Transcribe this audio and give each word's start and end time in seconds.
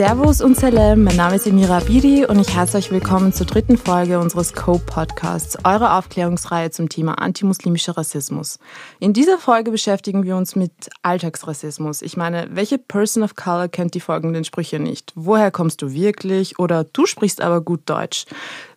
Servus 0.00 0.40
und 0.40 0.56
Salam, 0.56 1.04
mein 1.04 1.16
Name 1.16 1.36
ist 1.36 1.46
Emira 1.46 1.76
Abidi 1.76 2.24
und 2.24 2.38
ich 2.38 2.56
heiße 2.56 2.78
euch 2.78 2.90
willkommen 2.90 3.34
zur 3.34 3.44
dritten 3.44 3.76
Folge 3.76 4.18
unseres 4.18 4.54
COPE-Podcasts, 4.54 5.58
eurer 5.62 5.98
Aufklärungsreihe 5.98 6.70
zum 6.70 6.88
Thema 6.88 7.20
antimuslimischer 7.20 7.98
Rassismus. 7.98 8.58
In 8.98 9.12
dieser 9.12 9.36
Folge 9.36 9.70
beschäftigen 9.70 10.24
wir 10.24 10.36
uns 10.36 10.56
mit 10.56 10.72
Alltagsrassismus. 11.02 12.00
Ich 12.00 12.16
meine, 12.16 12.48
welche 12.50 12.78
Person 12.78 13.22
of 13.22 13.34
Color 13.36 13.68
kennt 13.68 13.92
die 13.92 14.00
folgenden 14.00 14.44
Sprüche 14.44 14.78
nicht? 14.78 15.12
Woher 15.16 15.50
kommst 15.50 15.82
du 15.82 15.92
wirklich? 15.92 16.58
Oder 16.58 16.84
du 16.84 17.04
sprichst 17.04 17.42
aber 17.42 17.60
gut 17.60 17.82
Deutsch. 17.84 18.24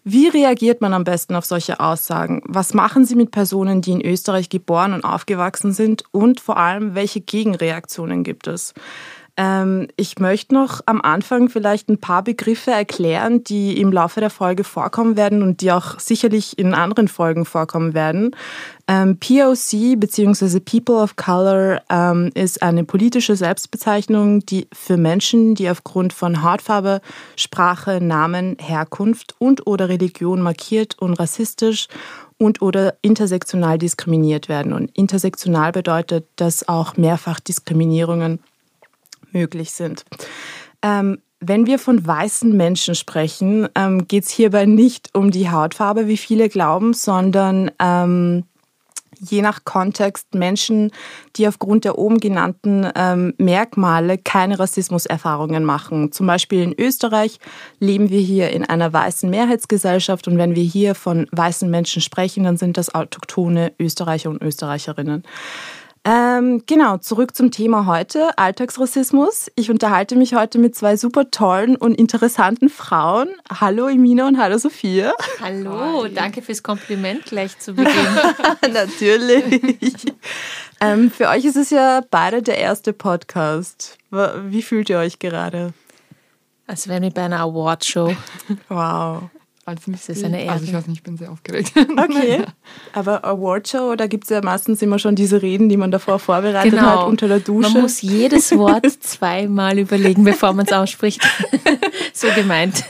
Wie 0.04 0.28
reagiert 0.28 0.82
man 0.82 0.94
am 0.94 1.06
besten 1.06 1.36
auf 1.36 1.46
solche 1.46 1.80
Aussagen? 1.80 2.42
Was 2.46 2.74
machen 2.74 3.06
sie 3.06 3.16
mit 3.16 3.32
Personen, 3.32 3.80
die 3.80 3.94
in 3.94 4.06
Österreich 4.06 4.50
geboren 4.50 4.92
und 4.92 5.06
aufgewachsen 5.06 5.72
sind? 5.72 6.04
Und 6.12 6.42
vor 6.42 6.58
allem, 6.58 6.96
welche 6.96 7.22
Gegenreaktionen 7.22 8.26
gibt 8.26 8.48
es? 8.48 8.74
Ähm, 9.36 9.88
ich 9.96 10.20
möchte 10.20 10.54
noch 10.54 10.82
am 10.86 11.02
Anfang 11.02 11.50
vielleicht 11.50 11.90
ein 11.90 12.00
paar 12.00 12.24
Begriffe 12.24 12.70
erklären, 12.70 13.44
die 13.44 13.80
im 13.82 13.92
Laufe 13.92 14.20
der 14.20 14.30
Folge 14.30 14.64
vorkommen 14.64 15.18
werden 15.18 15.42
und 15.42 15.62
die 15.62 15.72
auch 15.72 16.00
sicherlich 16.00 16.60
in 16.60 16.76
anderen 16.76 17.08
Folgen 17.08 17.46
vorkommen 17.46 17.96
werden. 17.96 18.36
Ähm, 18.88 19.18
POC 19.18 20.00
bzw. 20.00 20.60
People 20.60 20.96
of 20.96 21.16
Color 21.16 21.82
ähm, 21.90 22.30
ist 22.36 22.62
eine 22.62 22.84
politische 22.84 23.36
Selbstbezeichnung, 23.36 24.46
die 24.46 24.68
für 24.72 24.98
Menschen, 24.98 25.56
die 25.56 25.68
aufgrund 25.68 26.14
von 26.14 26.44
Hautfarbe, 26.44 27.02
Sprache, 27.36 28.02
Namen, 28.02 28.58
Herkunft 28.60 29.36
und 29.40 29.66
oder 29.66 29.90
Religion 29.90 30.42
markiert 30.42 31.00
und 31.00 31.14
rassistisch 31.14 31.88
und 32.38 32.62
oder 32.62 32.96
intersektional 33.02 33.80
diskriminiert 33.80 34.48
werden. 34.48 34.74
Und 34.74 34.96
intersektional 34.96 35.72
bedeutet, 35.72 36.28
dass 36.36 36.68
auch 36.68 36.98
Mehrfachdiskriminierungen 36.98 38.40
möglich 39.34 39.72
sind. 39.72 40.06
Ähm, 40.82 41.20
wenn 41.40 41.66
wir 41.66 41.78
von 41.78 42.06
weißen 42.06 42.56
Menschen 42.56 42.96
sprechen, 42.96 43.68
ähm, 43.76 44.08
geht 44.08 44.24
es 44.24 44.30
hierbei 44.30 44.66
nicht 44.66 45.10
um 45.14 45.30
die 45.30 45.50
Hautfarbe, 45.50 46.08
wie 46.08 46.18
viele 46.18 46.48
glauben, 46.48 46.94
sondern 46.94 47.70
ähm, 47.80 48.46
je 49.20 49.42
nach 49.42 49.64
Kontext 49.66 50.34
Menschen, 50.34 50.92
die 51.36 51.48
aufgrund 51.48 51.86
der 51.86 51.98
oben 51.98 52.20
genannten 52.20 52.88
ähm, 52.96 53.34
Merkmale 53.38 54.18
keine 54.18 54.60
Rassismuserfahrungen 54.60 55.64
machen. 55.64 56.12
Zum 56.12 56.28
Beispiel 56.28 56.62
in 56.62 56.76
Österreich 56.78 57.40
leben 57.80 58.10
wir 58.10 58.20
hier 58.20 58.52
in 58.52 58.66
einer 58.66 58.92
weißen 58.92 59.30
Mehrheitsgesellschaft 59.30 60.28
und 60.28 60.38
wenn 60.38 60.56
wir 60.56 60.64
hier 60.64 60.96
von 60.96 61.28
weißen 61.32 61.70
Menschen 61.70 62.02
sprechen, 62.02 62.44
dann 62.44 62.58
sind 62.58 62.78
das 62.78 62.94
autochtone 62.94 63.74
Österreicher 63.80 64.30
und 64.30 64.42
Österreicherinnen. 64.42 65.24
Ähm, 66.06 66.64
genau, 66.66 66.98
zurück 66.98 67.34
zum 67.34 67.52
Thema 67.52 67.86
heute, 67.86 68.38
Alltagsrassismus. 68.38 69.50
Ich 69.56 69.72
unterhalte 69.72 70.18
mich 70.18 70.36
heute 70.36 70.60
mit 70.60 70.76
zwei 70.76 70.98
super 70.98 71.32
tollen 71.32 71.78
und 71.78 71.96
interessanten 71.96 72.68
Frauen. 72.68 73.30
Hallo 73.50 73.88
Emina 73.88 74.28
und 74.28 74.38
hallo 74.38 74.58
Sophia. 74.58 75.14
Hallo, 75.40 76.04
Hi. 76.04 76.14
danke 76.14 76.42
fürs 76.42 76.62
Kompliment 76.62 77.24
gleich 77.24 77.58
zu 77.58 77.74
Beginn. 77.74 77.94
Natürlich. 78.74 79.96
ähm, 80.82 81.10
für 81.10 81.30
euch 81.30 81.46
ist 81.46 81.56
es 81.56 81.70
ja 81.70 82.02
beide 82.12 82.42
der 82.42 82.58
erste 82.58 82.92
Podcast. 82.92 83.98
Wie 84.12 84.62
fühlt 84.62 84.90
ihr 84.90 84.98
euch 84.98 85.20
gerade? 85.20 85.74
Als 86.68 86.90
wären 86.90 87.04
wir 87.04 87.12
bei 87.12 87.24
einer 87.24 87.40
Awardshow. 87.40 88.14
Wow. 88.68 89.30
Also, 89.66 89.92
das 89.92 90.10
ist 90.10 90.24
eine 90.26 90.44
Ehre. 90.44 90.54
Also 90.54 90.66
ich 90.66 90.74
weiß 90.74 90.88
nicht, 90.88 90.98
ich 90.98 91.04
bin 91.04 91.18
sehr 91.18 91.32
aufgeregt. 91.32 91.72
Okay. 91.96 92.44
Aber 92.94 93.24
Awardshow, 93.24 93.96
da 93.96 94.08
gibt 94.08 94.26
es 94.26 94.30
ja 94.30 94.42
meistens 94.42 94.82
immer 94.82 95.00
schon 95.00 95.16
diese 95.16 95.42
Reden, 95.42 95.70
die 95.70 95.78
man 95.78 95.92
davor 95.92 96.20
vorbereitet 96.20 96.72
genau. 96.72 97.02
hat 97.02 97.08
unter 97.08 97.28
der 97.28 97.40
Dusche. 97.40 97.70
Man 97.70 97.84
muss 97.84 98.02
jedes 98.02 98.52
Wort 98.58 98.86
zweimal 99.02 99.80
überlegen, 99.80 100.24
bevor 100.24 100.54
man 100.54 100.66
es 100.66 100.74
ausspricht. 100.74 101.22
so 102.14 102.28
gemeint. 102.36 102.84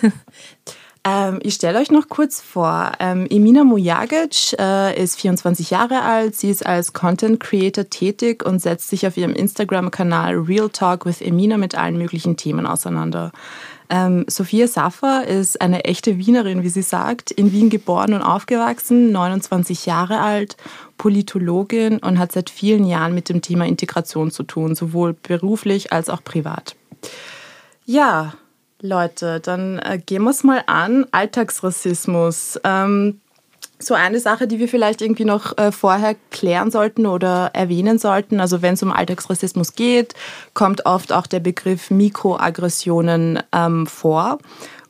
Ähm, 1.06 1.40
ich 1.44 1.56
stelle 1.56 1.80
euch 1.80 1.92
noch 1.92 2.08
kurz 2.08 2.40
vor. 2.42 2.94
Ähm, 3.00 3.28
Emina 3.30 3.64
Mujagic 3.64 4.54
äh, 4.58 5.02
ist 5.02 5.20
24 5.20 5.70
Jahre 5.70 6.02
alt. 6.02 6.36
Sie 6.36 6.50
ist 6.50 6.66
als 6.66 6.94
Content 6.94 7.42
Creator 7.42 7.90
tätig 7.90 8.46
und 8.46 8.62
setzt 8.62 8.90
sich 8.90 9.06
auf 9.06 9.18
ihrem 9.18 9.34
Instagram-Kanal 9.34 10.36
Real 10.36 10.70
Talk 10.70 11.06
with 11.06 11.22
Emina 11.22 11.58
mit 11.58 11.76
allen 11.76 11.98
möglichen 11.98 12.38
Themen 12.38 12.66
auseinander. 12.66 13.32
Ähm, 13.94 14.26
Sophia 14.28 14.68
Saffer 14.68 15.28
ist 15.28 15.62
eine 15.62 15.86
echte 15.86 16.18
Wienerin, 16.18 16.64
wie 16.64 16.70
sie 16.70 16.82
sagt, 16.82 17.30
in 17.30 17.52
Wien 17.52 17.70
geboren 17.70 18.16
und 18.16 18.24
aufgewachsen, 18.24 19.12
29 19.12 19.86
Jahre 19.86 20.20
alt, 20.20 20.58
Politologin 20.98 22.00
und 22.00 22.18
hat 22.18 22.32
seit 22.32 22.50
vielen 22.50 22.86
Jahren 22.86 23.14
mit 23.14 23.30
dem 23.30 23.44
Thema 23.44 23.68
Integration 23.68 24.32
zu 24.32 24.42
tun, 24.42 24.74
sowohl 24.74 25.14
beruflich 25.14 25.94
als 25.94 26.10
auch 26.10 26.24
privat. 26.24 26.76
Ja, 27.86 28.34
Leute, 28.82 29.40
dann 29.40 29.78
äh, 29.78 30.02
gehen 30.04 30.24
wir 30.24 30.32
es 30.32 30.44
mal 30.44 30.64
an. 30.66 31.06
Alltagsrassismus. 31.12 32.60
Ähm, 32.64 33.22
so 33.86 33.94
eine 33.94 34.20
Sache, 34.20 34.48
die 34.48 34.60
wir 34.60 34.68
vielleicht 34.68 35.02
irgendwie 35.02 35.26
noch 35.26 35.58
äh, 35.58 35.72
vorher 35.72 36.16
klären 36.32 36.72
sollten 36.72 37.06
oder 37.06 37.52
erwähnen 37.54 38.00
sollten. 38.00 38.40
Also 38.40 38.62
wenn 38.62 38.76
es 38.76 38.84
um 38.84 38.92
Alltagsrassismus 38.92 39.76
geht, 39.76 40.14
kommt 40.54 40.86
oft 40.86 41.12
auch 41.14 41.28
der 41.28 41.40
Begriff 41.40 41.92
Mikroaggressionen 41.92 43.40
ähm, 43.52 43.88
vor. 43.88 44.40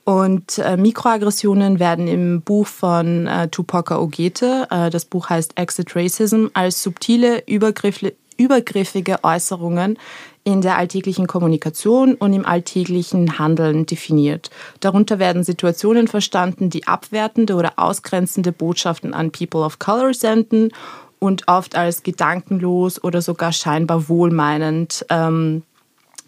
Und 0.05 0.57
äh, 0.57 0.75
Mikroaggressionen 0.75 1.79
werden 1.79 2.07
im 2.07 2.41
Buch 2.41 2.67
von 2.67 3.25
äh, 3.27 3.47
Tupoka 3.47 3.99
Ogete, 3.99 4.67
äh, 4.69 4.89
das 4.89 5.05
Buch 5.05 5.29
heißt 5.29 5.57
Exit 5.57 5.95
Racism, 5.95 6.47
als 6.53 6.83
subtile, 6.83 7.43
übergriffige 7.47 9.23
Äußerungen 9.23 9.97
in 10.43 10.61
der 10.61 10.77
alltäglichen 10.77 11.27
Kommunikation 11.27 12.15
und 12.15 12.33
im 12.33 12.45
alltäglichen 12.45 13.39
Handeln 13.39 13.85
definiert. 13.85 14.49
Darunter 14.79 15.19
werden 15.19 15.43
Situationen 15.43 16.07
verstanden, 16.07 16.69
die 16.69 16.85
abwertende 16.85 17.55
oder 17.55 17.73
ausgrenzende 17.77 18.51
Botschaften 18.51 19.13
an 19.13 19.31
People 19.31 19.61
of 19.61 19.79
Color 19.79 20.13
senden 20.13 20.71
und 21.19 21.47
oft 21.47 21.75
als 21.75 22.03
gedankenlos 22.03 23.01
oder 23.01 23.21
sogar 23.21 23.53
scheinbar 23.53 24.09
wohlmeinend 24.09 25.05
ähm, 25.09 25.63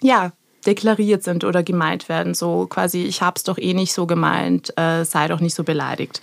ja, 0.01 0.31
deklariert 0.65 1.23
sind 1.23 1.43
oder 1.43 1.63
gemeint 1.63 2.09
werden. 2.09 2.33
So 2.33 2.65
quasi, 2.67 3.03
ich 3.03 3.21
habe 3.21 3.35
es 3.35 3.43
doch 3.43 3.57
eh 3.57 3.73
nicht 3.73 3.93
so 3.93 4.05
gemeint, 4.07 4.77
äh, 4.77 5.03
sei 5.03 5.27
doch 5.27 5.39
nicht 5.39 5.55
so 5.55 5.63
beleidigt. 5.63 6.21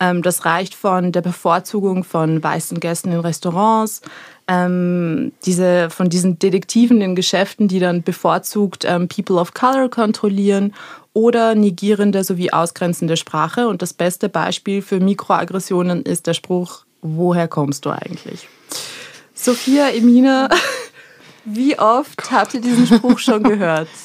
Ähm, 0.00 0.22
das 0.22 0.44
reicht 0.44 0.74
von 0.74 1.12
der 1.12 1.20
Bevorzugung 1.20 2.04
von 2.04 2.42
weißen 2.42 2.80
Gästen 2.80 3.12
in 3.12 3.20
Restaurants 3.20 4.02
ähm, 4.48 5.32
diese, 5.44 5.90
von 5.90 6.08
diesen 6.08 6.38
Detektiven 6.38 7.00
in 7.00 7.14
Geschäften, 7.14 7.68
die 7.68 7.78
dann 7.78 8.02
bevorzugt 8.02 8.84
ähm, 8.86 9.08
People 9.08 9.36
of 9.36 9.54
Color 9.54 9.88
kontrollieren 9.88 10.74
oder 11.12 11.54
negierende 11.54 12.24
sowie 12.24 12.50
ausgrenzende 12.50 13.16
Sprache. 13.16 13.68
Und 13.68 13.82
das 13.82 13.92
beste 13.92 14.28
Beispiel 14.28 14.82
für 14.82 15.00
Mikroaggressionen 15.00 16.02
ist 16.02 16.26
der 16.26 16.34
Spruch, 16.34 16.84
woher 17.02 17.48
kommst 17.48 17.84
du 17.84 17.90
eigentlich? 17.90 18.48
Sophia, 19.34 19.88
Emina, 19.90 20.48
wie 21.44 21.78
oft 21.78 22.16
Gott. 22.16 22.32
habt 22.32 22.54
ihr 22.54 22.60
diesen 22.60 22.86
Spruch 22.86 23.18
schon 23.18 23.42
gehört? 23.42 23.88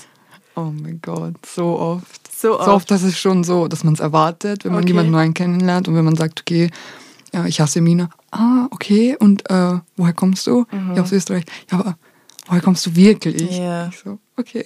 Oh 0.59 0.73
mein 0.73 0.99
Gott, 1.03 1.35
so 1.45 1.77
oft. 1.77 2.35
So 2.35 2.55
oft, 2.55 2.65
so 2.65 2.71
oft 2.71 2.89
dass 2.89 3.03
es 3.03 3.19
schon 3.19 3.43
so, 3.43 3.67
dass 3.67 3.83
man 3.83 3.93
es 3.93 3.99
erwartet, 3.99 4.65
wenn 4.65 4.71
man 4.71 4.81
okay. 4.81 4.87
jemanden 4.87 5.11
Neuen 5.11 5.35
kennenlernt 5.35 5.87
und 5.87 5.95
wenn 5.95 6.03
man 6.03 6.15
sagt, 6.15 6.41
okay, 6.41 6.71
ja, 7.31 7.45
ich 7.45 7.61
hasse 7.61 7.79
Mina. 7.79 8.09
Ah, 8.31 8.67
okay. 8.71 9.15
Und 9.19 9.49
äh, 9.49 9.79
woher 9.95 10.13
kommst 10.13 10.47
du? 10.47 10.65
Mhm. 10.71 10.95
Ja, 10.95 11.03
aus 11.03 11.11
Österreich. 11.11 11.45
Ja, 11.71 11.79
aber 11.79 11.97
woher 12.47 12.61
kommst 12.61 12.85
du 12.85 12.95
wirklich? 12.95 13.57
Ja. 13.57 13.88
Ich 13.88 13.97
so, 13.97 14.19
okay. 14.35 14.63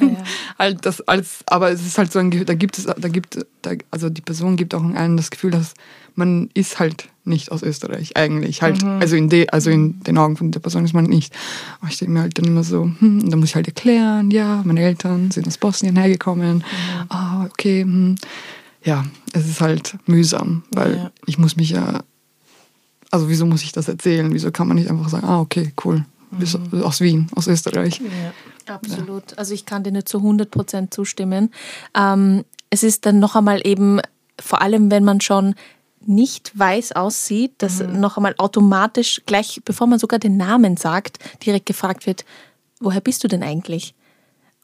Ja. 0.00 0.24
halt 0.58 0.84
das 0.86 1.00
als, 1.02 1.40
aber 1.46 1.70
es 1.70 1.84
ist 1.84 1.98
halt 1.98 2.12
so 2.12 2.18
ein 2.18 2.30
Gefühl, 2.30 2.46
da 2.46 2.54
gibt 2.54 2.78
es, 2.78 2.84
da 2.84 3.08
gibt, 3.08 3.46
da, 3.62 3.72
also 3.90 4.10
die 4.10 4.20
Person 4.20 4.56
gibt 4.56 4.74
auch 4.74 4.82
einem 4.82 5.16
das 5.16 5.30
Gefühl, 5.30 5.50
dass 5.50 5.74
man 6.14 6.50
ist 6.54 6.78
halt 6.78 7.08
nicht 7.24 7.50
aus 7.50 7.62
Österreich 7.62 8.16
eigentlich. 8.16 8.62
Halt, 8.62 8.82
mhm. 8.82 9.00
also, 9.00 9.16
in 9.16 9.28
de, 9.28 9.48
also 9.48 9.70
in 9.70 10.00
den 10.00 10.18
Augen 10.18 10.36
von 10.36 10.50
der 10.50 10.60
Person 10.60 10.84
ist 10.84 10.92
man 10.92 11.04
nicht. 11.04 11.34
Aber 11.80 11.90
ich 11.90 11.98
denke 11.98 12.12
mir 12.12 12.20
halt 12.20 12.38
dann 12.38 12.44
immer 12.44 12.62
so, 12.62 12.90
hm, 12.98 13.28
da 13.30 13.36
muss 13.36 13.50
ich 13.50 13.54
halt 13.54 13.66
erklären, 13.66 14.30
ja, 14.30 14.62
meine 14.64 14.82
Eltern 14.82 15.30
sind 15.30 15.46
aus 15.46 15.58
Bosnien 15.58 15.96
hergekommen. 15.96 16.58
Mhm. 16.58 16.62
Ah, 17.08 17.44
okay, 17.46 17.82
hm. 17.82 18.16
Ja, 18.84 19.04
es 19.32 19.48
ist 19.48 19.62
halt 19.62 19.96
mühsam, 20.04 20.62
weil 20.70 20.96
ja. 20.96 21.10
ich 21.24 21.38
muss 21.38 21.56
mich 21.56 21.70
ja 21.70 22.02
also 23.14 23.28
wieso 23.28 23.46
muss 23.46 23.62
ich 23.62 23.70
das 23.70 23.86
erzählen? 23.86 24.34
Wieso 24.34 24.50
kann 24.50 24.66
man 24.66 24.76
nicht 24.76 24.90
einfach 24.90 25.08
sagen, 25.08 25.24
ah, 25.24 25.40
okay, 25.40 25.72
cool, 25.84 26.04
mhm. 26.32 26.82
aus 26.82 27.00
Wien, 27.00 27.28
aus 27.36 27.46
Österreich. 27.46 28.00
Ja, 28.66 28.74
absolut. 28.74 29.30
Ja. 29.30 29.38
Also 29.38 29.54
ich 29.54 29.66
kann 29.66 29.84
dir 29.84 29.92
nur 29.92 30.04
zu 30.04 30.18
100 30.18 30.50
Prozent 30.50 30.92
zustimmen. 30.92 31.52
Ähm, 31.96 32.44
es 32.70 32.82
ist 32.82 33.06
dann 33.06 33.20
noch 33.20 33.36
einmal 33.36 33.64
eben, 33.64 34.00
vor 34.40 34.60
allem 34.62 34.90
wenn 34.90 35.04
man 35.04 35.20
schon 35.20 35.54
nicht 36.06 36.58
weiß 36.58 36.92
aussieht, 36.92 37.52
dass 37.58 37.78
mhm. 37.78 38.00
noch 38.00 38.16
einmal 38.16 38.34
automatisch, 38.38 39.22
gleich 39.26 39.60
bevor 39.64 39.86
man 39.86 40.00
sogar 40.00 40.18
den 40.18 40.36
Namen 40.36 40.76
sagt, 40.76 41.18
direkt 41.46 41.66
gefragt 41.66 42.06
wird, 42.06 42.24
woher 42.80 43.00
bist 43.00 43.22
du 43.22 43.28
denn 43.28 43.44
eigentlich? 43.44 43.94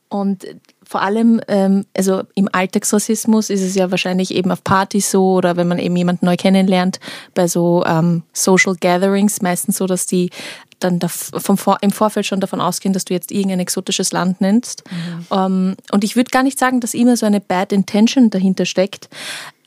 Und 0.09 0.45
vor 0.91 1.03
allem, 1.03 1.41
ähm, 1.47 1.87
also 1.97 2.25
im 2.35 2.49
Alltagsrassismus 2.51 3.49
ist 3.49 3.63
es 3.63 3.77
ja 3.77 3.93
wahrscheinlich 3.93 4.35
eben 4.35 4.51
auf 4.51 4.65
Partys 4.65 5.09
so 5.09 5.35
oder 5.35 5.57
wenn 5.57 5.69
man 5.69 5.79
eben 5.79 5.95
jemanden 5.95 6.27
neu 6.27 6.35
kennenlernt, 6.37 6.99
bei 7.33 7.47
so 7.47 7.85
ähm, 7.87 8.25
Social 8.33 8.75
Gatherings 8.75 9.41
meistens 9.41 9.77
so, 9.77 9.87
dass 9.87 10.07
die 10.07 10.31
dann 10.81 10.99
vom 10.99 11.57
Vor 11.57 11.79
im 11.83 11.93
Vorfeld 11.93 12.27
schon 12.27 12.41
davon 12.41 12.61
ausgehen, 12.61 12.93
dass 12.93 13.05
du 13.05 13.15
jetzt 13.15 13.31
irgendein 13.31 13.61
exotisches 13.61 14.11
Land 14.11 14.41
nennst. 14.41 14.83
Mhm. 14.91 15.27
Ähm, 15.31 15.77
und 15.93 16.03
ich 16.03 16.17
würde 16.17 16.31
gar 16.33 16.43
nicht 16.43 16.59
sagen, 16.59 16.81
dass 16.81 16.93
immer 16.93 17.17
so 17.17 17.25
eine 17.25 17.41
Bad 17.41 17.71
Intention 17.71 18.31
dahinter 18.31 18.65
steckt, 18.65 19.09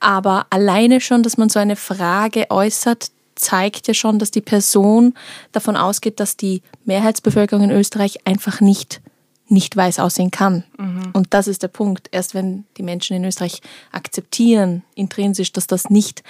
aber 0.02 0.48
alleine 0.50 1.00
schon, 1.00 1.24
dass 1.24 1.38
man 1.38 1.48
so 1.48 1.58
eine 1.58 1.78
Frage 1.78 2.48
äußert, 2.50 3.12
zeigt 3.36 3.88
ja 3.88 3.94
schon, 3.94 4.20
dass 4.20 4.32
die 4.32 4.42
Person 4.42 5.14
davon 5.54 5.78
ausgeht, 5.78 6.20
dass 6.20 6.36
die 6.36 6.62
Mehrheitsbevölkerung 6.84 7.64
in 7.64 7.72
Österreich 7.72 8.28
einfach 8.28 8.60
nicht 8.60 9.02
nicht 9.54 9.76
weiß 9.76 10.00
aussehen 10.00 10.32
kann. 10.32 10.64
Mhm. 10.78 11.12
Und 11.14 11.34
das 11.34 11.48
ist 11.48 11.64
der 11.64 11.70
Punkt. 11.70 12.10
Erst 12.12 12.34
wenn 12.34 12.66
die 12.78 12.84
Menschen 12.84 13.16
in 13.16 13.24
Österreich 13.24 13.62
akzeptieren, 13.92 14.84
intrinsisch, 14.96 15.54
dass 15.54 15.68
das 15.68 15.90
nicht 15.90 16.24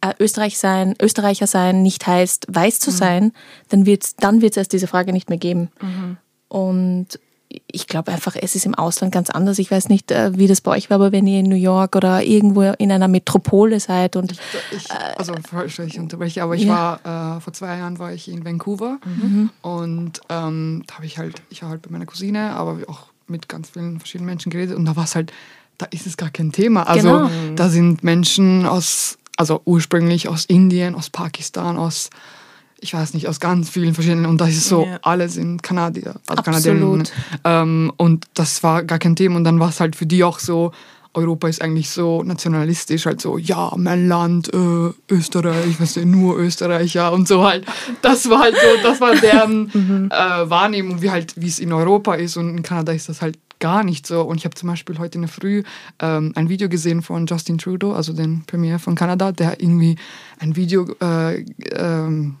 äh, 0.00 0.12
Österreich 0.18 0.58
sein, 0.58 0.94
Österreicher 1.00 1.46
sein 1.46 1.82
nicht 1.82 2.06
heißt, 2.06 2.46
weiß 2.48 2.78
zu 2.78 2.90
mhm. 2.90 2.94
sein, 2.94 3.32
dann 3.68 3.86
wird 3.86 4.04
es 4.04 4.16
dann 4.16 4.42
wird's 4.42 4.56
erst 4.56 4.72
diese 4.72 4.86
Frage 4.86 5.12
nicht 5.12 5.28
mehr 5.28 5.38
geben. 5.38 5.70
Mhm. 5.80 6.16
Und 6.48 7.18
ich 7.48 7.86
glaube 7.86 8.12
einfach, 8.12 8.36
es 8.40 8.54
ist 8.54 8.66
im 8.66 8.74
Ausland 8.74 9.12
ganz 9.12 9.30
anders. 9.30 9.58
Ich 9.58 9.70
weiß 9.70 9.88
nicht, 9.88 10.10
äh, 10.10 10.36
wie 10.36 10.46
das 10.46 10.60
bei 10.60 10.72
euch 10.72 10.90
war, 10.90 10.96
aber 10.96 11.12
wenn 11.12 11.26
ihr 11.26 11.40
in 11.40 11.48
New 11.48 11.56
York 11.56 11.94
oder 11.94 12.22
irgendwo 12.22 12.62
in 12.62 12.90
einer 12.90 13.08
Metropole 13.08 13.78
seid 13.80 14.16
und 14.16 14.32
ich, 14.32 14.90
also 15.16 15.34
ich 15.86 15.98
unterbreche, 15.98 16.42
aber 16.42 16.56
ich 16.56 16.64
ja. 16.64 17.00
war 17.04 17.36
äh, 17.36 17.40
vor 17.40 17.52
zwei 17.52 17.78
Jahren 17.78 17.98
war 17.98 18.12
ich 18.12 18.28
in 18.28 18.44
Vancouver 18.44 18.98
mhm. 19.04 19.50
und 19.62 20.20
ähm, 20.28 20.82
da 20.86 20.94
habe 20.96 21.06
ich 21.06 21.18
halt, 21.18 21.42
ich 21.50 21.62
war 21.62 21.70
halt 21.70 21.82
bei 21.82 21.90
meiner 21.90 22.06
Cousine, 22.06 22.52
aber 22.52 22.78
auch 22.88 23.06
mit 23.28 23.48
ganz 23.48 23.70
vielen 23.70 23.98
verschiedenen 23.98 24.26
Menschen 24.26 24.50
geredet 24.50 24.76
und 24.76 24.84
da 24.84 24.96
war 24.96 25.04
es 25.04 25.14
halt, 25.14 25.32
da 25.78 25.86
ist 25.86 26.06
es 26.06 26.16
gar 26.16 26.30
kein 26.30 26.52
Thema. 26.52 26.84
Also 26.84 27.08
genau. 27.08 27.30
da 27.54 27.68
sind 27.68 28.02
Menschen 28.02 28.66
aus, 28.66 29.18
also 29.36 29.60
ursprünglich 29.64 30.28
aus 30.28 30.44
Indien, 30.46 30.94
aus 30.94 31.10
Pakistan, 31.10 31.76
aus 31.76 32.10
ich 32.86 32.94
weiß 32.94 33.14
nicht, 33.14 33.28
aus 33.28 33.40
ganz 33.40 33.68
vielen 33.68 33.94
verschiedenen, 33.94 34.26
und 34.26 34.40
das 34.40 34.50
ist 34.50 34.68
so, 34.68 34.86
ja. 34.86 34.98
alle 35.02 35.28
sind 35.28 35.62
Kanadier, 35.62 36.14
also 36.28 36.42
Kanadierinnen. 36.42 37.08
Ähm, 37.44 37.92
und 37.96 38.26
das 38.34 38.62
war 38.62 38.84
gar 38.84 38.98
kein 38.98 39.16
Thema. 39.16 39.36
Und 39.36 39.44
dann 39.44 39.58
war 39.58 39.70
es 39.70 39.80
halt 39.80 39.96
für 39.96 40.06
die 40.06 40.22
auch 40.22 40.38
so, 40.38 40.72
Europa 41.14 41.48
ist 41.48 41.62
eigentlich 41.62 41.90
so 41.90 42.22
nationalistisch, 42.22 43.06
halt 43.06 43.20
so, 43.20 43.38
ja, 43.38 43.72
mein 43.76 44.06
Land, 44.06 44.52
äh, 44.52 44.90
Österreich, 45.12 45.80
was 45.80 45.94
denn, 45.94 46.10
nur 46.10 46.38
Österreicher 46.38 47.12
und 47.12 47.26
so 47.26 47.42
halt. 47.42 47.64
Das 48.02 48.28
war 48.28 48.40
halt 48.40 48.54
so, 48.54 48.82
das 48.82 49.00
war 49.00 49.14
deren 49.16 49.70
mhm. 49.72 50.10
äh, 50.12 50.50
Wahrnehmung, 50.50 51.02
wie 51.02 51.10
halt, 51.10 51.34
wie 51.36 51.48
es 51.48 51.58
in 51.58 51.72
Europa 51.72 52.14
ist 52.14 52.36
und 52.36 52.50
in 52.50 52.62
Kanada 52.62 52.92
ist 52.92 53.08
das 53.08 53.22
halt 53.22 53.38
gar 53.58 53.82
nicht 53.82 54.06
so. 54.06 54.22
Und 54.22 54.36
ich 54.36 54.44
habe 54.44 54.54
zum 54.54 54.68
Beispiel 54.68 54.98
heute 54.98 55.16
in 55.16 55.22
der 55.22 55.30
Früh 55.30 55.62
ähm, 56.00 56.32
ein 56.34 56.48
Video 56.48 56.68
gesehen 56.68 57.02
von 57.02 57.26
Justin 57.26 57.58
Trudeau, 57.58 57.92
also 57.92 58.12
den 58.12 58.44
Premier 58.46 58.78
von 58.78 58.94
Kanada, 58.94 59.32
der 59.32 59.60
irgendwie 59.60 59.96
ein 60.38 60.56
Video 60.56 60.86
äh, 61.00 61.44
ähm, 61.72 62.36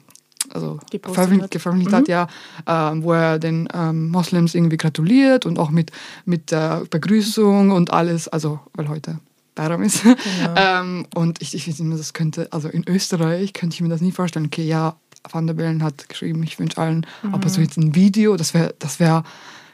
also 0.56 0.80
veröffentlicht, 1.02 1.60
veröffentlicht 1.60 1.92
mhm. 1.92 1.96
hat, 1.96 2.08
ja, 2.08 2.26
äh, 2.66 3.02
wo 3.02 3.12
er 3.12 3.38
den 3.38 3.68
ähm, 3.72 4.08
Moslems 4.08 4.54
irgendwie 4.54 4.76
gratuliert 4.76 5.46
und 5.46 5.58
auch 5.58 5.70
mit, 5.70 5.92
mit 6.24 6.50
der 6.50 6.82
Begrüßung 6.90 7.70
und 7.70 7.92
alles, 7.92 8.26
also 8.28 8.60
weil 8.74 8.88
heute 8.88 9.18
Bayram 9.56 9.82
ist. 9.82 10.02
Genau. 10.04 10.16
ähm, 10.56 11.06
und 11.14 11.42
ich, 11.42 11.54
ich 11.54 11.64
finde 11.64 11.82
immer, 11.82 11.96
das 11.96 12.12
könnte, 12.12 12.46
also 12.52 12.68
in 12.68 12.84
Österreich 12.88 13.52
könnte 13.52 13.74
ich 13.74 13.80
mir 13.80 13.88
das 13.88 14.00
nie 14.00 14.12
vorstellen. 14.12 14.46
Okay, 14.46 14.64
ja, 14.64 14.96
Van 15.28 15.48
der 15.48 15.54
Bellen 15.54 15.82
hat 15.82 16.08
geschrieben, 16.08 16.44
ich 16.44 16.58
wünsche 16.60 16.78
allen, 16.78 17.04
mhm. 17.22 17.34
aber 17.34 17.48
so 17.48 17.60
jetzt 17.60 17.76
ein 17.76 17.96
Video, 17.96 18.36
das 18.36 18.54
wäre, 18.54 18.74
das 18.78 19.00
wäre, 19.00 19.24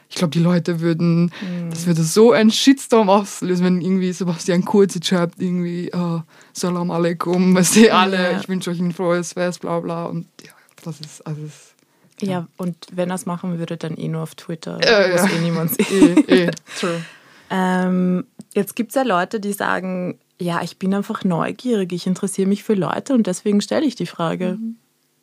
ich 0.09 0.15
glaube, 0.15 0.31
die 0.31 0.39
Leute 0.39 0.79
würden, 0.79 1.25
mhm. 1.25 1.69
das 1.69 1.85
würde 1.85 2.03
so 2.03 2.31
einen 2.31 2.49
Shitstorm 2.49 3.09
auslösen, 3.09 3.65
wenn 3.65 3.81
irgendwie 3.81 4.11
Sebastian 4.13 4.65
Kurz 4.65 4.97
schreibt, 5.05 5.39
irgendwie, 5.41 5.91
uh, 5.93 6.21
Salam 6.53 6.89
alaikum, 6.89 7.53
was 7.53 7.71
die 7.71 7.91
alle, 7.91 8.31
ja. 8.31 8.39
ich 8.39 8.49
wünsche 8.49 8.71
euch 8.71 8.79
ein 8.79 8.93
frohes 8.93 9.33
Fest, 9.33 9.61
bla 9.61 9.79
bla. 9.79 10.05
Und 10.05 10.27
ja, 10.43 10.51
das 10.85 10.99
ist 10.99 11.25
alles. 11.25 11.73
Ja. 12.21 12.29
ja, 12.29 12.47
und 12.57 12.75
wenn 12.91 13.09
er 13.09 13.15
es 13.15 13.25
machen 13.25 13.57
würde, 13.57 13.75
dann 13.75 13.97
eh 13.97 14.07
nur 14.07 14.21
auf 14.21 14.35
Twitter, 14.35 14.79
äh, 14.81 15.13
wo 15.13 15.17
ja. 15.17 15.27
eh 15.27 15.39
niemand 15.39 15.71
sieht. 15.75 15.91
eh, 15.91 16.45
eh, 16.45 16.51
true. 16.79 17.03
ähm, 17.49 18.25
jetzt 18.53 18.75
gibt 18.75 18.91
es 18.91 18.95
ja 18.95 19.03
Leute, 19.03 19.39
die 19.39 19.53
sagen, 19.53 20.19
ja, 20.39 20.61
ich 20.61 20.77
bin 20.77 20.93
einfach 20.93 21.23
neugierig, 21.23 21.91
ich 21.91 22.05
interessiere 22.05 22.47
mich 22.47 22.63
für 22.63 22.75
Leute 22.75 23.13
und 23.13 23.27
deswegen 23.27 23.61
stelle 23.61 23.85
ich 23.85 23.95
die 23.95 24.05
Frage. 24.05 24.57
Mhm. 24.59 24.75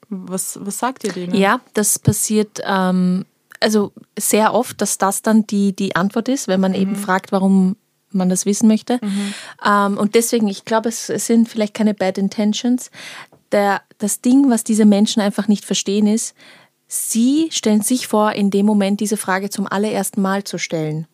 Was, 0.09 0.59
was 0.61 0.79
sagt 0.79 1.05
ihr 1.05 1.13
denen? 1.13 1.35
Ja, 1.35 1.61
das 1.75 1.99
passiert 1.99 2.61
ähm, 2.65 3.25
also 3.61 3.93
sehr 4.19 4.55
oft, 4.55 4.81
dass 4.81 4.99
das 4.99 5.23
dann 5.23 5.47
die, 5.47 5.75
die 5.75 5.95
Antwort 5.95 6.29
ist, 6.29 6.49
wenn 6.49 6.61
man 6.61 6.73
mhm. 6.73 6.79
eben 6.79 6.97
fragt, 6.97 7.31
warum 7.31 7.77
man 8.11 8.29
das 8.29 8.47
wissen 8.47 8.67
möchte. 8.67 8.99
Mhm. 9.03 9.35
Ähm, 9.65 9.99
und 9.99 10.15
deswegen, 10.15 10.49
ich 10.49 10.65
glaube, 10.65 10.89
es, 10.89 11.11
es, 11.11 11.27
sind 11.27 11.49
vielleicht 11.49 11.75
keine 11.75 11.95
Bad 11.95 12.19
Intentions 12.19 12.91
der, 13.53 13.83
das 14.01 14.21
Ding, 14.21 14.51
was 14.51 14.65
diese 14.65 14.85
Menschen 14.85 15.21
einfach 15.21 15.47
nicht 15.47 15.65
verstehen, 15.65 16.07
ist, 16.07 16.35
sie 16.89 17.49
stellen 17.53 17.83
sich 17.83 18.09
vor, 18.09 18.33
in 18.33 18.51
dem 18.51 18.67
Moment 18.67 19.01
diese 19.01 19.17
Frage 19.17 19.51
zum 19.51 19.67
allerersten 19.67 20.21
Mal 20.21 20.43
zu 20.43 20.59
stellen. 20.59 21.07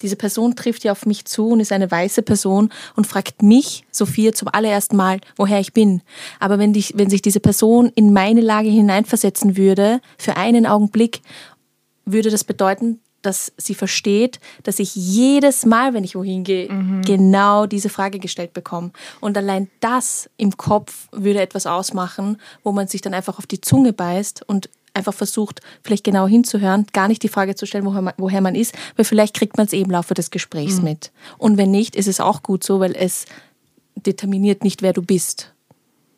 Diese 0.00 0.16
Person 0.16 0.56
trifft 0.56 0.82
ja 0.84 0.92
auf 0.92 1.04
mich 1.04 1.26
zu 1.26 1.48
und 1.48 1.60
ist 1.60 1.72
eine 1.72 1.90
weiße 1.90 2.22
Person 2.22 2.72
und 2.96 3.06
fragt 3.06 3.42
mich, 3.42 3.84
Sophia, 3.90 4.32
zum 4.32 4.48
allerersten 4.50 4.96
Mal, 4.96 5.20
woher 5.36 5.60
ich 5.60 5.74
bin. 5.74 6.00
Aber 6.38 6.58
wenn, 6.58 6.72
die, 6.72 6.86
wenn 6.94 7.10
sich 7.10 7.20
diese 7.20 7.40
Person 7.40 7.92
in 7.94 8.14
meine 8.14 8.40
Lage 8.40 8.70
hineinversetzen 8.70 9.58
würde, 9.58 10.00
für 10.16 10.38
einen 10.38 10.64
Augenblick, 10.64 11.20
würde 12.06 12.30
das 12.30 12.44
bedeuten, 12.44 13.00
dass 13.22 13.52
sie 13.56 13.74
versteht, 13.74 14.40
dass 14.62 14.78
ich 14.78 14.94
jedes 14.94 15.66
Mal, 15.66 15.94
wenn 15.94 16.04
ich 16.04 16.14
wohin 16.14 16.44
gehe, 16.44 16.72
mhm. 16.72 17.02
genau 17.02 17.66
diese 17.66 17.88
Frage 17.88 18.18
gestellt 18.18 18.52
bekomme. 18.52 18.90
Und 19.20 19.36
allein 19.36 19.70
das 19.80 20.30
im 20.36 20.56
Kopf 20.56 21.08
würde 21.12 21.40
etwas 21.40 21.66
ausmachen, 21.66 22.40
wo 22.64 22.72
man 22.72 22.88
sich 22.88 23.00
dann 23.02 23.14
einfach 23.14 23.38
auf 23.38 23.46
die 23.46 23.60
Zunge 23.60 23.92
beißt 23.92 24.42
und 24.46 24.70
einfach 24.94 25.14
versucht, 25.14 25.60
vielleicht 25.82 26.04
genau 26.04 26.26
hinzuhören, 26.26 26.86
gar 26.92 27.08
nicht 27.08 27.22
die 27.22 27.28
Frage 27.28 27.54
zu 27.54 27.66
stellen, 27.66 27.84
woher 27.84 28.02
man, 28.02 28.14
woher 28.16 28.40
man 28.40 28.54
ist, 28.54 28.74
weil 28.96 29.04
vielleicht 29.04 29.34
kriegt 29.34 29.56
man 29.56 29.66
es 29.66 29.72
eben 29.72 29.86
im 29.86 29.90
Laufe 29.92 30.14
des 30.14 30.30
Gesprächs 30.30 30.78
mhm. 30.78 30.84
mit. 30.84 31.12
Und 31.38 31.56
wenn 31.56 31.70
nicht, 31.70 31.96
ist 31.96 32.08
es 32.08 32.20
auch 32.20 32.42
gut 32.42 32.64
so, 32.64 32.80
weil 32.80 32.96
es 32.96 33.26
determiniert 33.94 34.64
nicht, 34.64 34.82
wer 34.82 34.92
du 34.92 35.02
bist. 35.02 35.52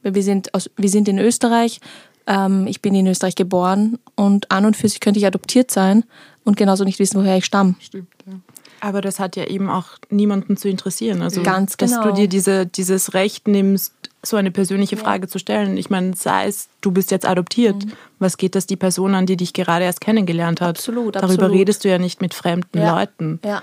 Weil 0.02 0.14
wir 0.14 0.22
sind, 0.22 0.54
aus, 0.54 0.70
wir 0.76 0.88
sind 0.88 1.08
in 1.08 1.18
Österreich, 1.18 1.80
ähm, 2.26 2.66
ich 2.66 2.80
bin 2.80 2.94
in 2.94 3.06
Österreich 3.06 3.34
geboren 3.34 3.98
und 4.14 4.50
an 4.50 4.64
und 4.64 4.76
für 4.76 4.88
sich 4.88 5.00
könnte 5.00 5.18
ich 5.18 5.26
adoptiert 5.26 5.70
sein 5.70 6.04
und 6.44 6.56
genauso 6.56 6.84
nicht 6.84 6.98
wissen, 6.98 7.20
woher 7.20 7.36
ich 7.36 7.44
stamme. 7.44 7.74
Stimmt, 7.80 8.08
ja. 8.26 8.34
Aber 8.80 9.00
das 9.00 9.20
hat 9.20 9.36
ja 9.36 9.44
eben 9.44 9.70
auch 9.70 9.86
niemanden 10.10 10.56
zu 10.56 10.68
interessieren. 10.68 11.22
Also, 11.22 11.42
Ganz 11.42 11.76
genau. 11.76 11.96
dass 11.98 12.04
du 12.04 12.12
dir 12.14 12.28
diese, 12.28 12.66
dieses 12.66 13.14
Recht 13.14 13.46
nimmst, 13.46 13.94
so 14.24 14.36
eine 14.36 14.50
persönliche 14.50 14.96
Frage 14.96 15.26
ja. 15.26 15.28
zu 15.28 15.38
stellen. 15.38 15.76
Ich 15.76 15.90
meine, 15.90 16.14
sei 16.14 16.46
es, 16.46 16.68
du 16.80 16.90
bist 16.90 17.10
jetzt 17.10 17.26
adoptiert. 17.26 17.84
Mhm. 17.84 17.92
Was 18.18 18.36
geht 18.36 18.54
das 18.54 18.66
die 18.66 18.76
Person 18.76 19.14
an, 19.14 19.26
die 19.26 19.36
dich 19.36 19.52
gerade 19.52 19.84
erst 19.84 20.00
kennengelernt 20.00 20.60
hat? 20.60 20.78
Absolut, 20.78 21.16
Darüber 21.16 21.44
absolut. 21.44 21.52
redest 21.56 21.84
du 21.84 21.88
ja 21.88 21.98
nicht 21.98 22.20
mit 22.20 22.34
fremden 22.34 22.78
ja. 22.78 22.98
Leuten. 22.98 23.40
Ja. 23.44 23.62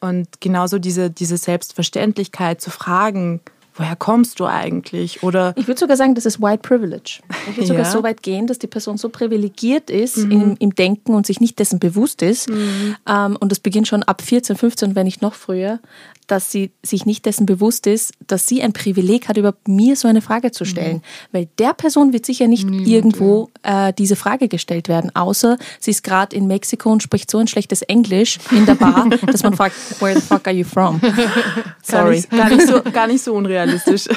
Und 0.00 0.40
genauso 0.40 0.78
diese, 0.78 1.10
diese 1.10 1.36
Selbstverständlichkeit 1.36 2.60
zu 2.60 2.70
fragen, 2.70 3.40
woher 3.74 3.96
kommst 3.96 4.40
du 4.40 4.46
eigentlich? 4.46 5.22
Oder 5.22 5.52
ich 5.56 5.66
würde 5.66 5.80
sogar 5.80 5.96
sagen, 5.96 6.14
das 6.14 6.26
ist 6.26 6.40
White 6.40 6.62
Privilege. 6.62 7.20
Ich 7.50 7.56
würde 7.56 7.66
sogar 7.66 7.84
ja. 7.84 7.90
so 7.90 8.02
weit 8.02 8.22
gehen, 8.22 8.46
dass 8.46 8.58
die 8.58 8.66
Person 8.66 8.96
so 8.96 9.08
privilegiert 9.08 9.90
ist 9.90 10.18
mhm. 10.18 10.30
im, 10.30 10.56
im, 10.58 10.74
Denken 10.74 11.14
und 11.14 11.26
sich 11.26 11.40
nicht 11.40 11.58
dessen 11.58 11.80
bewusst 11.80 12.22
ist. 12.22 12.48
Mhm. 12.48 12.96
Ähm, 13.08 13.36
und 13.38 13.50
das 13.50 13.60
beginnt 13.60 13.88
schon 13.88 14.02
ab 14.04 14.22
14, 14.22 14.56
15, 14.56 14.94
wenn 14.94 15.04
nicht 15.04 15.22
noch 15.22 15.34
früher, 15.34 15.80
dass 16.26 16.50
sie 16.50 16.72
sich 16.82 17.06
nicht 17.06 17.26
dessen 17.26 17.46
bewusst 17.46 17.86
ist, 17.86 18.12
dass 18.26 18.46
sie 18.46 18.62
ein 18.62 18.72
Privileg 18.72 19.28
hat, 19.28 19.36
über 19.36 19.54
mir 19.66 19.96
so 19.96 20.08
eine 20.08 20.22
Frage 20.22 20.50
zu 20.50 20.64
stellen. 20.64 20.96
Mhm. 20.96 21.02
Weil 21.32 21.48
der 21.58 21.74
Person 21.74 22.12
wird 22.12 22.26
sicher 22.26 22.48
nicht 22.48 22.68
Niemand, 22.68 22.88
irgendwo 22.88 23.50
ja. 23.64 23.88
äh, 23.88 23.92
diese 23.92 24.16
Frage 24.16 24.48
gestellt 24.48 24.88
werden, 24.88 25.14
außer 25.14 25.58
sie 25.80 25.90
ist 25.90 26.02
gerade 26.02 26.34
in 26.34 26.46
Mexiko 26.46 26.90
und 26.90 27.02
spricht 27.02 27.30
so 27.30 27.38
ein 27.38 27.46
schlechtes 27.46 27.82
Englisch 27.82 28.38
in 28.50 28.66
der 28.66 28.74
Bar, 28.74 29.08
dass 29.26 29.42
man 29.42 29.54
fragt, 29.54 29.76
where 30.00 30.14
the 30.14 30.20
fuck 30.20 30.46
are 30.46 30.56
you 30.56 30.64
from? 30.64 31.00
Sorry. 31.82 32.04
Gar 32.04 32.10
nicht, 32.10 32.30
gar 32.30 32.48
nicht, 32.50 32.66
so, 32.66 32.82
gar 32.82 33.06
nicht 33.06 33.24
so 33.24 33.34
unrealistisch. 33.34 34.08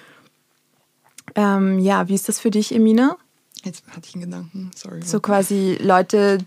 ähm, 1.34 1.78
ja, 1.78 2.08
wie 2.08 2.14
ist 2.14 2.28
das 2.28 2.40
für 2.40 2.50
dich, 2.50 2.74
Emina? 2.74 3.16
Jetzt 3.64 3.84
hatte 3.88 4.08
ich 4.08 4.14
einen 4.14 4.24
Gedanken, 4.24 4.70
sorry. 4.74 5.02
So 5.02 5.20
quasi 5.20 5.76
Leute, 5.80 6.38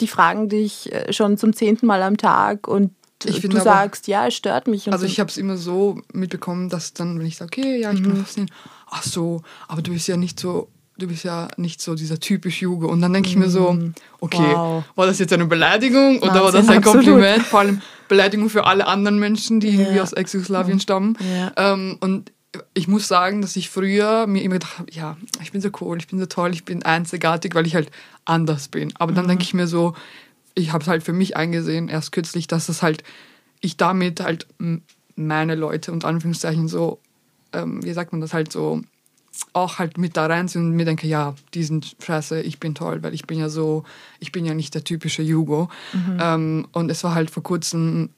die 0.00 0.08
fragen 0.08 0.48
dich 0.48 0.92
äh, 0.92 1.12
schon 1.12 1.38
zum 1.38 1.52
zehnten 1.52 1.86
Mal 1.86 2.02
am 2.02 2.16
Tag 2.16 2.66
und 2.66 2.92
ich 3.24 3.40
du 3.40 3.60
sagst, 3.60 4.06
ja, 4.06 4.26
es 4.26 4.34
stört 4.34 4.68
mich. 4.68 4.90
also 4.92 5.04
ich 5.04 5.18
habe 5.18 5.30
es 5.30 5.36
immer 5.36 5.56
so 5.56 6.00
mitbekommen, 6.12 6.68
dass 6.68 6.92
dann, 6.92 7.18
wenn 7.18 7.26
ich 7.26 7.36
sage, 7.36 7.50
okay, 7.58 7.80
ja, 7.80 7.92
ich 7.92 8.00
mhm. 8.00 8.12
bin 8.12 8.16
fasziniert, 8.16 8.52
ach 8.90 9.02
so, 9.02 9.42
aber 9.66 9.82
du 9.82 9.92
bist 9.92 10.06
ja 10.08 10.16
nicht 10.16 10.38
so, 10.38 10.68
du 10.98 11.06
bist 11.08 11.24
ja 11.24 11.48
nicht 11.56 11.80
so 11.80 11.94
dieser 11.94 12.20
typisch 12.20 12.62
Juge. 12.62 12.86
Und 12.86 13.00
dann 13.00 13.12
denke 13.12 13.28
ich 13.28 13.36
mir 13.36 13.50
so, 13.50 13.72
mhm. 13.72 13.94
okay, 14.20 14.52
wow. 14.52 14.84
war 14.94 15.06
das 15.06 15.18
jetzt 15.18 15.32
eine 15.32 15.46
Beleidigung 15.46 16.18
oder 16.20 16.34
Wahnsinn, 16.34 16.42
war 16.44 16.52
das 16.52 16.68
ein 16.68 16.82
Kompliment? 16.82 17.42
Vor 17.42 17.60
allem 17.60 17.82
Beleidigung 18.08 18.50
für 18.50 18.66
alle 18.66 18.86
anderen 18.86 19.18
Menschen, 19.18 19.60
die 19.60 19.68
ja. 19.68 19.80
irgendwie 19.80 20.00
aus 20.00 20.12
Ex-Jugoslawien 20.12 20.80
stammen. 20.80 21.16
Ja. 21.20 21.52
Ähm, 21.56 21.98
und 22.00 22.32
ich 22.74 22.88
muss 22.88 23.08
sagen, 23.08 23.42
dass 23.42 23.56
ich 23.56 23.68
früher 23.68 24.26
mir 24.26 24.42
immer 24.42 24.54
gedacht 24.54 24.78
habe, 24.78 24.90
ja, 24.92 25.16
ich 25.42 25.52
bin 25.52 25.60
so 25.60 25.70
cool, 25.80 25.98
ich 25.98 26.08
bin 26.08 26.18
so 26.18 26.26
toll, 26.26 26.52
ich 26.52 26.64
bin 26.64 26.82
einzigartig, 26.82 27.54
weil 27.54 27.66
ich 27.66 27.74
halt 27.74 27.90
anders 28.24 28.68
bin. 28.68 28.92
Aber 28.96 29.12
dann 29.12 29.24
mhm. 29.24 29.28
denke 29.28 29.44
ich 29.44 29.54
mir 29.54 29.66
so, 29.66 29.94
ich 30.58 30.72
habe 30.72 30.82
es 30.82 30.88
halt 30.88 31.02
für 31.02 31.12
mich 31.12 31.36
eingesehen, 31.36 31.88
erst 31.88 32.12
kürzlich, 32.12 32.46
dass 32.46 32.68
es 32.68 32.82
halt, 32.82 33.04
ich 33.60 33.76
damit 33.76 34.20
halt 34.20 34.46
meine 35.16 35.54
Leute 35.54 35.92
und 35.92 36.04
Anführungszeichen 36.04 36.68
so, 36.68 37.00
ähm, 37.52 37.82
wie 37.84 37.92
sagt 37.92 38.12
man 38.12 38.20
das 38.20 38.34
halt 38.34 38.52
so, 38.52 38.82
auch 39.52 39.78
halt 39.78 39.98
mit 39.98 40.16
da 40.16 40.26
rein 40.26 40.48
sind 40.48 40.62
und 40.62 40.72
mir 40.72 40.84
denke, 40.84 41.06
ja, 41.06 41.34
die 41.54 41.62
sind 41.62 41.96
scheiße, 42.00 42.40
ich 42.42 42.58
bin 42.58 42.74
toll, 42.74 43.02
weil 43.02 43.14
ich 43.14 43.26
bin 43.26 43.38
ja 43.38 43.48
so, 43.48 43.84
ich 44.18 44.32
bin 44.32 44.44
ja 44.44 44.54
nicht 44.54 44.74
der 44.74 44.84
typische 44.84 45.22
Jugo. 45.22 45.70
Mhm. 45.92 46.18
Ähm, 46.20 46.68
und 46.72 46.90
es 46.90 47.04
war 47.04 47.14
halt 47.14 47.30
vor 47.30 47.42
kurzem, 47.42 48.10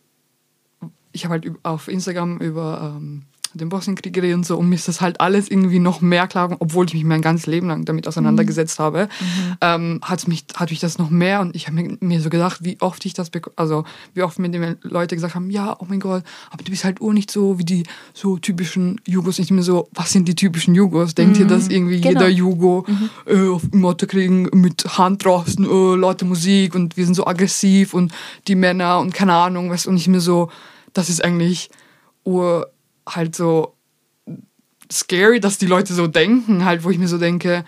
ich 1.13 1.25
habe 1.25 1.33
halt 1.33 1.53
auf 1.63 1.89
Instagram 1.89 2.39
über 2.39 2.97
ähm, 2.97 3.23
den 3.55 3.69
Bosnienkrieg 3.69 4.13
geredet 4.13 4.37
und 4.37 4.47
so 4.47 4.57
und 4.57 4.69
mir 4.69 4.77
ist 4.77 4.89
das 4.89 5.01
halt 5.01 5.21
alles 5.21 5.51
irgendwie 5.51 5.79
noch 5.79 6.01
mehr 6.01 6.27
klar, 6.27 6.57
obwohl 6.61 6.87
ich 6.87 6.95
mich 6.95 7.05
mein 7.05 7.23
ganzes 7.23 7.47
Leben 7.47 7.69
lang 7.69 7.85
damit 7.85 8.07
auseinandergesetzt 8.07 8.79
mhm. 8.79 8.83
habe, 8.83 9.09
mhm. 9.21 9.57
ähm, 9.61 10.01
hat 10.03 10.29
mich 10.29 10.45
hat 10.55 10.71
mich 10.71 10.81
das 10.81 10.99
noch 10.99 11.11
mehr 11.11 11.41
und 11.41 11.57
ich 11.57 11.67
habe 11.67 11.83
mir, 11.83 11.97
mir, 12.01 12.21
so 12.21 12.31
gedacht, 12.31 12.63
wie 12.63 12.77
oft 12.81 13.05
ich 13.07 13.15
das 13.15 13.31
also 13.57 13.85
wie 14.15 14.23
oft 14.23 14.39
mir 14.39 14.49
die 14.49 14.77
Leute 14.83 15.15
gesagt 15.15 15.35
haben, 15.35 15.51
ja, 15.51 15.77
oh 15.79 15.87
mein 15.89 16.01
Gott, 16.01 16.23
aber 16.51 16.63
du 16.63 16.71
bist 16.71 16.85
halt 16.85 17.01
ur 17.01 17.13
nicht 17.13 17.31
so 17.31 17.59
wie 17.59 17.65
die 17.65 17.85
so 18.15 18.39
typischen 18.39 19.01
Jugos. 19.07 19.39
Ich 19.39 19.51
mir 19.51 19.63
so, 19.63 19.89
was 19.93 20.13
sind 20.13 20.29
die 20.29 20.35
typischen 20.35 20.75
Jugos? 20.75 21.15
Denkt 21.15 21.37
mhm. 21.37 21.43
ihr, 21.43 21.49
dass 21.49 21.69
irgendwie 21.69 22.01
genau. 22.01 22.21
jeder 22.21 22.29
Jugo 22.29 22.87
mhm. 22.87 23.11
äh, 23.27 23.49
auf 23.49 23.63
Motto 23.73 24.07
kriegen 24.07 24.49
mit 24.53 24.99
Hand 24.99 25.25
draußen, 25.25 25.65
äh, 25.65 25.97
laute 25.97 26.25
Musik 26.25 26.75
und 26.75 26.97
wir 26.97 27.05
sind 27.05 27.15
so 27.15 27.27
aggressiv 27.27 27.95
und 27.95 28.13
die 28.49 28.55
Männer 28.55 28.99
und 29.01 29.15
keine 29.15 29.35
Ahnung, 29.35 29.71
was 29.71 29.87
und 29.87 29.97
ich 29.97 30.09
mir 30.09 30.21
so, 30.21 30.51
das 30.93 31.09
ist 31.09 31.25
eigentlich 31.25 31.71
ur 32.25 32.71
halt 33.09 33.35
so 33.37 33.75
scary, 34.91 35.41
dass 35.41 35.59
die 35.59 35.67
Leute 35.67 35.95
so 35.95 36.07
denken, 36.07 36.65
halt, 36.65 36.85
wo 36.85 36.91
ich 36.91 36.99
mir 36.99 37.09
so 37.09 37.19
denke, 37.19 37.65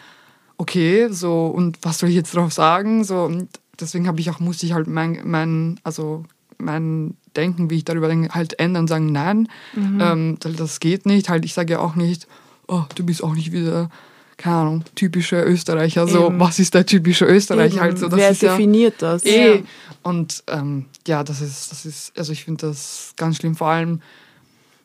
okay, 0.59 1.09
so, 1.11 1.47
und 1.47 1.79
was 1.83 1.99
soll 1.99 2.09
ich 2.09 2.15
jetzt 2.15 2.35
drauf 2.35 2.53
sagen? 2.53 3.05
So, 3.05 3.25
und 3.25 3.49
deswegen 3.81 4.07
habe 4.07 4.21
ich 4.21 4.31
auch, 4.31 4.41
musste 4.41 4.67
ich 4.67 4.73
halt 4.73 4.87
mein, 4.87 5.21
mein, 5.25 5.81
also 5.85 6.25
mein 6.59 7.17
Denken, 7.37 7.71
wie 7.71 7.77
ich 7.77 7.85
darüber 7.85 8.09
denke, 8.09 8.35
halt 8.35 8.59
ändern 8.59 8.83
und 8.83 8.89
sagen, 8.89 9.13
nein, 9.13 9.49
mhm. 9.75 10.01
ähm, 10.01 10.37
das 10.41 10.81
geht 10.81 11.07
nicht. 11.07 11.29
Halt, 11.29 11.45
ich 11.45 11.55
sage 11.55 11.75
ja 11.75 11.79
auch 11.81 11.95
nicht, 11.95 12.27
oh, 12.69 12.83
du 12.95 13.05
bist 13.05 13.23
auch 13.25 13.35
nicht 13.35 13.53
wieder, 13.53 13.91
keine 14.37 14.57
Ahnung, 14.57 14.85
typischer 14.95 15.47
Österreicher. 15.47 16.07
So, 16.07 16.27
Eben. 16.27 16.41
was 16.41 16.59
ist 16.59 16.75
der 16.75 16.87
typische 16.87 17.25
Österreicher? 17.25 17.81
Halt, 17.81 17.99
so, 17.99 18.09
das 18.09 18.19
Wer 18.19 18.35
definiert 18.35 19.01
ja 19.03 19.13
das? 19.13 19.25
Eh. 19.25 19.63
Und 20.03 20.45
ähm, 20.49 20.87
ja, 21.07 21.25
das 21.25 21.41
ist, 21.41 21.71
das 21.71 21.87
ist, 21.87 22.19
also 22.19 22.33
ich 22.33 22.45
finde 22.45 22.67
das 22.67 23.15
ganz 23.17 23.37
schlimm, 23.37 23.57
vor 23.57 23.69
allem, 23.69 24.01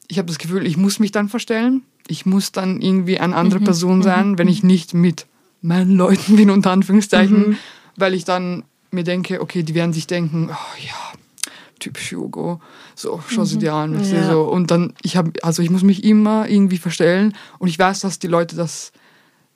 ich 0.08 0.18
habe 0.18 0.28
das 0.28 0.38
Gefühl, 0.38 0.66
ich 0.66 0.78
muss 0.78 1.00
mich 1.00 1.12
dann 1.12 1.30
verstellen. 1.30 1.84
Ich 2.08 2.26
muss 2.26 2.52
dann 2.52 2.82
irgendwie 2.82 3.20
eine 3.20 3.36
andere 3.36 3.60
mhm. 3.60 3.66
Person 3.66 4.02
sein, 4.02 4.32
mhm. 4.32 4.38
wenn 4.38 4.48
ich 4.48 4.64
nicht 4.64 4.94
mit 4.94 5.26
meinen 5.62 5.96
Leuten 5.96 6.36
bin, 6.38 6.50
unter 6.50 6.72
Anführungszeichen, 6.72 7.50
mhm. 7.50 7.58
weil 7.96 8.14
ich 8.14 8.24
dann 8.24 8.64
mir 8.92 9.04
denke, 9.04 9.42
okay, 9.42 9.64
die 9.64 9.76
werden 9.76 9.94
sich 9.94 10.08
denken, 10.08 10.50
oh 10.50 10.86
ja, 10.86 11.20
typisch 11.80 12.14
Hugo, 12.14 12.62
so, 12.96 13.22
schau 13.28 13.44
sie 13.44 13.56
mhm. 13.56 13.60
dir 13.60 13.74
an. 13.74 14.04
Ja. 14.04 14.32
So. 14.32 14.44
Und 14.44 14.72
dann, 14.72 14.94
ich 15.02 15.18
habe, 15.18 15.34
also 15.42 15.62
ich 15.62 15.70
muss 15.70 15.84
mich 15.84 16.04
immer 16.04 16.48
irgendwie 16.48 16.78
verstellen 16.78 17.34
und 17.60 17.68
ich 17.68 17.78
weiß, 17.78 18.00
dass 18.00 18.20
die 18.20 18.28
Leute 18.28 18.56
das 18.56 18.92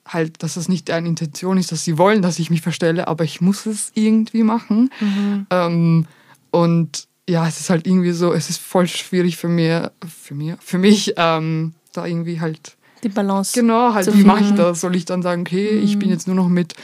halt, 0.06 0.42
dass 0.42 0.54
das 0.54 0.68
nicht 0.68 0.88
deren 0.88 1.06
Intention 1.06 1.58
ist, 1.58 1.72
dass 1.72 1.84
sie 1.84 1.96
wollen, 1.96 2.22
dass 2.22 2.38
ich 2.38 2.50
mich 2.50 2.60
verstelle, 2.60 3.08
aber 3.08 3.24
ich 3.24 3.40
muss 3.40 3.66
es 3.66 3.92
irgendwie 3.94 4.42
machen. 4.42 4.90
Mhm. 5.00 5.46
Ähm, 5.50 6.06
und 6.50 7.08
ja, 7.28 7.46
es 7.46 7.60
ist 7.60 7.70
halt 7.70 7.86
irgendwie 7.86 8.12
so, 8.12 8.32
es 8.32 8.50
ist 8.50 8.60
voll 8.60 8.86
schwierig 8.86 9.36
für 9.36 9.48
mir, 9.48 9.92
für 10.06 10.34
mir, 10.34 10.58
für 10.60 10.78
mich, 10.78 11.14
ähm, 11.16 11.74
da 11.92 12.06
irgendwie 12.06 12.40
halt 12.40 12.76
die 13.02 13.08
Balance. 13.08 13.58
Genau, 13.58 13.94
halt, 13.94 14.14
wie 14.14 14.24
mache 14.24 14.44
ich 14.44 14.52
das? 14.52 14.80
Soll 14.80 14.96
ich 14.96 15.04
dann 15.04 15.22
sagen, 15.22 15.42
okay, 15.42 15.72
mhm. 15.72 15.84
ich 15.84 15.98
bin 15.98 16.08
mhm. 16.08 16.14
jetzt 16.14 16.26
nur 16.26 16.36
noch 16.36 16.48
mit 16.48 16.74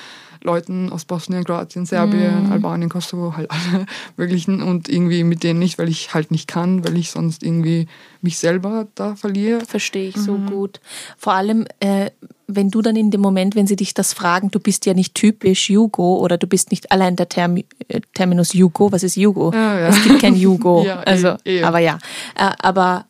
Leuten 0.42 0.90
aus 0.90 1.04
Bosnien, 1.04 1.44
Kroatien, 1.44 1.86
Serbien, 1.86 2.46
mhm. 2.46 2.52
Albanien, 2.52 2.88
Kosovo, 2.88 3.36
halt 3.36 3.50
alle 3.50 3.86
möglichen 4.16 4.62
und 4.62 4.88
irgendwie 4.88 5.24
mit 5.24 5.42
denen 5.42 5.58
nicht, 5.58 5.78
weil 5.78 5.88
ich 5.88 6.14
halt 6.14 6.30
nicht 6.30 6.48
kann, 6.48 6.84
weil 6.84 6.96
ich 6.96 7.10
sonst 7.10 7.42
irgendwie 7.42 7.86
mich 8.22 8.38
selber 8.38 8.86
da 8.94 9.16
verliere. 9.16 9.60
Verstehe 9.60 10.08
ich 10.08 10.16
mhm. 10.16 10.20
so 10.20 10.34
gut. 10.36 10.80
Vor 11.16 11.34
allem, 11.34 11.66
äh, 11.80 12.10
wenn 12.46 12.70
du 12.70 12.80
dann 12.80 12.96
in 12.96 13.10
dem 13.10 13.20
Moment, 13.20 13.54
wenn 13.54 13.66
sie 13.66 13.76
dich 13.76 13.94
das 13.94 14.14
fragen, 14.14 14.50
du 14.50 14.58
bist 14.58 14.86
ja 14.86 14.94
nicht 14.94 15.14
typisch 15.14 15.68
Jugo 15.68 16.16
oder 16.18 16.38
du 16.38 16.46
bist 16.46 16.70
nicht 16.70 16.90
allein 16.90 17.14
der 17.14 17.28
Term 17.28 17.56
äh, 17.56 18.00
Terminus 18.14 18.54
Jugo, 18.54 18.90
was 18.90 19.02
ist 19.02 19.16
Jugo? 19.16 19.52
Ja, 19.52 19.80
ja. 19.80 19.88
Es 19.88 20.02
gibt 20.02 20.20
kein 20.20 20.34
Jugo. 20.34 20.82
ja, 20.86 21.00
also, 21.00 21.36
eh, 21.44 21.58
eh. 21.58 21.62
aber 21.62 21.78
ja. 21.78 21.98
Äh, 22.34 22.50
aber 22.58 23.06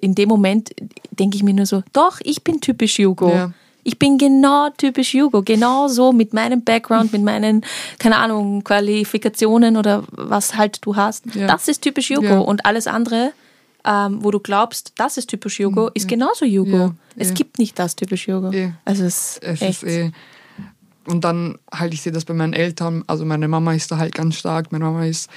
in 0.00 0.14
dem 0.14 0.28
Moment 0.28 0.70
denke 1.10 1.36
ich 1.36 1.42
mir 1.42 1.54
nur 1.54 1.66
so, 1.66 1.82
doch, 1.92 2.20
ich 2.22 2.42
bin 2.42 2.60
typisch 2.60 2.98
Jugo. 2.98 3.30
Ja. 3.30 3.52
Ich 3.88 3.98
bin 3.98 4.18
genau 4.18 4.68
typisch 4.76 5.14
Jugo, 5.14 5.42
genau 5.42 5.88
so 5.88 6.12
mit 6.12 6.34
meinem 6.34 6.62
Background, 6.62 7.10
mit 7.10 7.22
meinen, 7.22 7.64
keine 7.98 8.18
Ahnung, 8.18 8.62
Qualifikationen 8.62 9.78
oder 9.78 10.04
was 10.10 10.58
halt 10.58 10.84
du 10.84 10.94
hast. 10.94 11.24
Ja. 11.34 11.46
Das 11.46 11.68
ist 11.68 11.80
typisch 11.80 12.10
Jugo 12.10 12.26
ja. 12.26 12.38
und 12.38 12.66
alles 12.66 12.86
andere, 12.86 13.32
ähm, 13.86 14.22
wo 14.22 14.30
du 14.30 14.40
glaubst, 14.40 14.92
das 14.96 15.16
ist 15.16 15.30
typisch 15.30 15.58
mhm. 15.60 15.88
ist 15.94 16.06
genauso 16.06 16.44
Jugo. 16.44 16.92
es 17.16 17.32
gibt 17.32 17.58
nicht 17.58 17.78
das 17.78 17.96
typisch 17.96 18.28
Jugo. 18.28 18.50
Also 18.84 19.04
es, 19.04 19.38
es 19.40 19.62
echt. 19.62 19.82
ist 19.82 19.88
eh. 19.88 20.10
Und 21.06 21.24
dann 21.24 21.56
halt, 21.72 21.94
ich 21.94 22.02
sehe 22.02 22.12
das 22.12 22.26
bei 22.26 22.34
meinen 22.34 22.52
Eltern, 22.52 23.04
also 23.06 23.24
meine 23.24 23.48
Mama 23.48 23.72
ist 23.72 23.90
da 23.90 23.96
halt 23.96 24.14
ganz 24.14 24.34
stark, 24.34 24.70
meine 24.70 24.84
Mama 24.84 25.06
ist 25.06 25.30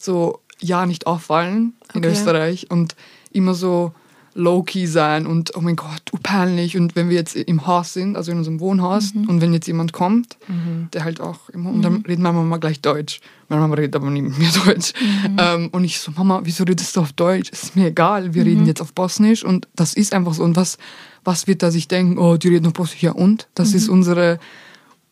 so, 0.00 0.40
ja, 0.60 0.86
nicht 0.86 1.06
auffallen 1.06 1.74
in 1.92 1.98
okay. 1.98 2.12
Österreich 2.12 2.70
und 2.70 2.96
immer 3.32 3.52
so, 3.52 3.92
low-key 4.34 4.86
sein 4.86 5.26
und 5.26 5.56
oh 5.56 5.60
mein 5.60 5.76
Gott, 5.76 6.02
peinlich. 6.22 6.76
Und 6.76 6.96
wenn 6.96 7.08
wir 7.08 7.16
jetzt 7.16 7.36
im 7.36 7.66
Haus 7.66 7.92
sind, 7.92 8.16
also 8.16 8.32
in 8.32 8.38
unserem 8.38 8.60
Wohnhaus, 8.60 9.14
mhm. 9.14 9.28
und 9.28 9.40
wenn 9.40 9.52
jetzt 9.52 9.66
jemand 9.66 9.92
kommt, 9.92 10.36
mhm. 10.48 10.88
der 10.92 11.04
halt 11.04 11.20
auch 11.20 11.48
immer, 11.50 11.70
und 11.70 11.82
dann 11.82 11.94
mhm. 11.94 12.04
redet 12.06 12.20
meine 12.20 12.38
Mama 12.38 12.56
gleich 12.58 12.80
Deutsch. 12.80 13.20
Meine 13.48 13.62
Mama 13.62 13.74
redet 13.74 13.96
aber 13.96 14.10
nie 14.10 14.22
mit 14.22 14.38
mir 14.38 14.50
Deutsch. 14.64 14.92
Mhm. 15.00 15.36
Ähm, 15.38 15.68
und 15.72 15.84
ich 15.84 15.98
so, 15.98 16.12
Mama, 16.12 16.40
wieso 16.44 16.64
redest 16.64 16.96
du 16.96 17.00
auf 17.00 17.12
Deutsch? 17.12 17.50
Ist 17.50 17.76
mir 17.76 17.88
egal, 17.88 18.34
wir 18.34 18.44
reden 18.44 18.62
mhm. 18.62 18.68
jetzt 18.68 18.80
auf 18.80 18.92
Bosnisch 18.92 19.44
und 19.44 19.68
das 19.74 19.94
ist 19.94 20.14
einfach 20.14 20.34
so. 20.34 20.44
Und 20.44 20.56
was, 20.56 20.78
was 21.24 21.46
wird 21.46 21.62
da 21.62 21.70
sich 21.70 21.88
denken? 21.88 22.18
Oh, 22.18 22.36
die 22.36 22.48
reden 22.48 22.66
auf 22.66 22.74
Bosnisch. 22.74 23.02
Ja 23.02 23.12
und? 23.12 23.48
Das 23.54 23.74
ist 23.74 23.88
unsere 23.88 24.38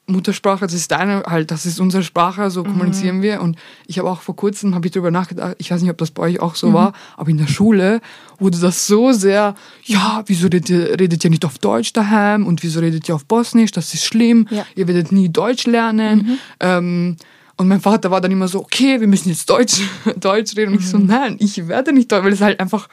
Muttersprache, 0.08 0.64
das 0.66 0.74
ist 0.74 0.90
deine 0.92 1.24
halt, 1.26 1.50
das 1.50 1.66
ist 1.66 1.80
unsere 1.80 2.04
Sprache, 2.04 2.50
so 2.50 2.62
kommunizieren 2.62 3.18
mhm. 3.18 3.22
wir. 3.22 3.40
Und 3.40 3.56
ich 3.86 3.98
habe 3.98 4.08
auch 4.08 4.20
vor 4.20 4.36
kurzem, 4.36 4.74
habe 4.74 4.86
ich 4.86 4.92
darüber 4.92 5.10
nachgedacht, 5.10 5.56
ich 5.58 5.70
weiß 5.70 5.82
nicht, 5.82 5.90
ob 5.90 5.98
das 5.98 6.12
bei 6.12 6.22
euch 6.22 6.40
auch 6.40 6.54
so 6.54 6.68
mhm. 6.68 6.74
war, 6.74 6.92
aber 7.16 7.30
in 7.30 7.38
der 7.38 7.48
Schule 7.48 8.00
wurde 8.38 8.58
das 8.58 8.86
so 8.86 9.12
sehr, 9.12 9.54
ja, 9.84 10.22
wieso 10.26 10.44
redet 10.44 10.70
ihr, 10.70 11.00
redet 11.00 11.24
ihr 11.24 11.30
nicht 11.30 11.44
auf 11.44 11.58
Deutsch 11.58 11.92
daheim 11.92 12.46
und 12.46 12.62
wieso 12.62 12.80
redet 12.80 13.08
ihr 13.08 13.16
auf 13.16 13.24
Bosnisch, 13.24 13.72
das 13.72 13.94
ist 13.94 14.04
schlimm, 14.04 14.46
ja. 14.50 14.64
ihr 14.76 14.86
werdet 14.86 15.10
nie 15.10 15.28
Deutsch 15.28 15.66
lernen. 15.66 16.18
Mhm. 16.18 16.38
Ähm, 16.60 17.16
und 17.56 17.68
mein 17.68 17.80
Vater 17.80 18.10
war 18.10 18.20
dann 18.20 18.30
immer 18.30 18.48
so, 18.48 18.60
okay, 18.60 19.00
wir 19.00 19.08
müssen 19.08 19.30
jetzt 19.30 19.48
Deutsch, 19.48 19.80
Deutsch 20.16 20.56
reden. 20.56 20.72
Und 20.72 20.80
ich 20.80 20.88
so, 20.88 20.98
mhm. 20.98 21.06
nein, 21.06 21.36
ich 21.40 21.66
werde 21.68 21.92
nicht 21.92 22.12
Deutsch, 22.12 22.24
weil 22.24 22.32
es 22.32 22.42
halt 22.42 22.60
einfach 22.60 22.88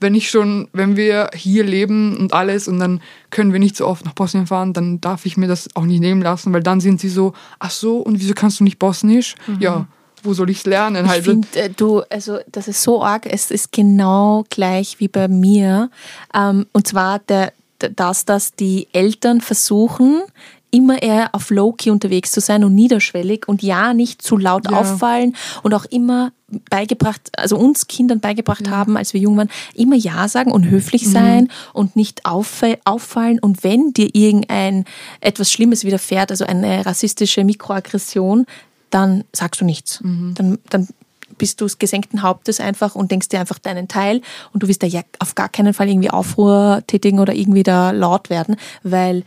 wenn 0.00 0.14
ich 0.14 0.30
schon, 0.30 0.68
wenn 0.72 0.96
wir 0.96 1.30
hier 1.34 1.64
leben 1.64 2.16
und 2.16 2.32
alles 2.32 2.68
und 2.68 2.78
dann 2.78 3.00
können 3.30 3.52
wir 3.52 3.60
nicht 3.60 3.76
so 3.76 3.86
oft 3.86 4.04
nach 4.04 4.12
Bosnien 4.12 4.46
fahren, 4.46 4.72
dann 4.72 5.00
darf 5.00 5.26
ich 5.26 5.36
mir 5.36 5.48
das 5.48 5.68
auch 5.74 5.84
nicht 5.84 6.00
nehmen 6.00 6.22
lassen, 6.22 6.52
weil 6.52 6.62
dann 6.62 6.80
sind 6.80 7.00
sie 7.00 7.08
so, 7.08 7.32
ach 7.58 7.70
so, 7.70 7.98
und 7.98 8.20
wieso 8.20 8.34
kannst 8.34 8.60
du 8.60 8.64
nicht 8.64 8.78
Bosnisch? 8.78 9.34
Mhm. 9.46 9.60
Ja, 9.60 9.86
wo 10.22 10.34
soll 10.34 10.50
ich 10.50 10.58
es 10.58 10.66
lernen? 10.66 11.04
Ich 11.04 11.10
halt. 11.10 11.24
finde, 11.24 11.48
äh, 11.54 11.70
du, 11.70 12.02
also 12.10 12.38
das 12.50 12.68
ist 12.68 12.82
so 12.82 13.02
arg, 13.02 13.26
es 13.26 13.50
ist 13.50 13.72
genau 13.72 14.44
gleich 14.50 15.00
wie 15.00 15.08
bei 15.08 15.28
mir. 15.28 15.90
Ähm, 16.34 16.66
und 16.72 16.86
zwar 16.86 17.18
der, 17.20 17.52
dass, 17.78 18.24
dass 18.24 18.52
die 18.54 18.88
Eltern 18.92 19.40
versuchen, 19.40 20.22
immer 20.70 21.02
eher 21.02 21.34
auf 21.34 21.50
Low-Key 21.50 21.90
unterwegs 21.90 22.30
zu 22.32 22.40
sein 22.40 22.64
und 22.64 22.74
niederschwellig 22.74 23.48
und 23.48 23.62
ja, 23.62 23.94
nicht 23.94 24.22
zu 24.22 24.36
laut 24.36 24.70
ja. 24.70 24.78
auffallen 24.78 25.34
und 25.62 25.74
auch 25.74 25.84
immer 25.86 26.32
beigebracht, 26.70 27.30
also 27.36 27.56
uns 27.56 27.86
Kindern 27.86 28.20
beigebracht 28.20 28.66
ja. 28.66 28.72
haben, 28.72 28.96
als 28.96 29.12
wir 29.12 29.20
jung 29.20 29.36
waren, 29.36 29.50
immer 29.74 29.96
Ja 29.96 30.28
sagen 30.28 30.50
und 30.50 30.68
höflich 30.68 31.06
mhm. 31.06 31.10
sein 31.10 31.48
und 31.72 31.96
nicht 31.96 32.22
auffallen. 32.24 33.38
Und 33.38 33.64
wenn 33.64 33.92
dir 33.92 34.14
irgendein 34.14 34.84
etwas 35.20 35.52
Schlimmes 35.52 35.84
widerfährt, 35.84 36.30
also 36.30 36.44
eine 36.44 36.86
rassistische 36.86 37.44
Mikroaggression, 37.44 38.46
dann 38.90 39.24
sagst 39.34 39.60
du 39.60 39.64
nichts. 39.64 40.00
Mhm. 40.02 40.34
Dann, 40.34 40.58
dann 40.70 40.88
bist 41.36 41.60
du 41.60 41.68
gesenkten 41.78 42.22
Hauptes 42.22 42.60
einfach 42.60 42.94
und 42.94 43.10
denkst 43.10 43.28
dir 43.28 43.40
einfach 43.40 43.58
deinen 43.58 43.88
Teil 43.88 44.22
und 44.52 44.62
du 44.62 44.68
wirst 44.68 44.82
da 44.82 44.86
ja 44.86 45.02
auf 45.18 45.34
gar 45.34 45.48
keinen 45.48 45.74
Fall 45.74 45.88
irgendwie 45.88 46.10
Aufruhr 46.10 46.82
tätigen 46.86 47.20
oder 47.20 47.34
irgendwie 47.34 47.62
da 47.62 47.90
laut 47.90 48.30
werden, 48.30 48.56
weil 48.82 49.24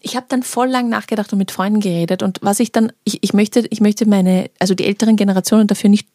ich 0.00 0.16
habe 0.16 0.26
dann 0.28 0.42
voll 0.42 0.68
lang 0.68 0.88
nachgedacht 0.88 1.32
und 1.32 1.38
mit 1.38 1.50
Freunden 1.50 1.80
geredet 1.80 2.22
und 2.22 2.38
was 2.42 2.60
ich 2.60 2.72
dann, 2.72 2.92
ich, 3.04 3.22
ich 3.22 3.32
möchte, 3.32 3.66
ich 3.70 3.80
möchte 3.80 4.08
meine, 4.08 4.50
also 4.58 4.74
die 4.74 4.86
älteren 4.86 5.16
Generationen 5.16 5.66
dafür 5.66 5.90
nicht, 5.90 6.08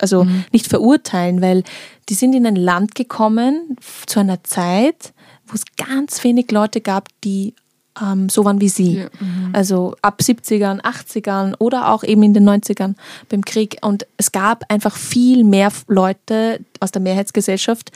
also 0.00 0.24
mhm. 0.24 0.44
nicht 0.52 0.68
verurteilen, 0.68 1.42
weil 1.42 1.64
die 2.08 2.14
sind 2.14 2.34
in 2.34 2.46
ein 2.46 2.56
Land 2.56 2.94
gekommen 2.94 3.76
zu 4.06 4.20
einer 4.20 4.44
Zeit, 4.44 5.12
wo 5.46 5.54
es 5.54 5.64
ganz 5.76 6.22
wenig 6.22 6.50
Leute 6.52 6.80
gab, 6.80 7.08
die 7.24 7.54
ähm, 8.00 8.28
so 8.28 8.44
waren 8.44 8.60
wie 8.60 8.68
sie. 8.68 8.98
Ja. 8.98 9.08
Mhm. 9.20 9.50
Also 9.52 9.96
ab 10.02 10.20
70ern, 10.22 10.80
80ern 10.82 11.54
oder 11.58 11.92
auch 11.92 12.04
eben 12.04 12.22
in 12.22 12.34
den 12.34 12.48
90ern 12.48 12.94
beim 13.28 13.44
Krieg. 13.44 13.78
Und 13.82 14.06
es 14.16 14.32
gab 14.32 14.64
einfach 14.70 14.96
viel 14.96 15.44
mehr 15.44 15.72
Leute 15.86 16.60
aus 16.80 16.92
der 16.92 17.02
Mehrheitsgesellschaft, 17.02 17.92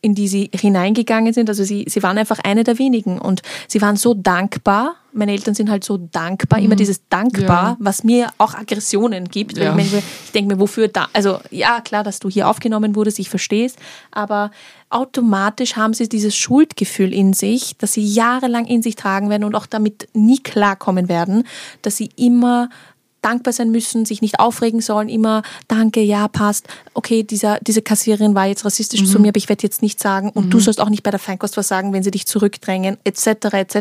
in 0.00 0.14
die 0.14 0.28
sie 0.28 0.50
hineingegangen 0.54 1.32
sind. 1.32 1.48
Also 1.48 1.64
sie, 1.64 1.84
sie 1.88 2.02
waren 2.02 2.18
einfach 2.18 2.38
eine 2.40 2.64
der 2.64 2.78
wenigen 2.78 3.18
und 3.18 3.42
sie 3.66 3.82
waren 3.82 3.96
so 3.96 4.14
dankbar. 4.14 4.96
Meine 5.12 5.32
Eltern 5.32 5.54
sind 5.54 5.70
halt 5.70 5.84
so 5.84 5.96
dankbar, 5.96 6.60
mhm. 6.60 6.66
immer 6.66 6.76
dieses 6.76 7.00
dankbar, 7.08 7.70
ja. 7.70 7.76
was 7.80 8.04
mir 8.04 8.28
auch 8.38 8.54
Aggressionen 8.54 9.28
gibt. 9.28 9.58
Ja. 9.58 9.76
Ich, 9.76 9.92
ich 9.92 10.32
denke 10.32 10.54
mir, 10.54 10.60
wofür 10.60 10.88
da? 10.88 11.08
Also 11.12 11.38
ja, 11.50 11.80
klar, 11.80 12.04
dass 12.04 12.20
du 12.20 12.28
hier 12.28 12.48
aufgenommen 12.48 12.94
wurdest, 12.94 13.18
ich 13.18 13.28
verstehe 13.28 13.66
es, 13.66 13.74
aber 14.12 14.50
automatisch 14.90 15.76
haben 15.76 15.94
sie 15.94 16.08
dieses 16.08 16.36
Schuldgefühl 16.36 17.12
in 17.12 17.32
sich, 17.32 17.76
dass 17.78 17.92
sie 17.92 18.04
jahrelang 18.04 18.66
in 18.66 18.82
sich 18.82 18.96
tragen 18.96 19.28
werden 19.30 19.44
und 19.44 19.54
auch 19.54 19.66
damit 19.66 20.08
nie 20.14 20.38
klarkommen 20.38 21.08
werden, 21.08 21.44
dass 21.82 21.96
sie 21.96 22.10
immer 22.16 22.70
dankbar 23.22 23.52
sein 23.52 23.70
müssen, 23.70 24.04
sich 24.04 24.22
nicht 24.22 24.40
aufregen 24.40 24.80
sollen, 24.80 25.08
immer 25.08 25.42
danke, 25.66 26.00
ja, 26.00 26.28
passt. 26.28 26.66
Okay, 26.94 27.22
dieser, 27.22 27.58
diese 27.60 27.82
Kassiererin 27.82 28.34
war 28.34 28.46
jetzt 28.46 28.64
rassistisch 28.64 29.02
mhm. 29.02 29.06
zu 29.06 29.20
mir, 29.20 29.28
aber 29.28 29.38
ich 29.38 29.48
werde 29.48 29.62
jetzt 29.62 29.82
nicht 29.82 30.00
sagen 30.00 30.30
und 30.30 30.46
mhm. 30.46 30.50
du 30.50 30.60
sollst 30.60 30.80
auch 30.80 30.90
nicht 30.90 31.02
bei 31.02 31.10
der 31.10 31.20
Feinkost 31.20 31.56
was 31.56 31.68
sagen, 31.68 31.92
wenn 31.92 32.02
sie 32.02 32.10
dich 32.10 32.26
zurückdrängen, 32.26 32.96
etc., 33.04 33.52
etc. 33.52 33.78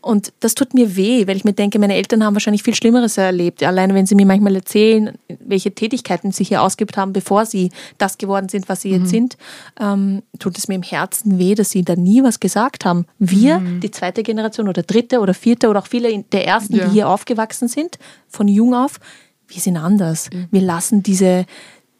Und 0.00 0.32
das 0.40 0.54
tut 0.54 0.74
mir 0.74 0.96
weh, 0.96 1.26
weil 1.26 1.36
ich 1.36 1.44
mir 1.44 1.52
denke, 1.52 1.78
meine 1.78 1.94
Eltern 1.94 2.24
haben 2.24 2.34
wahrscheinlich 2.34 2.62
viel 2.62 2.74
Schlimmeres 2.74 3.16
erlebt. 3.16 3.62
Alleine 3.62 3.94
wenn 3.94 4.06
sie 4.06 4.14
mir 4.14 4.26
manchmal 4.26 4.54
erzählen, 4.54 5.16
welche 5.40 5.74
Tätigkeiten 5.74 6.32
sie 6.32 6.44
hier 6.44 6.62
ausgeübt 6.62 6.96
haben, 6.96 7.12
bevor 7.12 7.46
sie 7.46 7.70
das 7.98 8.18
geworden 8.18 8.48
sind, 8.48 8.68
was 8.68 8.82
sie 8.82 8.90
mhm. 8.90 9.00
jetzt 9.00 9.10
sind, 9.10 9.36
ähm, 9.78 10.22
tut 10.38 10.58
es 10.58 10.68
mir 10.68 10.74
im 10.74 10.82
Herzen 10.82 11.38
weh, 11.38 11.54
dass 11.54 11.70
sie 11.70 11.82
da 11.82 11.96
nie 11.96 12.22
was 12.22 12.40
gesagt 12.40 12.84
haben. 12.84 13.06
Wir, 13.18 13.58
mhm. 13.58 13.80
die 13.80 13.90
zweite 13.90 14.22
Generation 14.22 14.68
oder 14.68 14.82
dritte 14.82 15.20
oder 15.20 15.34
vierte 15.34 15.68
oder 15.68 15.80
auch 15.80 15.86
viele 15.86 16.22
der 16.32 16.46
ersten, 16.46 16.76
ja. 16.76 16.86
die 16.86 16.92
hier 16.92 17.08
aufgewachsen 17.08 17.68
sind, 17.68 17.98
von 18.28 18.48
jung 18.50 18.74
auf, 18.74 19.00
wir 19.48 19.60
sind 19.60 19.76
anders. 19.76 20.30
Mhm. 20.32 20.48
Wir 20.50 20.60
lassen 20.60 21.02
diese, 21.02 21.46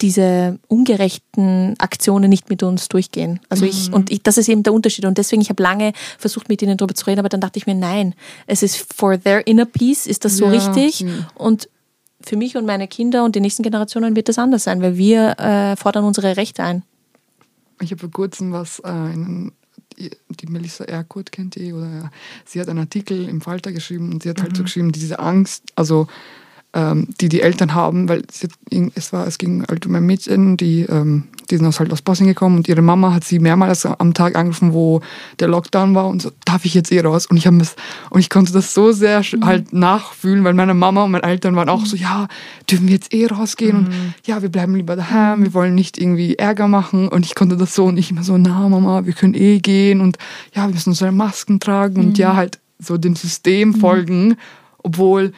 diese 0.00 0.58
ungerechten 0.68 1.74
Aktionen 1.78 2.30
nicht 2.30 2.48
mit 2.48 2.62
uns 2.62 2.88
durchgehen. 2.88 3.40
Also 3.48 3.64
ich, 3.64 3.88
mhm. 3.88 3.94
und 3.94 4.10
ich, 4.10 4.22
das 4.22 4.38
ist 4.38 4.48
eben 4.48 4.62
der 4.62 4.72
Unterschied. 4.72 5.04
Und 5.04 5.18
deswegen, 5.18 5.42
ich 5.42 5.50
habe 5.50 5.62
lange 5.62 5.92
versucht, 6.18 6.48
mit 6.48 6.62
ihnen 6.62 6.76
darüber 6.76 6.94
zu 6.94 7.06
reden, 7.06 7.20
aber 7.20 7.28
dann 7.28 7.40
dachte 7.40 7.58
ich 7.58 7.66
mir, 7.66 7.74
nein, 7.74 8.14
es 8.46 8.62
ist 8.62 8.92
for 8.94 9.20
their 9.20 9.46
inner 9.46 9.66
peace, 9.66 10.06
ist 10.06 10.24
das 10.24 10.36
so 10.36 10.46
ja. 10.46 10.52
richtig. 10.52 11.04
Mhm. 11.04 11.26
Und 11.34 11.68
für 12.22 12.36
mich 12.36 12.56
und 12.56 12.66
meine 12.66 12.86
Kinder 12.86 13.24
und 13.24 13.34
die 13.34 13.40
nächsten 13.40 13.62
Generationen 13.62 14.14
wird 14.14 14.28
das 14.28 14.38
anders 14.38 14.64
sein, 14.64 14.82
weil 14.82 14.96
wir 14.96 15.38
äh, 15.38 15.76
fordern 15.76 16.04
unsere 16.04 16.36
Rechte 16.36 16.62
ein. 16.62 16.82
Ich 17.80 17.90
habe 17.90 18.00
vor 18.00 18.10
kurzem 18.10 18.52
was 18.52 18.78
äh, 18.80 18.90
in 18.90 19.52
die 19.98 20.46
Melissa 20.46 20.84
Erkurt 20.84 21.32
kennt 21.32 21.56
ihr, 21.56 21.76
oder 21.76 22.10
sie 22.44 22.60
hat 22.60 22.68
einen 22.68 22.78
Artikel 22.78 23.28
im 23.28 23.40
Falter 23.40 23.72
geschrieben 23.72 24.12
und 24.12 24.22
sie 24.22 24.30
hat 24.30 24.40
halt 24.40 24.56
so 24.56 24.62
mhm. 24.62 24.66
geschrieben, 24.66 24.92
diese 24.92 25.18
Angst, 25.18 25.64
also 25.76 26.06
die 26.72 27.28
die 27.28 27.42
Eltern 27.42 27.74
haben, 27.74 28.08
weil 28.08 28.22
es, 28.94 29.12
war, 29.12 29.26
es 29.26 29.38
ging 29.38 29.64
halt 29.68 29.86
um 29.86 29.94
ein 29.96 30.06
Mädchen, 30.06 30.56
die, 30.56 30.82
ähm, 30.82 31.24
die 31.50 31.56
sind 31.56 31.66
aus, 31.66 31.80
halt 31.80 31.92
aus 31.92 32.00
Bosnien 32.00 32.28
gekommen 32.28 32.58
und 32.58 32.68
ihre 32.68 32.80
Mama 32.80 33.12
hat 33.12 33.24
sie 33.24 33.40
mehrmals 33.40 33.84
am 33.84 34.14
Tag 34.14 34.36
angerufen, 34.36 34.72
wo 34.72 35.00
der 35.40 35.48
Lockdown 35.48 35.96
war 35.96 36.06
und 36.06 36.22
so, 36.22 36.30
darf 36.44 36.64
ich 36.64 36.74
jetzt 36.74 36.92
eh 36.92 37.00
raus? 37.00 37.26
Und 37.26 37.36
ich, 37.36 37.42
das, 37.42 37.74
und 38.10 38.20
ich 38.20 38.30
konnte 38.30 38.52
das 38.52 38.72
so 38.72 38.92
sehr 38.92 39.20
mhm. 39.20 39.44
halt 39.44 39.72
nachfühlen, 39.72 40.44
weil 40.44 40.54
meine 40.54 40.74
Mama 40.74 41.02
und 41.02 41.10
meine 41.10 41.24
Eltern 41.24 41.56
waren 41.56 41.68
auch 41.68 41.84
so, 41.86 41.96
ja, 41.96 42.28
dürfen 42.70 42.86
wir 42.86 42.94
jetzt 42.94 43.12
eh 43.12 43.26
rausgehen 43.26 43.78
mhm. 43.80 43.86
und 43.86 44.14
ja, 44.24 44.40
wir 44.40 44.48
bleiben 44.48 44.76
lieber 44.76 44.94
daheim, 44.94 45.42
wir 45.42 45.54
wollen 45.54 45.74
nicht 45.74 45.98
irgendwie 45.98 46.36
Ärger 46.36 46.68
machen 46.68 47.08
und 47.08 47.26
ich 47.26 47.34
konnte 47.34 47.56
das 47.56 47.74
so 47.74 47.86
und 47.86 47.96
ich 47.96 48.12
immer 48.12 48.22
so, 48.22 48.38
na 48.38 48.68
Mama, 48.68 49.06
wir 49.06 49.12
können 49.12 49.34
eh 49.34 49.58
gehen 49.58 50.00
und 50.00 50.18
ja, 50.54 50.68
wir 50.68 50.74
müssen 50.74 50.90
unsere 50.90 51.10
Masken 51.10 51.58
tragen 51.58 52.00
und 52.00 52.16
ja, 52.16 52.34
mhm. 52.34 52.36
halt 52.36 52.60
so 52.78 52.96
dem 52.96 53.16
System 53.16 53.70
mhm. 53.70 53.74
folgen, 53.74 54.36
obwohl 54.78 55.32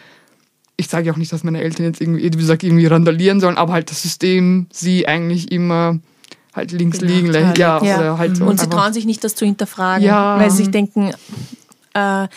ich 0.83 0.89
sage 0.89 1.13
auch 1.13 1.17
nicht, 1.17 1.33
dass 1.33 1.45
meine 1.45 1.63
Eltern 1.63 1.87
jetzt 1.87 2.01
irgendwie, 2.01 2.25
wie 2.25 2.31
gesagt, 2.31 2.63
irgendwie 2.63 2.87
randalieren 2.87 3.41
sollen, 3.41 3.57
aber 3.57 3.73
halt 3.73 3.91
das 3.91 4.03
System 4.03 4.67
sie 4.73 5.07
eigentlich 5.07 5.53
immer 5.53 6.01
halt 6.53 6.73
links 6.73 6.99
genau, 6.99 7.13
liegen 7.13 7.29
lässt. 7.29 7.57
Ja, 7.57 7.83
ja. 7.83 8.19
Halt 8.19 8.37
so 8.37 8.45
Und 8.45 8.61
sie 8.61 8.69
trauen 8.69 8.93
sich 8.93 9.07
nicht, 9.07 9.23
das 9.25 9.35
zu 9.35 9.45
hinterfragen, 9.45 10.05
ja. 10.05 10.39
weil 10.39 10.51
sie 10.51 10.59
sich 10.59 10.71
denken, 10.71 11.13
äh, 11.95 12.29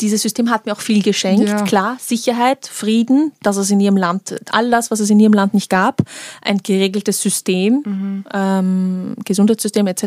dieses 0.00 0.22
System 0.22 0.50
hat 0.50 0.66
mir 0.66 0.72
auch 0.72 0.80
viel 0.80 1.02
geschenkt. 1.02 1.48
Ja. 1.48 1.62
Klar, 1.62 1.96
Sicherheit, 1.98 2.66
Frieden, 2.66 3.32
dass 3.42 3.56
es 3.56 3.70
in 3.70 3.80
ihrem 3.80 3.96
Land, 3.96 4.40
all 4.50 4.70
das, 4.70 4.90
was 4.90 5.00
es 5.00 5.10
in 5.10 5.18
ihrem 5.18 5.32
Land 5.32 5.54
nicht 5.54 5.70
gab, 5.70 6.02
ein 6.42 6.58
geregeltes 6.58 7.20
System, 7.20 7.82
mhm. 7.84 8.24
ähm, 8.32 9.14
Gesundheitssystem 9.24 9.86
etc. 9.86 10.04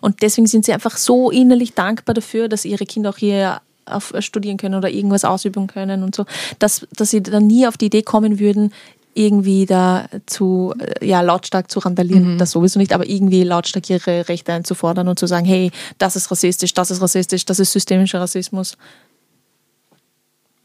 Und 0.00 0.22
deswegen 0.22 0.46
sind 0.46 0.64
sie 0.64 0.72
einfach 0.72 0.96
so 0.96 1.30
innerlich 1.30 1.74
dankbar 1.74 2.14
dafür, 2.14 2.48
dass 2.48 2.64
ihre 2.64 2.84
Kinder 2.84 3.10
auch 3.10 3.18
hier 3.18 3.60
auf, 3.86 4.12
äh, 4.14 4.22
studieren 4.22 4.56
können 4.56 4.74
oder 4.74 4.90
irgendwas 4.90 5.24
ausüben 5.24 5.66
können 5.66 6.02
und 6.02 6.14
so, 6.14 6.24
dass, 6.58 6.86
dass 6.96 7.10
sie 7.10 7.22
dann 7.22 7.46
nie 7.46 7.66
auf 7.66 7.76
die 7.76 7.86
Idee 7.86 8.02
kommen 8.02 8.38
würden, 8.38 8.72
irgendwie 9.14 9.66
da 9.66 10.08
zu, 10.26 10.74
äh, 10.78 11.06
ja, 11.06 11.20
lautstark 11.20 11.70
zu 11.70 11.80
randalieren, 11.80 12.34
mhm. 12.34 12.38
das 12.38 12.52
sowieso 12.52 12.78
nicht, 12.78 12.92
aber 12.92 13.06
irgendwie 13.06 13.42
lautstark 13.42 13.88
ihre 13.90 14.28
Rechte 14.28 14.52
einzufordern 14.52 15.08
und 15.08 15.18
zu 15.18 15.26
sagen, 15.26 15.46
hey, 15.46 15.70
das 15.98 16.16
ist 16.16 16.30
rassistisch, 16.30 16.72
das 16.74 16.90
ist 16.90 17.02
rassistisch, 17.02 17.44
das 17.44 17.58
ist 17.58 17.72
systemischer 17.72 18.20
Rassismus. 18.20 18.76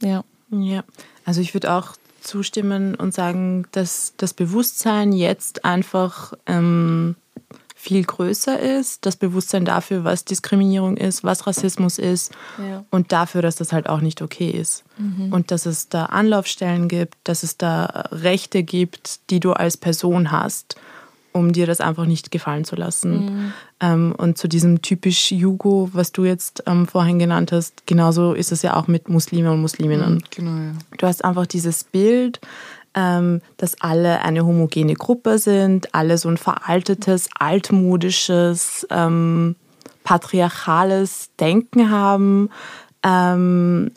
Ja. 0.01 0.23
Ja, 0.49 0.85
also 1.25 1.41
ich 1.41 1.53
würde 1.53 1.73
auch 1.73 1.95
zustimmen 2.21 2.95
und 2.95 3.13
sagen, 3.13 3.65
dass 3.71 4.13
das 4.17 4.33
Bewusstsein 4.33 5.11
jetzt 5.11 5.65
einfach 5.65 6.33
ähm, 6.45 7.15
viel 7.79 8.03
größer 8.03 8.59
ist, 8.59 9.05
das 9.05 9.15
Bewusstsein 9.15 9.63
dafür, 9.63 10.03
was 10.03 10.25
Diskriminierung 10.25 10.97
ist, 10.97 11.23
was 11.23 11.45
Rassismus 11.45 11.99
ist 11.99 12.33
ja. 12.57 12.83
und 12.89 13.11
dafür, 13.11 13.43
dass 13.43 13.55
das 13.55 13.71
halt 13.71 13.87
auch 13.87 14.01
nicht 14.01 14.23
okay 14.23 14.49
ist. 14.49 14.83
Mhm. 14.97 15.31
Und 15.31 15.51
dass 15.51 15.67
es 15.67 15.87
da 15.87 16.05
Anlaufstellen 16.07 16.87
gibt, 16.87 17.15
dass 17.23 17.43
es 17.43 17.55
da 17.55 17.85
Rechte 18.11 18.63
gibt, 18.63 19.29
die 19.29 19.39
du 19.39 19.53
als 19.53 19.77
Person 19.77 20.31
hast, 20.31 20.75
um 21.33 21.53
dir 21.53 21.67
das 21.67 21.79
einfach 21.79 22.07
nicht 22.07 22.31
gefallen 22.31 22.65
zu 22.65 22.75
lassen. 22.75 23.25
Mhm. 23.25 23.53
Ähm, 23.79 24.15
und 24.17 24.39
zu 24.39 24.47
diesem 24.47 24.81
typisch 24.81 25.31
Jugo, 25.31 25.91
was 25.93 26.11
du 26.11 26.25
jetzt 26.25 26.63
ähm, 26.65 26.87
vorhin 26.87 27.19
genannt 27.19 27.51
hast, 27.51 27.85
genauso 27.85 28.33
ist 28.33 28.51
es 28.51 28.63
ja 28.63 28.75
auch 28.75 28.87
mit 28.87 29.07
Muslime 29.07 29.51
und 29.51 29.61
Musliminnen. 29.61 30.15
Mhm, 30.15 30.23
genau, 30.31 30.57
ja. 30.57 30.71
Du 30.97 31.05
hast 31.05 31.23
einfach 31.23 31.45
dieses 31.45 31.83
Bild, 31.83 32.41
dass 33.57 33.79
alle 33.79 34.21
eine 34.23 34.43
homogene 34.43 34.95
Gruppe 34.95 35.37
sind, 35.37 35.93
alle 35.93 36.17
so 36.17 36.29
ein 36.29 36.37
veraltetes, 36.37 37.29
altmodisches, 37.37 38.87
ähm, 38.89 39.55
patriarchales 40.03 41.29
Denken 41.39 41.91
haben, 41.91 42.49
ähm, 43.03 43.91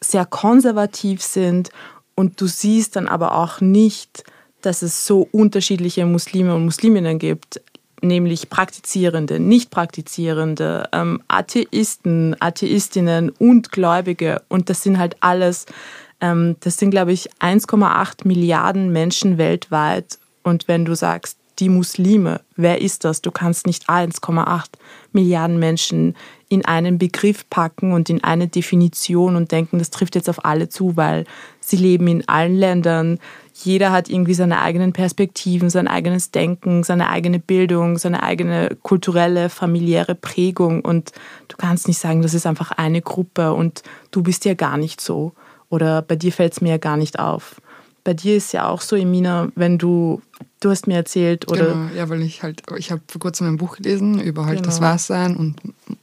sehr 0.00 0.24
konservativ 0.24 1.22
sind 1.22 1.70
und 2.14 2.40
du 2.40 2.46
siehst 2.46 2.96
dann 2.96 3.08
aber 3.08 3.34
auch 3.34 3.60
nicht, 3.60 4.24
dass 4.60 4.82
es 4.82 5.06
so 5.06 5.28
unterschiedliche 5.32 6.04
Muslime 6.06 6.54
und 6.54 6.64
Musliminnen 6.64 7.18
gibt, 7.18 7.60
nämlich 8.02 8.50
Praktizierende, 8.50 9.40
nicht 9.40 9.70
Praktizierende, 9.70 10.88
ähm, 10.92 11.22
Atheisten, 11.28 12.36
Atheistinnen 12.40 13.30
und 13.30 13.72
Gläubige. 13.72 14.42
Und 14.48 14.70
das 14.70 14.82
sind 14.82 14.98
halt 14.98 15.16
alles 15.20 15.66
ähm, 15.66 15.74
das 16.20 16.76
sind, 16.76 16.90
glaube 16.90 17.12
ich, 17.12 17.30
1,8 17.40 18.26
Milliarden 18.26 18.92
Menschen 18.92 19.38
weltweit. 19.38 20.18
Und 20.42 20.66
wenn 20.66 20.84
du 20.84 20.94
sagst, 20.94 21.38
die 21.58 21.68
Muslime, 21.68 22.40
wer 22.56 22.80
ist 22.80 23.04
das? 23.04 23.20
Du 23.20 23.30
kannst 23.30 23.66
nicht 23.66 23.88
1,8 23.88 24.64
Milliarden 25.12 25.58
Menschen 25.58 26.14
in 26.48 26.64
einen 26.64 26.98
Begriff 26.98 27.48
packen 27.50 27.92
und 27.92 28.08
in 28.08 28.24
eine 28.24 28.48
Definition 28.48 29.36
und 29.36 29.52
denken, 29.52 29.78
das 29.78 29.90
trifft 29.90 30.14
jetzt 30.14 30.30
auf 30.30 30.44
alle 30.44 30.68
zu, 30.68 30.96
weil 30.96 31.24
sie 31.60 31.76
leben 31.76 32.06
in 32.06 32.28
allen 32.28 32.54
Ländern. 32.54 33.18
Jeder 33.52 33.90
hat 33.90 34.08
irgendwie 34.08 34.34
seine 34.34 34.60
eigenen 34.60 34.92
Perspektiven, 34.92 35.68
sein 35.68 35.88
eigenes 35.88 36.30
Denken, 36.30 36.84
seine 36.84 37.10
eigene 37.10 37.38
Bildung, 37.38 37.98
seine 37.98 38.22
eigene 38.22 38.76
kulturelle, 38.82 39.50
familiäre 39.50 40.14
Prägung. 40.14 40.80
Und 40.82 41.12
du 41.48 41.56
kannst 41.56 41.88
nicht 41.88 41.98
sagen, 41.98 42.22
das 42.22 42.34
ist 42.34 42.46
einfach 42.46 42.70
eine 42.70 43.02
Gruppe 43.02 43.52
und 43.52 43.82
du 44.10 44.22
bist 44.22 44.44
ja 44.44 44.54
gar 44.54 44.78
nicht 44.78 45.00
so. 45.00 45.32
Oder 45.70 46.02
bei 46.02 46.16
dir 46.16 46.32
fällt 46.32 46.52
es 46.54 46.60
mir 46.60 46.70
ja 46.70 46.78
gar 46.78 46.96
nicht 46.96 47.18
auf. 47.18 47.60
Bei 48.04 48.14
dir 48.14 48.36
ist 48.36 48.52
ja 48.52 48.68
auch 48.68 48.80
so, 48.80 48.96
Emina, 48.96 49.48
wenn 49.54 49.76
du, 49.76 50.22
du 50.60 50.70
hast 50.70 50.86
mir 50.86 50.94
erzählt, 50.94 51.50
oder? 51.50 51.72
Genau, 51.72 51.94
ja, 51.94 52.08
weil 52.08 52.22
ich 52.22 52.42
halt, 52.42 52.62
ich 52.78 52.90
habe 52.90 53.02
vor 53.06 53.20
kurzem 53.20 53.48
ein 53.48 53.58
Buch 53.58 53.76
gelesen 53.76 54.20
über 54.20 54.46
halt 54.46 54.58
genau. 54.58 54.66
das 54.66 54.80
Weißsein 54.80 55.36
und 55.36 55.56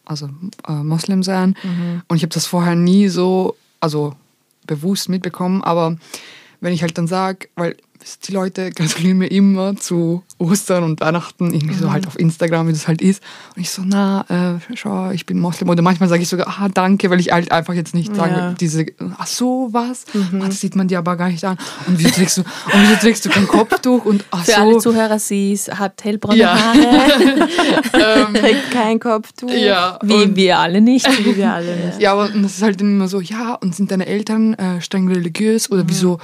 also 0.06 0.30
äh, 0.68 0.72
Moslem 0.72 1.24
sein. 1.24 1.56
Mhm. 1.64 2.04
Und 2.08 2.18
ich 2.18 2.24
habe 2.24 2.34
das 2.34 2.46
vorher 2.46 2.76
nie 2.76 3.08
so, 3.08 3.56
also 3.80 4.14
bewusst 4.68 5.10
mitbekommen, 5.10 5.64
aber 5.64 5.98
wenn 6.62 6.74
ich 6.74 6.82
halt 6.82 6.98
dann 6.98 7.08
sage, 7.08 7.48
weil 7.56 7.76
die 8.28 8.32
Leute 8.32 8.72
gratulieren 8.72 9.18
mir 9.18 9.32
immer 9.32 9.76
zu 9.76 10.24
Ostern 10.38 10.84
und 10.84 11.02
Weihnachten, 11.02 11.54
irgendwie 11.54 11.76
mhm. 11.76 11.80
so 11.80 11.92
halt 11.92 12.08
auf 12.08 12.20
Instagram, 12.20 12.68
wie 12.68 12.74
das 12.74 12.88
halt 12.88 13.02
ist. 13.02 13.24
Und 13.56 13.62
ich 13.62 13.70
so, 13.70 13.84
na, 13.86 14.26
äh, 14.30 14.76
schau, 14.76 15.12
ich 15.12 15.26
bin 15.26 15.40
Moslem. 15.40 15.70
Oder 15.70 15.82
manchmal 15.82 16.10
sage 16.10 16.22
ich 16.22 16.30
sogar, 16.30 16.48
ah, 16.48 16.68
danke, 16.68 17.10
weil 17.10 17.20
ich 17.20 17.32
halt 17.32 17.52
einfach 17.52 17.74
jetzt 17.74 17.96
nicht 17.96 18.16
sage, 18.16 18.32
ja. 18.32 18.54
diese, 18.54 18.86
ach 19.18 19.28
so, 19.28 19.70
was? 19.72 20.06
Mhm. 20.14 20.42
Ah, 20.42 20.48
das 20.48 20.60
sieht 20.60 20.76
man 20.76 20.88
dir 20.88 21.00
aber 21.00 21.16
gar 21.16 21.30
nicht 21.30 21.44
an. 21.46 21.58
Und 21.88 22.00
wieso 22.00 22.10
trägst 22.10 22.38
du, 22.38 22.42
und 22.42 22.82
wieso 22.82 22.96
trägst 22.96 23.26
du 23.26 23.30
kein 23.30 23.48
Kopftuch? 23.48 24.06
Und 24.06 24.26
ach 24.32 24.44
Für 24.44 24.52
so. 24.52 24.62
alle 24.62 24.78
Zuhörer, 24.80 25.20
sie 25.20 25.58
hat 25.72 26.04
hellbraune 26.04 26.38
ja. 26.38 26.58
Haare, 26.58 27.50
ähm, 28.28 28.34
trägt 28.34 28.72
kein 28.72 29.00
Kopftuch. 29.00 29.50
Ja. 29.50 30.00
Wie 30.04 30.36
wir 30.36 30.60
alle 30.60 30.82
nicht. 30.82 31.08
Wie 31.26 31.36
wir 31.36 31.54
alle 31.54 31.76
nicht. 31.86 32.02
Ja, 32.02 32.14
aber 32.14 32.30
das 32.30 32.58
ist 32.58 32.62
halt 32.62 32.82
immer 32.82 33.08
so, 33.08 33.22
ja, 33.22 33.56
und 33.56 33.76
sind 33.76 33.92
deine 33.92 34.06
Eltern 34.06 34.54
äh, 34.56 34.82
streng 34.82 35.08
religiös? 35.08 35.72
Oder 35.72 35.84
mhm. 35.84 35.90
wieso 35.90 36.20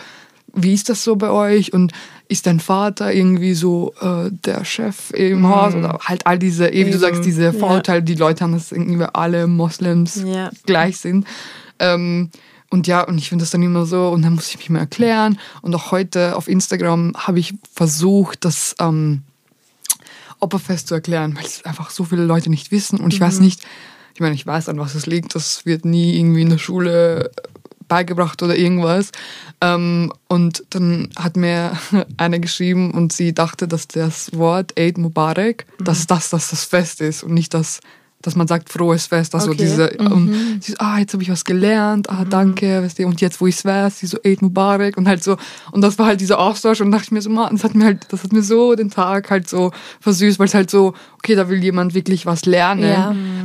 wie 0.53 0.73
ist 0.73 0.89
das 0.89 1.03
so 1.03 1.15
bei 1.15 1.29
euch 1.29 1.73
und 1.73 1.91
ist 2.27 2.45
dein 2.45 2.59
Vater 2.59 3.13
irgendwie 3.13 3.53
so 3.53 3.93
äh, 4.01 4.29
der 4.31 4.63
Chef 4.65 5.11
im 5.11 5.39
Mhm. 5.41 5.47
Haus 5.49 5.75
oder 5.75 5.97
halt 6.03 6.25
all 6.27 6.39
diese, 6.39 6.67
eh, 6.67 6.85
wie 6.85 6.91
du 6.91 6.97
Eben. 6.97 6.99
sagst, 6.99 7.25
diese 7.25 7.53
Vorurteile, 7.53 8.03
die 8.03 8.15
Leute 8.15 8.43
haben, 8.43 8.53
dass 8.53 8.71
irgendwie 8.71 9.05
alle 9.13 9.47
Moslems 9.47 10.23
Ja. 10.25 10.49
gleich 10.65 10.97
sind. 10.97 11.25
Ähm, 11.79 12.29
und 12.69 12.87
ja, 12.87 13.01
und 13.01 13.17
ich 13.17 13.27
finde 13.29 13.43
das 13.43 13.49
dann 13.51 13.63
immer 13.63 13.85
so, 13.85 14.09
und 14.09 14.21
dann 14.21 14.33
muss 14.35 14.47
ich 14.49 14.57
mich 14.57 14.69
mal 14.69 14.79
erklären. 14.79 15.37
Und 15.61 15.75
auch 15.75 15.91
heute 15.91 16.35
auf 16.37 16.47
Instagram 16.47 17.13
habe 17.17 17.39
ich 17.39 17.53
versucht, 17.73 18.45
das 18.45 18.75
ähm, 18.79 19.23
Opferfest 20.39 20.87
zu 20.87 20.95
erklären, 20.95 21.35
weil 21.35 21.45
es 21.45 21.63
einfach 21.65 21.89
so 21.89 22.03
viele 22.05 22.23
Leute 22.25 22.49
nicht 22.49 22.71
wissen. 22.71 22.99
Und 22.99 23.13
ich 23.13 23.21
weiß 23.21 23.37
Mhm. 23.39 23.45
nicht, 23.45 23.61
ich 24.15 24.19
meine, 24.21 24.35
ich 24.35 24.45
weiß, 24.45 24.69
an 24.69 24.79
was 24.79 24.95
es 24.95 25.05
liegt. 25.05 25.35
Das 25.35 25.65
wird 25.65 25.85
nie 25.85 26.17
irgendwie 26.17 26.41
in 26.41 26.49
der 26.49 26.57
Schule 26.57 27.31
beigebracht 27.91 28.41
oder 28.41 28.55
irgendwas. 28.55 29.11
Ähm, 29.59 30.13
und 30.29 30.63
dann 30.69 31.09
hat 31.17 31.35
mir 31.35 31.73
eine 32.17 32.39
geschrieben 32.39 32.91
und 32.91 33.11
sie 33.11 33.33
dachte, 33.33 33.67
dass 33.67 33.87
das 33.89 34.31
Wort 34.35 34.79
Eid 34.79 34.97
Mubarak, 34.97 35.65
Mhm. 35.79 35.83
dass 35.83 36.07
das, 36.07 36.29
dass 36.29 36.49
das 36.51 36.63
Fest 36.63 37.01
ist 37.01 37.23
und 37.23 37.33
nicht 37.33 37.53
das, 37.53 37.79
dass 38.21 38.35
man 38.35 38.47
sagt 38.47 38.69
frohes 38.69 39.07
Fest. 39.07 39.33
Also 39.35 39.49
Okay. 39.51 39.57
diese, 39.63 39.89
und 39.97 40.31
sie 40.61 40.71
so, 40.73 40.77
ah, 40.79 40.99
jetzt 40.99 41.11
habe 41.13 41.23
ich 41.23 41.29
was 41.31 41.43
gelernt, 41.43 42.07
ah, 42.09 42.23
danke, 42.23 42.83
weißt 42.83 42.99
du, 42.99 43.07
und 43.07 43.19
jetzt, 43.19 43.41
wo 43.41 43.47
ich 43.47 43.55
es 43.55 43.65
weiß, 43.65 43.99
sie 43.99 44.05
so 44.05 44.17
Eid 44.23 44.41
Mubarak 44.43 44.95
und 44.95 45.07
halt 45.07 45.23
so, 45.23 45.37
und 45.71 45.81
das 45.81 45.97
war 45.99 46.05
halt 46.05 46.21
dieser 46.21 46.37
Austausch 46.39 46.79
und 46.81 46.91
dachte 46.91 47.05
ich 47.05 47.11
mir 47.11 47.21
so, 47.21 47.29
man, 47.31 47.51
das 47.55 47.63
hat 47.63 47.73
mir 47.75 47.83
halt, 47.85 48.05
das 48.09 48.23
hat 48.23 48.31
mir 48.31 48.43
so 48.43 48.75
den 48.75 48.89
Tag 48.91 49.29
halt 49.31 49.49
so 49.49 49.71
versüßt, 50.01 50.37
weil 50.39 50.45
es 50.47 50.53
halt 50.53 50.69
so, 50.69 50.93
okay, 51.17 51.33
da 51.35 51.49
will 51.49 51.63
jemand 51.63 51.93
wirklich 51.95 52.25
was 52.27 52.45
lernen. 52.45 52.83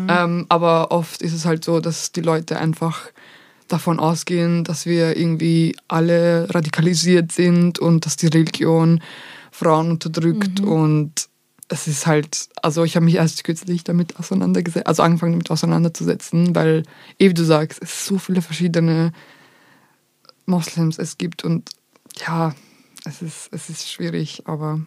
Ja. 0.09 0.24
Ähm, 0.24 0.44
aber 0.50 0.90
oft 0.92 1.22
ist 1.22 1.32
es 1.32 1.46
halt 1.46 1.64
so, 1.64 1.80
dass 1.80 2.12
die 2.12 2.20
Leute 2.22 2.59
einfach 2.59 2.98
davon 3.68 3.98
ausgehen, 3.98 4.64
dass 4.64 4.87
wir 4.87 5.16
irgendwie 5.16 5.76
alle 5.88 6.52
radikalisiert 6.55 7.33
sind 7.33 7.79
und 7.79 8.07
dass 8.07 8.16
die 8.16 8.29
Religion 8.29 9.00
Frauen 9.50 9.90
unterdrückt 9.90 10.61
und 10.61 11.29
es 11.68 11.88
ist 11.88 12.07
halt, 12.07 12.48
also 12.62 12.85
ich 12.85 12.94
habe 12.94 13.07
mich 13.07 13.16
erst 13.16 13.42
kürzlich 13.42 13.83
damit 13.83 14.18
auseinandergesetzt, 14.18 14.87
also 14.87 15.02
angefangen 15.02 15.33
damit 15.33 15.50
auseinanderzusetzen, 15.50 16.55
weil, 16.55 16.85
eben 17.18 17.35
du 17.35 17.44
sagst, 17.44 17.83
es 17.83 18.07
so 18.07 18.18
viele 18.18 18.42
verschiedene 18.42 19.12
Moslems 20.44 20.98
es 20.98 21.18
gibt 21.18 21.44
und 21.44 21.70
ja, 22.26 22.55
es 23.05 23.22
ist, 23.22 23.48
es 23.50 23.68
ist 23.68 23.90
schwierig, 23.90 24.42
aber 24.46 24.81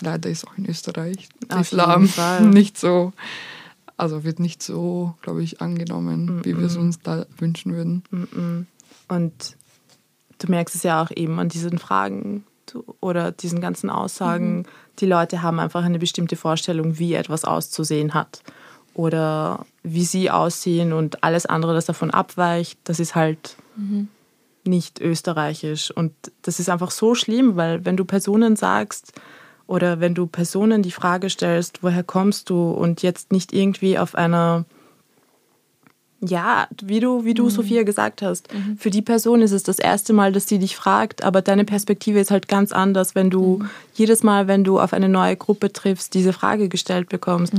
leider 0.00 0.30
ist 0.30 0.46
auch 0.46 0.56
in 0.58 0.68
Österreich 0.68 1.28
Auf 1.48 1.72
Islam 1.72 2.08
nicht 2.50 2.78
so, 2.78 3.12
also 3.96 4.24
wird 4.24 4.40
nicht 4.40 4.62
so, 4.62 5.14
glaube 5.22 5.42
ich, 5.42 5.60
angenommen, 5.60 6.44
wie 6.44 6.56
wir 6.56 6.66
es 6.66 6.76
uns 6.76 7.00
da 7.00 7.26
wünschen 7.38 7.74
würden. 7.74 8.66
Und 9.08 9.56
du 10.38 10.50
merkst 10.50 10.74
es 10.74 10.82
ja 10.82 11.02
auch 11.02 11.10
eben 11.14 11.38
an 11.38 11.48
diesen 11.48 11.78
Fragen 11.78 12.44
oder 13.00 13.32
diesen 13.32 13.60
ganzen 13.60 13.90
Aussagen. 13.90 14.66
Die 14.98 15.06
Leute 15.06 15.42
haben 15.42 15.60
einfach 15.60 15.84
eine 15.84 15.98
bestimmte 15.98 16.36
Vorstellung, 16.36 16.98
wie 16.98 17.14
etwas 17.14 17.44
auszusehen 17.44 18.14
hat. 18.14 18.42
Oder 18.94 19.66
wie 19.82 20.04
sie 20.04 20.30
aussehen 20.30 20.94
und 20.94 21.22
alles 21.22 21.44
andere, 21.44 21.74
das 21.74 21.84
davon 21.84 22.10
abweicht, 22.10 22.78
das 22.84 22.98
ist 22.98 23.14
halt 23.14 23.56
nicht 24.64 25.00
österreichisch. 25.00 25.90
Und 25.90 26.12
das 26.42 26.60
ist 26.60 26.68
einfach 26.68 26.90
so 26.90 27.14
schlimm, 27.14 27.56
weil 27.56 27.84
wenn 27.84 27.96
du 27.96 28.04
Personen 28.04 28.56
sagst 28.56 29.12
oder 29.66 30.00
wenn 30.00 30.14
du 30.14 30.26
Personen 30.26 30.82
die 30.82 30.92
Frage 30.92 31.30
stellst, 31.30 31.82
woher 31.82 32.04
kommst 32.04 32.50
du? 32.50 32.70
Und 32.70 33.02
jetzt 33.02 33.32
nicht 33.32 33.52
irgendwie 33.52 33.98
auf 33.98 34.14
einer 34.14 34.64
ja, 36.22 36.66
wie 36.82 37.00
du, 37.00 37.24
wie 37.24 37.34
du 37.34 37.50
Sophia 37.50 37.82
gesagt 37.82 38.22
hast, 38.22 38.48
für 38.78 38.88
die 38.88 39.02
Person 39.02 39.42
ist 39.42 39.52
es 39.52 39.64
das 39.64 39.78
erste 39.78 40.14
Mal, 40.14 40.32
dass 40.32 40.48
sie 40.48 40.58
dich 40.58 40.74
fragt, 40.74 41.22
aber 41.22 41.42
deine 41.42 41.64
Perspektive 41.64 42.18
ist 42.18 42.30
halt 42.30 42.48
ganz 42.48 42.72
anders, 42.72 43.14
wenn 43.14 43.28
du 43.28 43.64
jedes 43.94 44.22
Mal, 44.22 44.48
wenn 44.48 44.64
du 44.64 44.80
auf 44.80 44.94
eine 44.94 45.10
neue 45.10 45.36
Gruppe 45.36 45.72
triffst, 45.72 46.14
diese 46.14 46.32
Frage 46.32 46.70
gestellt 46.70 47.10
bekommst. 47.10 47.52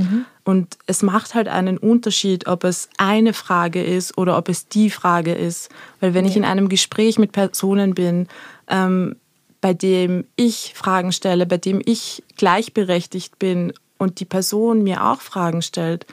Und 0.44 0.76
es 0.86 1.02
macht 1.02 1.34
halt 1.34 1.46
einen 1.46 1.78
Unterschied, 1.78 2.48
ob 2.48 2.64
es 2.64 2.88
eine 2.96 3.32
Frage 3.32 3.82
ist 3.82 4.18
oder 4.18 4.36
ob 4.36 4.48
es 4.48 4.66
die 4.66 4.90
Frage 4.90 5.34
ist. 5.34 5.70
Weil 6.00 6.14
wenn 6.14 6.24
ich 6.24 6.36
in 6.36 6.44
einem 6.44 6.68
Gespräch 6.68 7.18
mit 7.18 7.30
Personen 7.30 7.94
bin, 7.94 8.26
ähm, 8.66 9.14
bei 9.60 9.74
dem 9.74 10.24
ich 10.36 10.72
Fragen 10.74 11.12
stelle, 11.12 11.46
bei 11.46 11.56
dem 11.56 11.80
ich 11.84 12.22
gleichberechtigt 12.36 13.38
bin 13.38 13.72
und 13.98 14.20
die 14.20 14.24
Person 14.24 14.82
mir 14.82 15.04
auch 15.04 15.20
Fragen 15.20 15.62
stellt 15.62 16.06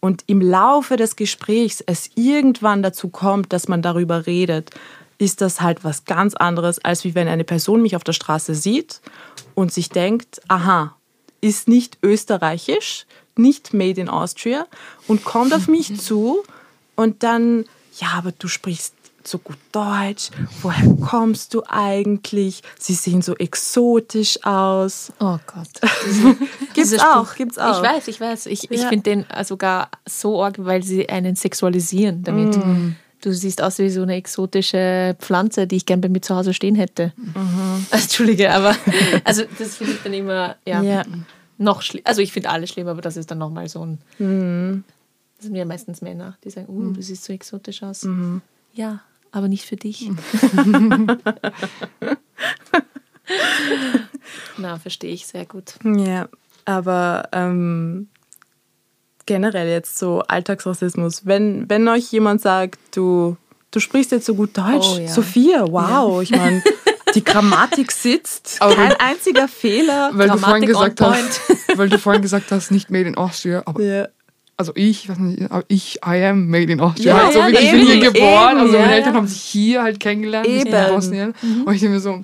und 0.00 0.24
im 0.26 0.40
Laufe 0.40 0.96
des 0.96 1.16
Gesprächs 1.16 1.82
es 1.86 2.10
irgendwann 2.14 2.82
dazu 2.82 3.08
kommt, 3.08 3.52
dass 3.52 3.68
man 3.68 3.82
darüber 3.82 4.26
redet, 4.26 4.70
ist 5.18 5.40
das 5.40 5.60
halt 5.60 5.84
was 5.84 6.04
ganz 6.04 6.34
anderes, 6.34 6.84
als 6.84 7.04
wie 7.04 7.14
wenn 7.14 7.28
eine 7.28 7.44
Person 7.44 7.82
mich 7.82 7.94
auf 7.94 8.04
der 8.04 8.12
Straße 8.12 8.54
sieht 8.54 9.00
und 9.54 9.72
sich 9.72 9.88
denkt, 9.88 10.40
aha, 10.48 10.96
ist 11.40 11.68
nicht 11.68 11.98
österreichisch, 12.02 13.06
nicht 13.36 13.72
made 13.74 14.00
in 14.00 14.08
Austria 14.08 14.66
und 15.06 15.24
kommt 15.24 15.54
auf 15.54 15.68
mich 15.68 16.00
zu 16.00 16.42
und 16.96 17.22
dann, 17.22 17.64
ja, 17.98 18.08
aber 18.16 18.32
du 18.32 18.48
sprichst 18.48 18.94
so 19.28 19.38
gut 19.38 19.56
Deutsch, 19.72 20.30
woher 20.62 20.94
kommst 20.96 21.54
du 21.54 21.62
eigentlich? 21.68 22.62
Sie 22.78 22.94
sehen 22.94 23.22
so 23.22 23.34
exotisch 23.36 24.38
aus. 24.44 25.12
Oh 25.20 25.38
Gott. 25.46 25.68
Gibt's 26.74 26.98
auch, 26.98 27.26
Spruch. 27.26 27.34
gibt's 27.36 27.58
auch. 27.58 27.82
Ich 27.82 27.88
weiß, 27.88 28.08
ich 28.08 28.20
weiß. 28.20 28.46
Ich, 28.46 28.70
ich 28.70 28.80
Ja. 28.82 28.88
finde 28.88 29.02
den 29.04 29.26
sogar 29.44 29.90
so 30.08 30.42
arg, 30.42 30.56
weil 30.58 30.82
sie 30.82 31.08
einen 31.08 31.36
sexualisieren 31.36 32.22
damit. 32.22 32.56
Mm. 32.56 32.92
Du 33.20 33.32
siehst 33.32 33.62
aus 33.62 33.78
wie 33.78 33.88
so 33.88 34.02
eine 34.02 34.16
exotische 34.16 35.14
Pflanze, 35.20 35.66
die 35.68 35.76
ich 35.76 35.86
gern 35.86 36.00
bei 36.00 36.08
mir 36.08 36.20
zu 36.22 36.34
Hause 36.34 36.52
stehen 36.54 36.74
hätte. 36.74 37.12
Mhm. 37.16 37.86
Entschuldige, 37.92 38.50
aber 38.52 38.74
also 39.24 39.44
das 39.58 39.76
finde 39.76 39.92
ich 39.92 40.02
dann 40.02 40.12
immer 40.12 40.56
ja, 40.66 40.82
Ja. 40.82 41.02
noch 41.56 41.82
schlimm. 41.82 42.02
Also 42.04 42.20
ich 42.20 42.32
finde 42.32 42.50
alles 42.50 42.70
schlimm, 42.70 42.88
aber 42.88 43.00
das 43.00 43.16
ist 43.16 43.30
dann 43.30 43.38
nochmal 43.38 43.68
so 43.68 43.86
ein. 43.86 43.98
Mhm. 44.18 44.82
Das 45.36 45.46
sind 45.46 45.54
ja 45.54 45.64
meistens 45.64 46.02
Männer, 46.02 46.36
die 46.44 46.50
sagen, 46.50 46.66
uh, 46.68 46.92
du 46.92 47.00
siehst 47.02 47.24
so 47.24 47.32
exotisch 47.32 47.82
aus. 47.82 48.06
Ja, 48.74 49.00
aber 49.32 49.48
nicht 49.48 49.64
für 49.64 49.76
dich. 49.76 50.08
Na, 54.58 54.78
verstehe 54.78 55.12
ich 55.12 55.26
sehr 55.26 55.46
gut. 55.46 55.74
Ja, 55.84 56.28
aber 56.64 57.28
ähm, 57.32 58.08
generell 59.26 59.68
jetzt 59.68 59.98
so 59.98 60.20
Alltagsrassismus, 60.20 61.26
wenn, 61.26 61.68
wenn 61.68 61.88
euch 61.88 62.12
jemand 62.12 62.40
sagt, 62.40 62.78
du, 62.94 63.36
du 63.70 63.80
sprichst 63.80 64.12
jetzt 64.12 64.26
so 64.26 64.34
gut 64.34 64.56
Deutsch, 64.56 64.88
Oh, 64.94 64.98
ja. 64.98 65.08
Sophia, 65.08 65.64
wow, 65.70 66.22
ich 66.22 66.30
meine, 66.30 66.62
die 67.14 67.24
Grammatik 67.24 67.90
sitzt, 67.92 68.58
Aber 68.60 68.74
kein 68.74 68.92
einziger 68.96 69.48
Fehler. 69.48 70.10
Weil 70.14 70.28
du, 70.28 70.38
vorhin 70.38 70.66
Grammatik 70.68 70.98
gesagt 70.98 71.00
on 71.00 71.14
hast, 71.14 71.78
weil 71.78 71.88
du 71.88 71.98
vorhin 71.98 72.22
gesagt 72.22 72.50
hast, 72.52 72.70
nicht 72.70 72.90
made 72.90 73.08
in 73.08 73.16
Austria, 73.16 73.62
aber 73.64 73.82
Ja. 73.82 74.08
Also 74.62 74.72
ich, 74.76 75.02
ich 75.02 75.08
weiß 75.08 75.18
nicht, 75.18 75.42
ich, 75.66 75.98
I 76.06 76.24
am 76.24 76.48
made 76.48 76.70
in 76.72 76.78
Austria. 76.78 77.16
Ja, 77.16 77.22
halt 77.24 77.32
so 77.32 77.40
ja, 77.40 77.46
wirklich, 77.46 77.64
ich 77.64 77.70
bin 77.72 77.80
eben, 77.80 77.90
hier 77.90 78.12
geboren, 78.12 78.52
eben, 78.52 78.60
also 78.60 78.74
ja, 78.74 78.80
meine 78.82 78.94
Eltern 78.94 79.12
ja. 79.12 79.18
haben 79.18 79.26
sich 79.26 79.42
hier 79.42 79.82
halt 79.82 79.98
kennengelernt, 79.98 80.48
nicht 80.48 80.66
in 80.66 80.72
Eben. 80.72 80.94
Bosnien. 80.94 81.34
Und 81.64 81.74
ich 81.74 81.80
denke 81.80 81.94
mir 81.94 82.00
so, 82.00 82.22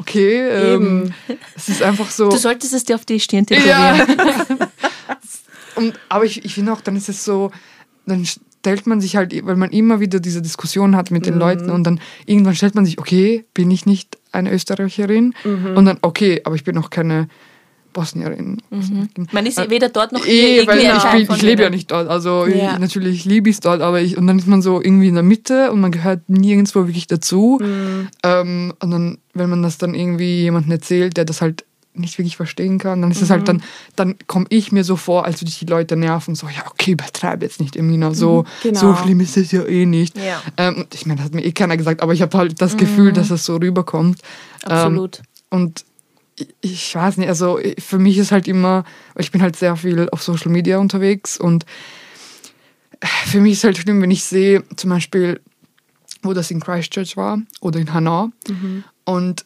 okay, 0.00 0.48
ähm, 0.48 1.12
es 1.54 1.68
ist 1.68 1.84
einfach 1.84 2.10
so. 2.10 2.30
Du 2.30 2.36
solltest 2.36 2.74
es 2.74 2.82
dir 2.82 2.96
auf 2.96 3.04
die 3.04 3.20
Stirn 3.20 3.46
tätowieren. 3.46 3.68
Ja. 3.68 4.06
Und, 5.76 5.94
aber 6.08 6.24
ich, 6.24 6.44
ich 6.44 6.54
finde 6.54 6.72
auch, 6.72 6.80
dann 6.80 6.96
ist 6.96 7.08
es 7.08 7.24
so, 7.24 7.52
dann 8.04 8.26
stellt 8.26 8.88
man 8.88 9.00
sich 9.00 9.14
halt, 9.14 9.32
weil 9.46 9.54
man 9.54 9.70
immer 9.70 10.00
wieder 10.00 10.18
diese 10.18 10.42
Diskussion 10.42 10.96
hat 10.96 11.12
mit 11.12 11.26
den 11.26 11.34
Mhm. 11.34 11.40
Leuten 11.40 11.70
und 11.70 11.84
dann 11.84 12.00
irgendwann 12.26 12.56
stellt 12.56 12.74
man 12.74 12.84
sich, 12.84 12.98
okay, 12.98 13.44
bin 13.54 13.70
ich 13.70 13.86
nicht 13.86 14.18
eine 14.32 14.52
Österreicherin? 14.52 15.34
Mhm. 15.44 15.76
Und 15.76 15.84
dann, 15.84 15.98
okay, 16.02 16.40
aber 16.42 16.56
ich 16.56 16.64
bin 16.64 16.76
auch 16.78 16.90
keine 16.90 17.28
Bosnierin. 17.92 18.58
Man 19.32 19.46
ist 19.46 19.58
weder 19.70 19.88
dort 19.88 20.12
noch 20.12 20.24
hier 20.24 20.62
Eh, 20.62 20.66
weil 20.66 20.78
ich, 20.78 21.26
bin, 21.26 21.36
ich 21.36 21.42
lebe 21.42 21.62
ja 21.62 21.70
nicht 21.70 21.90
dort. 21.90 22.08
Also 22.08 22.46
Ja. 22.46 22.74
ich, 22.74 22.78
natürlich 22.78 23.24
liebe 23.24 23.48
ich 23.50 23.56
es 23.56 23.60
dort, 23.60 23.80
aber 23.80 24.00
ich, 24.00 24.16
und 24.16 24.26
dann 24.26 24.38
ist 24.38 24.46
man 24.46 24.62
so 24.62 24.80
irgendwie 24.80 25.08
in 25.08 25.14
der 25.14 25.22
Mitte 25.22 25.72
und 25.72 25.80
man 25.80 25.90
gehört 25.92 26.28
nirgendwo 26.28 26.86
wirklich 26.86 27.06
dazu. 27.06 27.58
Mhm. 27.60 28.08
Ähm, 28.22 28.74
und 28.80 28.90
dann, 28.90 29.18
wenn 29.34 29.50
man 29.50 29.62
das 29.62 29.78
dann 29.78 29.94
irgendwie 29.94 30.42
jemandem 30.42 30.72
erzählt, 30.72 31.16
der 31.16 31.24
das 31.24 31.40
halt 31.40 31.64
nicht 31.94 32.16
wirklich 32.16 32.36
verstehen 32.36 32.78
kann, 32.78 33.02
dann 33.02 33.10
ist 33.10 33.20
es 33.22 33.28
Mhm. 33.28 33.32
halt 33.32 33.48
dann, 33.48 33.62
dann 33.96 34.14
komme 34.28 34.46
ich 34.50 34.70
mir 34.70 34.84
so 34.84 34.94
vor, 34.94 35.24
als 35.24 35.40
würde 35.40 35.48
ich 35.48 35.58
die 35.58 35.64
Leute 35.66 35.96
nerven, 35.96 36.36
so, 36.36 36.46
ja, 36.46 36.62
okay, 36.70 36.92
übertreibe 36.92 37.44
jetzt 37.44 37.60
nicht, 37.60 37.74
Emina, 37.74 38.14
so, 38.14 38.44
genau. 38.62 38.78
so 38.78 38.94
schlimm 38.94 39.18
ist 39.18 39.36
es 39.36 39.50
ja 39.50 39.64
eh 39.64 39.84
nicht. 39.84 40.16
Ja. 40.16 40.40
Ähm, 40.56 40.76
und 40.76 40.94
ich 40.94 41.06
meine, 41.06 41.16
das 41.16 41.24
hat 41.26 41.34
mir 41.34 41.44
eh 41.44 41.50
keiner 41.50 41.76
gesagt, 41.76 42.00
aber 42.00 42.12
ich 42.12 42.22
habe 42.22 42.38
halt 42.38 42.62
das 42.62 42.76
Gefühl, 42.76 43.12
dass 43.12 43.30
es 43.30 43.44
so 43.44 43.56
rüberkommt. 43.56 44.20
Absolut. 44.64 45.18
Ähm, 45.50 45.60
und 45.60 45.84
ich- 46.60 46.94
weiß 46.94 47.16
nicht, 47.16 47.28
also 47.28 47.58
für 47.78 47.98
mich 47.98 48.18
ist 48.18 48.32
halt 48.32 48.48
immer, 48.48 48.84
weil 49.14 49.24
ich 49.24 49.30
bin 49.32 49.42
halt 49.42 49.56
sehr 49.56 49.76
viel 49.76 50.08
auf 50.10 50.22
Social 50.22 50.50
Media 50.50 50.78
unterwegs 50.78 51.38
und 51.38 51.64
für 53.26 53.40
mich 53.40 53.52
ist 53.54 53.64
halt 53.64 53.78
schlimm, 53.78 54.02
wenn 54.02 54.10
ich 54.10 54.24
sehe, 54.24 54.64
zum 54.76 54.90
Beispiel, 54.90 55.40
wo 56.22 56.32
das 56.32 56.50
in 56.50 56.60
Christchurch 56.60 57.16
war 57.16 57.38
oder 57.60 57.78
in 57.78 57.92
Hanau 57.92 58.30
und 59.04 59.44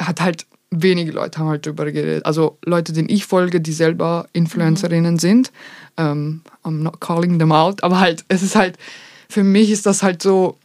hat 0.00 0.20
halt 0.20 0.46
wenige 0.70 1.12
Leute 1.12 1.38
haben 1.38 1.48
halt 1.48 1.66
darüber 1.66 1.84
geredet. 1.92 2.26
Also 2.26 2.58
Leute, 2.64 2.92
denen 2.92 3.08
ich 3.08 3.26
folge, 3.26 3.60
die 3.60 3.72
selber 3.72 4.26
Influencerinnen 4.32 5.18
sind. 5.20 5.52
Ähm, 5.96 6.40
I'm 6.64 6.82
not 6.82 7.00
calling 7.00 7.38
them 7.38 7.52
out, 7.52 7.84
aber 7.84 8.00
halt, 8.00 8.24
es 8.28 8.42
ist 8.42 8.56
halt, 8.56 8.76
für 9.28 9.44
mich 9.44 9.70
ist 9.70 9.86
das 9.86 10.02
halt 10.02 10.20
so, 10.22 10.58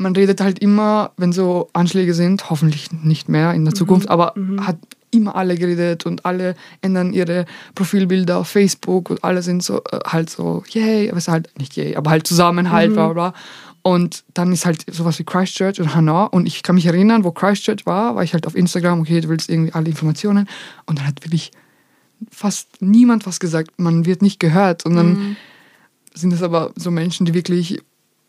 man 0.00 0.16
redet 0.16 0.40
halt 0.40 0.58
immer, 0.58 1.12
wenn 1.16 1.32
so 1.32 1.68
Anschläge 1.72 2.14
sind, 2.14 2.50
hoffentlich 2.50 2.90
nicht 2.90 3.28
mehr 3.28 3.52
in 3.54 3.64
der 3.64 3.74
Zukunft, 3.74 4.06
mhm. 4.06 4.12
aber 4.12 4.32
mhm. 4.34 4.66
hat 4.66 4.76
immer 5.12 5.34
alle 5.34 5.56
geredet 5.56 6.06
und 6.06 6.24
alle 6.24 6.54
ändern 6.82 7.12
ihre 7.12 7.44
Profilbilder 7.74 8.38
auf 8.38 8.48
Facebook 8.48 9.10
und 9.10 9.24
alle 9.24 9.42
sind 9.42 9.62
so 9.62 9.78
äh, 9.90 9.98
halt 10.06 10.30
so, 10.30 10.62
yay, 10.70 11.08
aber 11.08 11.18
es 11.18 11.24
ist 11.24 11.32
halt 11.32 11.50
nicht 11.58 11.76
yay, 11.76 11.96
aber 11.96 12.10
halt 12.10 12.26
Zusammenhalt, 12.26 12.90
mhm. 12.90 12.94
bla 12.94 13.12
bla. 13.12 13.34
Und 13.82 14.24
dann 14.34 14.52
ist 14.52 14.66
halt 14.66 14.84
sowas 14.92 15.18
wie 15.18 15.24
Christchurch 15.24 15.80
und 15.80 15.94
Hanau. 15.94 16.28
Und 16.28 16.46
ich 16.46 16.62
kann 16.62 16.74
mich 16.74 16.84
erinnern, 16.84 17.24
wo 17.24 17.32
Christchurch 17.32 17.86
war, 17.86 18.14
war 18.14 18.22
ich 18.22 18.34
halt 18.34 18.46
auf 18.46 18.54
Instagram, 18.54 19.00
okay, 19.00 19.22
du 19.22 19.28
willst 19.30 19.48
irgendwie 19.48 19.72
alle 19.72 19.88
Informationen. 19.88 20.46
Und 20.84 20.98
dann 20.98 21.06
hat 21.06 21.24
wirklich 21.24 21.50
fast 22.30 22.68
niemand 22.80 23.26
was 23.26 23.40
gesagt. 23.40 23.70
Man 23.78 24.04
wird 24.04 24.20
nicht 24.20 24.38
gehört. 24.38 24.84
Und 24.84 24.96
dann 24.96 25.08
mhm. 25.08 25.36
sind 26.12 26.32
es 26.34 26.42
aber 26.42 26.72
so 26.76 26.90
Menschen, 26.90 27.24
die 27.24 27.32
wirklich 27.32 27.80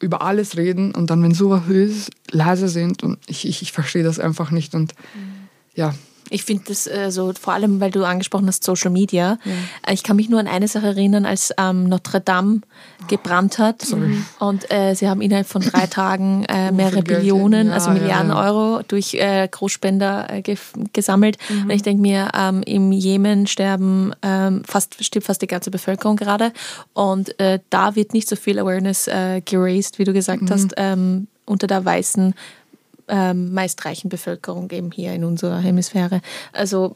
über 0.02 0.22
alles 0.22 0.58
reden 0.58 0.94
und 0.94 1.10
dann, 1.10 1.24
wenn 1.24 1.34
sowas 1.34 1.68
ist, 1.68 2.12
leise 2.32 2.68
sind. 2.68 3.04
Und 3.04 3.20
ich, 3.28 3.48
ich, 3.48 3.62
ich 3.62 3.72
verstehe 3.72 4.04
das 4.04 4.20
einfach 4.20 4.52
nicht. 4.52 4.74
Und 4.76 4.94
mhm. 5.16 5.48
ja, 5.76 5.94
ich 6.32 6.46
finde 6.46 6.64
das 6.70 6.88
äh, 6.88 7.12
so, 7.12 7.34
vor 7.40 7.54
allem, 7.54 7.82
weil 7.82 7.92
du 7.92 8.06
angesprochen 8.06 8.48
hast, 8.48 8.64
Social 8.64 8.90
Media. 8.90 9.38
Ja. 9.44 9.52
Äh, 9.86 9.94
ich 9.94 10.02
kann 10.02 10.16
mich 10.16 10.30
nur 10.30 10.40
an 10.40 10.48
eine 10.48 10.68
Sache 10.68 10.88
erinnern, 10.88 11.26
als 11.26 11.54
ähm, 11.58 11.90
Notre 11.90 12.22
Dame 12.22 12.62
gebrannt 13.10 13.60
hat. 13.60 13.82
Sorry. 13.82 14.18
Und 14.40 14.72
äh, 14.72 14.96
sie 14.96 15.10
haben 15.10 15.22
innerhalb 15.22 15.48
von 15.48 15.62
drei 15.62 15.86
Tagen 15.88 16.46
äh, 16.46 16.72
mehrere 16.72 17.04
Billionen, 17.04 17.68
ja, 17.68 17.74
also 17.74 17.92
Milliarden 17.92 18.32
ja, 18.32 18.42
Euro 18.46 18.82
durch 18.88 19.14
äh, 19.16 19.48
Großspender 19.50 20.28
äh, 20.32 20.42
ge 20.42 20.58
gesammelt. 20.94 21.38
Mhm. 21.50 21.64
Und 21.64 21.70
ich 21.72 21.82
denke 21.82 22.02
mir, 22.02 22.30
ähm, 22.34 22.64
im 22.64 22.94
Jemen 22.94 23.46
sterben 23.46 24.14
ähm, 24.22 24.64
fast, 24.66 25.04
stirbt 25.04 25.28
fast 25.28 25.42
die 25.42 25.48
ganze 25.48 25.70
Bevölkerung 25.70 26.16
gerade. 26.16 26.54
Und 26.94 27.36
da 27.70 27.96
wird 27.96 28.14
nicht 28.14 28.28
so 28.28 28.36
viel 28.36 28.60
Awareness 28.60 29.10
geraced, 29.46 30.00
wie 30.00 30.04
du 30.04 30.14
gesagt 30.14 30.44
mhm. 30.44 30.50
hast, 30.50 30.74
ähm, 30.78 31.28
unter 31.46 31.68
der 31.68 31.84
weißen 31.84 32.34
ähm, 33.12 33.54
meist 33.54 33.86
reichen 33.86 34.10
Bevölkerung 34.10 34.72
eben 34.72 34.92
hier 34.92 35.14
in 35.14 35.24
unserer 35.24 35.60
Hemisphäre. 35.60 36.22
Also 36.54 36.96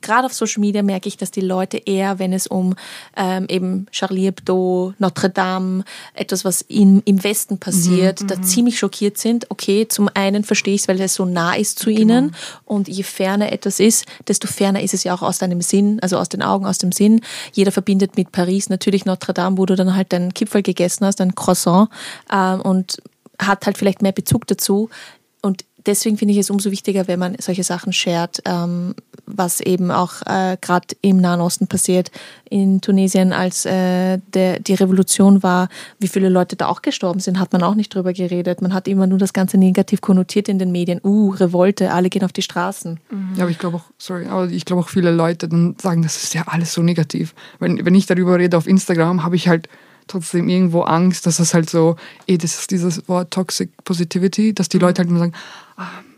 gerade 0.00 0.26
auf 0.26 0.32
Social 0.32 0.60
Media 0.60 0.82
merke 0.82 1.08
ich, 1.08 1.16
dass 1.16 1.30
die 1.30 1.40
Leute 1.40 1.78
eher, 1.78 2.18
wenn 2.18 2.32
es 2.32 2.46
um 2.46 2.74
ähm, 3.16 3.46
eben 3.48 3.86
Charlie 3.90 4.26
Hebdo, 4.26 4.94
Notre 4.98 5.30
Dame, 5.30 5.84
etwas, 6.14 6.44
was 6.44 6.62
in, 6.62 7.02
im 7.04 7.22
Westen 7.22 7.58
passiert, 7.58 8.22
mhm, 8.22 8.26
da 8.26 8.36
mhm. 8.36 8.42
ziemlich 8.42 8.78
schockiert 8.78 9.18
sind. 9.18 9.50
Okay, 9.50 9.86
zum 9.88 10.08
einen 10.14 10.44
verstehe 10.44 10.74
ich 10.74 10.82
es, 10.82 10.88
weil 10.88 11.00
es 11.00 11.14
so 11.14 11.24
nah 11.24 11.54
ist 11.54 11.78
zu 11.78 11.90
genau. 11.90 12.00
ihnen 12.00 12.34
und 12.64 12.88
je 12.88 13.02
ferner 13.02 13.52
etwas 13.52 13.80
ist, 13.80 14.06
desto 14.26 14.46
ferner 14.46 14.82
ist 14.82 14.94
es 14.94 15.04
ja 15.04 15.14
auch 15.14 15.22
aus 15.22 15.38
deinem 15.38 15.60
Sinn, 15.60 15.98
also 16.00 16.18
aus 16.18 16.28
den 16.28 16.42
Augen, 16.42 16.66
aus 16.66 16.78
dem 16.78 16.92
Sinn. 16.92 17.20
Jeder 17.52 17.72
verbindet 17.72 18.16
mit 18.16 18.32
Paris 18.32 18.68
natürlich 18.68 19.04
Notre 19.04 19.34
Dame, 19.34 19.58
wo 19.58 19.66
du 19.66 19.76
dann 19.76 19.94
halt 19.94 20.12
deinen 20.12 20.34
Kipfel 20.34 20.62
gegessen 20.62 21.06
hast, 21.06 21.20
ein 21.20 21.34
Croissant 21.34 21.88
ähm, 22.32 22.60
und 22.60 22.98
hat 23.40 23.66
halt 23.66 23.78
vielleicht 23.78 24.02
mehr 24.02 24.12
Bezug 24.12 24.46
dazu 24.46 24.90
deswegen 25.88 26.18
finde 26.18 26.32
ich 26.32 26.38
es 26.38 26.50
umso 26.50 26.70
wichtiger, 26.70 27.08
wenn 27.08 27.18
man 27.18 27.36
solche 27.40 27.64
Sachen 27.64 27.92
shared, 27.92 28.42
ähm, 28.44 28.94
was 29.26 29.60
eben 29.60 29.90
auch 29.90 30.22
äh, 30.26 30.56
gerade 30.60 30.88
im 31.00 31.16
Nahen 31.16 31.40
Osten 31.40 31.66
passiert, 31.66 32.10
in 32.48 32.80
Tunesien, 32.80 33.32
als 33.32 33.64
äh, 33.64 34.18
der, 34.34 34.60
die 34.60 34.74
Revolution 34.74 35.42
war, 35.42 35.68
wie 35.98 36.08
viele 36.08 36.28
Leute 36.28 36.56
da 36.56 36.66
auch 36.66 36.82
gestorben 36.82 37.20
sind, 37.20 37.38
hat 37.38 37.52
man 37.52 37.62
auch 37.62 37.74
nicht 37.74 37.94
drüber 37.94 38.12
geredet. 38.12 38.62
Man 38.62 38.74
hat 38.74 38.86
immer 38.86 39.06
nur 39.06 39.18
das 39.18 39.32
Ganze 39.32 39.58
negativ 39.58 40.00
konnotiert 40.00 40.48
in 40.48 40.58
den 40.58 40.70
Medien. 40.70 41.00
Uh, 41.02 41.30
Revolte, 41.30 41.92
alle 41.92 42.10
gehen 42.10 42.24
auf 42.24 42.32
die 42.32 42.42
Straßen. 42.42 43.00
Mhm. 43.10 43.32
Ja, 43.36 43.42
aber 43.42 43.50
ich 43.50 43.58
glaube 43.58 43.78
auch, 43.78 43.84
sorry, 43.96 44.26
aber 44.26 44.48
ich 44.48 44.64
glaube 44.64 44.82
auch 44.82 44.88
viele 44.88 45.10
Leute 45.10 45.48
dann 45.48 45.74
sagen, 45.80 46.02
das 46.02 46.22
ist 46.22 46.34
ja 46.34 46.44
alles 46.46 46.74
so 46.74 46.82
negativ. 46.82 47.34
Wenn, 47.58 47.84
wenn 47.84 47.94
ich 47.94 48.06
darüber 48.06 48.38
rede 48.38 48.56
auf 48.56 48.66
Instagram, 48.66 49.24
habe 49.24 49.36
ich 49.36 49.48
halt 49.48 49.68
trotzdem 50.06 50.48
irgendwo 50.48 50.82
Angst, 50.82 51.26
dass 51.26 51.36
das 51.36 51.54
halt 51.54 51.70
so, 51.70 51.96
eh, 52.26 52.38
das 52.38 52.58
ist 52.58 52.70
dieses 52.70 53.08
Wort 53.08 53.30
Toxic 53.30 53.70
Positivity, 53.84 54.54
dass 54.54 54.68
die 54.68 54.78
Leute 54.78 55.00
halt 55.00 55.10
immer 55.10 55.18
sagen, 55.20 55.34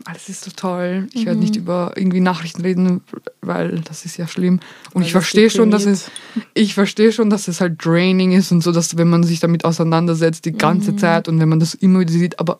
alles 0.05 0.29
ist 0.29 0.43
so 0.43 0.51
toll, 0.55 1.07
ich 1.13 1.21
mhm. 1.21 1.25
werde 1.27 1.39
nicht 1.39 1.55
über 1.55 1.93
irgendwie 1.95 2.19
Nachrichten 2.19 2.61
reden, 2.61 3.01
weil 3.41 3.79
das 3.81 4.05
ist 4.05 4.17
ja 4.17 4.27
schlimm. 4.27 4.59
Und 4.93 5.01
weil 5.01 5.03
ich 5.03 5.11
verstehe 5.11 5.49
schon, 5.49 5.69
dass 5.69 5.85
es, 5.85 6.09
ich 6.53 6.73
verstehe 6.73 7.11
schon, 7.11 7.29
dass 7.29 7.47
es 7.47 7.61
halt 7.61 7.83
draining 7.83 8.31
ist 8.31 8.51
und 8.51 8.61
so, 8.61 8.71
dass 8.71 8.97
wenn 8.97 9.09
man 9.09 9.23
sich 9.23 9.39
damit 9.39 9.63
auseinandersetzt 9.63 10.45
die 10.45 10.53
ganze 10.53 10.93
mhm. 10.93 10.97
Zeit 10.97 11.27
und 11.27 11.39
wenn 11.39 11.49
man 11.49 11.59
das 11.59 11.75
immer 11.75 11.99
wieder 11.99 12.11
sieht, 12.11 12.39
aber 12.39 12.59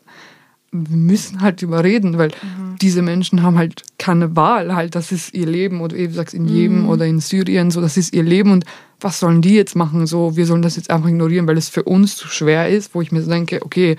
wir 0.71 0.95
müssen 0.95 1.41
halt 1.41 1.61
überreden, 1.63 2.17
weil 2.17 2.29
mhm. 2.29 2.77
diese 2.81 3.01
Menschen 3.01 3.41
haben 3.41 3.57
halt 3.57 3.83
keine 3.97 4.35
Wahl, 4.35 4.73
halt, 4.73 4.95
das 4.95 5.11
ist 5.11 5.33
ihr 5.33 5.47
Leben 5.47 5.81
oder 5.81 5.97
wie 5.97 6.07
du 6.07 6.13
sagst, 6.13 6.33
in 6.33 6.45
Jemen 6.45 6.83
mhm. 6.83 6.89
oder 6.89 7.05
in 7.07 7.19
Syrien, 7.19 7.71
so, 7.71 7.81
das 7.81 7.97
ist 7.97 8.13
ihr 8.13 8.23
Leben 8.23 8.51
und 8.51 8.65
was 8.99 9.19
sollen 9.19 9.41
die 9.41 9.55
jetzt 9.55 9.75
machen? 9.75 10.05
So, 10.05 10.37
wir 10.37 10.45
sollen 10.45 10.61
das 10.61 10.75
jetzt 10.75 10.91
einfach 10.91 11.09
ignorieren, 11.09 11.47
weil 11.47 11.57
es 11.57 11.69
für 11.69 11.83
uns 11.83 12.15
zu 12.15 12.27
schwer 12.27 12.69
ist, 12.69 12.93
wo 12.93 13.01
ich 13.01 13.11
mir 13.11 13.23
so 13.23 13.29
denke, 13.29 13.65
okay, 13.65 13.97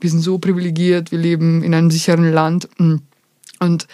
wir 0.00 0.10
sind 0.10 0.20
so 0.20 0.38
privilegiert, 0.38 1.12
wir 1.12 1.18
leben 1.18 1.62
in 1.62 1.74
einem 1.74 1.90
sicheren 1.90 2.32
Land 2.32 2.68
und 3.58 3.86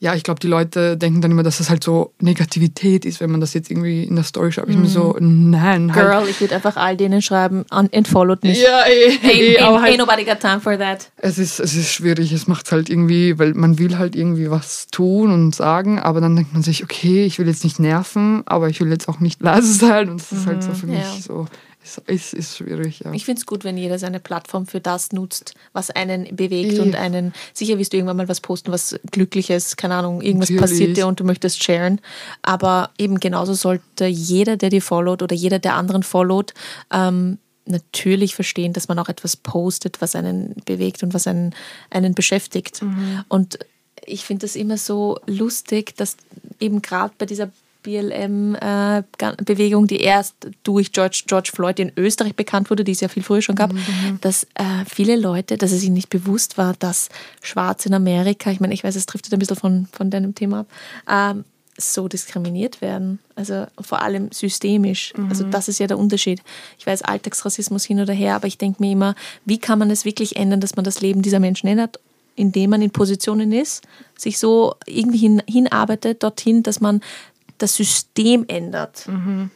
ja, 0.00 0.14
ich 0.14 0.22
glaube, 0.22 0.38
die 0.38 0.46
Leute 0.46 0.96
denken 0.96 1.20
dann 1.20 1.32
immer, 1.32 1.42
dass 1.42 1.58
das 1.58 1.70
halt 1.70 1.82
so 1.82 2.12
Negativität 2.20 3.04
ist, 3.04 3.20
wenn 3.20 3.30
man 3.30 3.40
das 3.40 3.52
jetzt 3.54 3.70
irgendwie 3.70 4.04
in 4.04 4.14
der 4.14 4.24
Story 4.24 4.52
schreibt. 4.52 4.68
Ich 4.68 4.76
bin 4.76 4.86
so, 4.86 5.16
mhm. 5.18 5.50
nein. 5.50 5.94
Halt. 5.94 6.06
Girl, 6.06 6.28
ich 6.28 6.40
würde 6.40 6.54
einfach 6.54 6.76
all 6.76 6.96
denen 6.96 7.20
schreiben, 7.20 7.64
unfollowed 7.70 8.42
mich. 8.44 8.62
Ja, 8.62 8.84
eh, 8.86 9.18
eh, 9.26 9.54
eh 9.54 9.58
aber 9.58 9.82
halt, 9.82 9.94
ain't 9.94 9.98
nobody 9.98 10.24
got 10.24 10.38
time 10.38 10.60
for 10.60 10.78
that. 10.78 11.10
Es 11.16 11.38
ist, 11.38 11.58
es 11.58 11.74
ist 11.74 11.92
schwierig, 11.92 12.32
es 12.32 12.46
macht 12.46 12.70
halt 12.70 12.88
irgendwie, 12.88 13.38
weil 13.38 13.54
man 13.54 13.78
will 13.78 13.98
halt 13.98 14.14
irgendwie 14.14 14.50
was 14.50 14.86
tun 14.92 15.32
und 15.32 15.54
sagen, 15.54 15.98
aber 15.98 16.20
dann 16.20 16.36
denkt 16.36 16.52
man 16.52 16.62
sich, 16.62 16.84
okay, 16.84 17.24
ich 17.24 17.38
will 17.40 17.48
jetzt 17.48 17.64
nicht 17.64 17.80
nerven, 17.80 18.42
aber 18.46 18.68
ich 18.68 18.80
will 18.80 18.90
jetzt 18.90 19.08
auch 19.08 19.18
nicht 19.18 19.42
leise 19.42 19.72
sein 19.72 20.10
und 20.10 20.20
das 20.20 20.30
ist 20.30 20.46
halt 20.46 20.62
so 20.62 20.72
für 20.74 20.86
mich 20.86 21.26
ja. 21.28 21.46
So 21.82 22.02
ist, 22.06 22.34
ist 22.34 22.56
schwierig. 22.56 23.00
Ja. 23.00 23.12
Ich 23.12 23.24
finde 23.24 23.40
es 23.40 23.46
gut, 23.46 23.64
wenn 23.64 23.78
jeder 23.78 23.98
seine 23.98 24.20
Plattform 24.20 24.66
für 24.66 24.80
das 24.80 25.12
nutzt, 25.12 25.54
was 25.72 25.90
einen 25.90 26.36
bewegt 26.36 26.74
ich. 26.74 26.80
und 26.80 26.96
einen. 26.96 27.32
Sicher 27.54 27.78
wirst 27.78 27.92
du 27.92 27.96
irgendwann 27.96 28.16
mal 28.16 28.28
was 28.28 28.40
posten, 28.40 28.72
was 28.72 28.98
Glückliches, 29.10 29.76
keine 29.76 29.94
Ahnung, 29.94 30.20
irgendwas 30.20 30.50
Natürlich. 30.50 30.70
passiert 30.70 30.96
dir 30.96 31.06
und 31.06 31.20
du 31.20 31.24
möchtest 31.24 31.62
sharen. 31.62 32.00
Aber 32.42 32.90
eben 32.98 33.20
genauso 33.20 33.54
sollte 33.54 34.06
jeder, 34.06 34.56
der 34.56 34.70
dir 34.70 34.82
followt 34.82 35.22
oder 35.22 35.34
jeder, 35.34 35.58
der 35.58 35.74
anderen 35.74 36.02
followt, 36.02 36.52
ähm, 36.92 37.38
natürlich 37.64 38.34
verstehen, 38.34 38.72
dass 38.72 38.88
man 38.88 38.98
auch 38.98 39.08
etwas 39.08 39.36
postet, 39.36 40.00
was 40.00 40.14
einen 40.14 40.54
bewegt 40.64 41.02
und 41.02 41.14
was 41.14 41.26
einen, 41.26 41.54
einen 41.90 42.14
beschäftigt. 42.14 42.82
Mhm. 42.82 43.24
Und 43.28 43.58
ich 44.04 44.24
finde 44.24 44.46
das 44.46 44.56
immer 44.56 44.78
so 44.78 45.20
lustig, 45.26 45.94
dass 45.96 46.16
eben 46.60 46.82
gerade 46.82 47.14
bei 47.18 47.26
dieser 47.26 47.50
BLM-Bewegung, 47.88 49.86
die 49.86 50.00
erst 50.00 50.34
durch 50.62 50.92
George, 50.92 51.22
George 51.26 51.50
Floyd 51.54 51.78
in 51.80 51.90
Österreich 51.96 52.34
bekannt 52.36 52.68
wurde, 52.68 52.84
die 52.84 52.92
es 52.92 53.00
ja 53.00 53.08
viel 53.08 53.22
früher 53.22 53.40
schon 53.40 53.54
gab, 53.54 53.72
mhm. 53.72 54.18
dass 54.20 54.44
äh, 54.54 54.84
viele 54.86 55.16
Leute, 55.16 55.56
dass 55.56 55.72
es 55.72 55.82
ihnen 55.82 55.94
nicht 55.94 56.10
bewusst 56.10 56.58
war, 56.58 56.74
dass 56.78 57.08
Schwarze 57.40 57.88
in 57.88 57.94
Amerika, 57.94 58.50
ich 58.50 58.60
meine, 58.60 58.74
ich 58.74 58.84
weiß, 58.84 58.94
es 58.94 59.06
trifft 59.06 59.32
ein 59.32 59.38
bisschen 59.38 59.56
von, 59.56 59.88
von 59.90 60.10
deinem 60.10 60.34
Thema 60.34 60.60
ab, 60.60 60.66
ähm, 61.10 61.44
so 61.80 62.08
diskriminiert 62.08 62.82
werden. 62.82 63.20
Also 63.36 63.66
vor 63.80 64.02
allem 64.02 64.30
systemisch. 64.32 65.14
Mhm. 65.16 65.28
Also 65.30 65.44
das 65.44 65.68
ist 65.68 65.78
ja 65.78 65.86
der 65.86 65.98
Unterschied. 65.98 66.42
Ich 66.76 66.86
weiß, 66.86 67.02
Alltagsrassismus 67.02 67.84
hin 67.84 68.00
oder 68.00 68.12
her, 68.12 68.34
aber 68.34 68.48
ich 68.48 68.58
denke 68.58 68.82
mir 68.82 68.92
immer, 68.92 69.14
wie 69.44 69.58
kann 69.58 69.78
man 69.78 69.90
es 69.90 70.04
wirklich 70.04 70.36
ändern, 70.36 70.60
dass 70.60 70.76
man 70.76 70.84
das 70.84 71.00
Leben 71.00 71.22
dieser 71.22 71.40
Menschen 71.40 71.68
ändert, 71.68 72.00
indem 72.34 72.70
man 72.70 72.82
in 72.82 72.90
Positionen 72.90 73.52
ist, 73.52 73.82
sich 74.16 74.38
so 74.38 74.74
irgendwie 74.86 75.18
hin, 75.18 75.42
hinarbeitet 75.48 76.22
dorthin, 76.22 76.62
dass 76.62 76.80
man 76.80 77.00
das 77.58 77.76
System 77.76 78.44
ändert. 78.48 79.06
Mhm. 79.06 79.50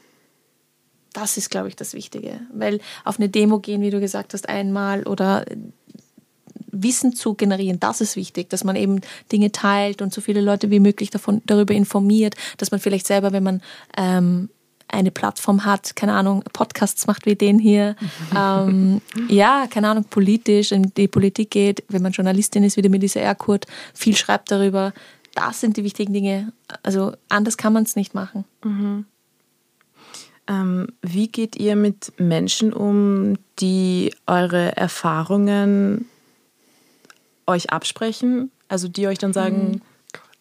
Das 1.13 1.37
ist, 1.37 1.51
glaube 1.51 1.69
ich, 1.69 1.77
das 1.77 1.95
Wichtige. 1.95 2.41
Weil 2.53 2.81
auf 3.05 3.19
eine 3.19 3.29
Demo 3.29 3.59
gehen, 3.59 3.83
wie 3.83 3.91
du 3.91 4.01
gesagt 4.01 4.33
hast, 4.35 4.49
einmal 4.49 5.03
oder 5.05 5.45
Wissen 6.73 7.15
zu 7.15 7.35
generieren, 7.35 7.79
das 7.81 8.01
ist 8.01 8.17
wichtig, 8.17 8.49
dass 8.49 8.65
man 8.65 8.77
eben 8.77 9.01
Dinge 9.31 9.53
teilt 9.53 10.01
und 10.01 10.13
so 10.13 10.21
viele 10.21 10.41
Leute 10.41 10.71
wie 10.71 10.81
möglich 10.81 11.11
davon, 11.11 11.43
darüber 11.45 11.75
informiert, 11.75 12.35
dass 12.57 12.71
man 12.71 12.81
vielleicht 12.81 13.07
selber, 13.07 13.33
wenn 13.33 13.43
man 13.43 13.63
ähm, 13.97 14.49
eine 14.89 15.11
Plattform 15.11 15.65
hat, 15.65 15.97
keine 15.97 16.15
Ahnung, 16.15 16.45
Podcasts 16.53 17.07
macht 17.07 17.27
wie 17.27 17.35
den 17.35 17.59
hier, 17.59 17.95
ähm, 18.37 19.03
ja, 19.29 19.67
keine 19.69 19.89
Ahnung, 19.89 20.05
politisch 20.05 20.73
in 20.73 20.93
die 20.95 21.09
Politik 21.09 21.51
geht, 21.51 21.85
wenn 21.89 22.03
man 22.03 22.13
Journalistin 22.13 22.65
ist, 22.65 22.77
wie 22.77 22.83
der 22.83 22.91
Melissa 22.91 23.21
Erkurt, 23.21 23.67
viel 23.95 24.17
schreibt 24.17 24.51
darüber, 24.51 24.93
das 25.35 25.61
sind 25.61 25.77
die 25.77 25.85
wichtigen 25.85 26.13
Dinge. 26.13 26.53
Also 26.83 27.13
anders 27.29 27.57
kann 27.57 27.73
man 27.73 27.85
es 27.85 27.97
nicht 27.97 28.15
machen. 28.15 28.45
Mhm. 28.65 29.07
Ähm, 30.49 30.89
wie 31.03 31.29
geht 31.29 31.57
ihr 31.57 31.77
mit 31.77 32.13
Menschen 32.19 32.73
um, 32.73 33.37
die 33.61 34.13
eure 34.27 34.77
Erfahrungen 34.77 36.07
euch 37.47 37.71
absprechen? 37.71 38.51
Also 38.69 38.89
die 38.89 39.07
euch 39.07 39.19
dann 39.19 39.33
sagen, 39.33 39.81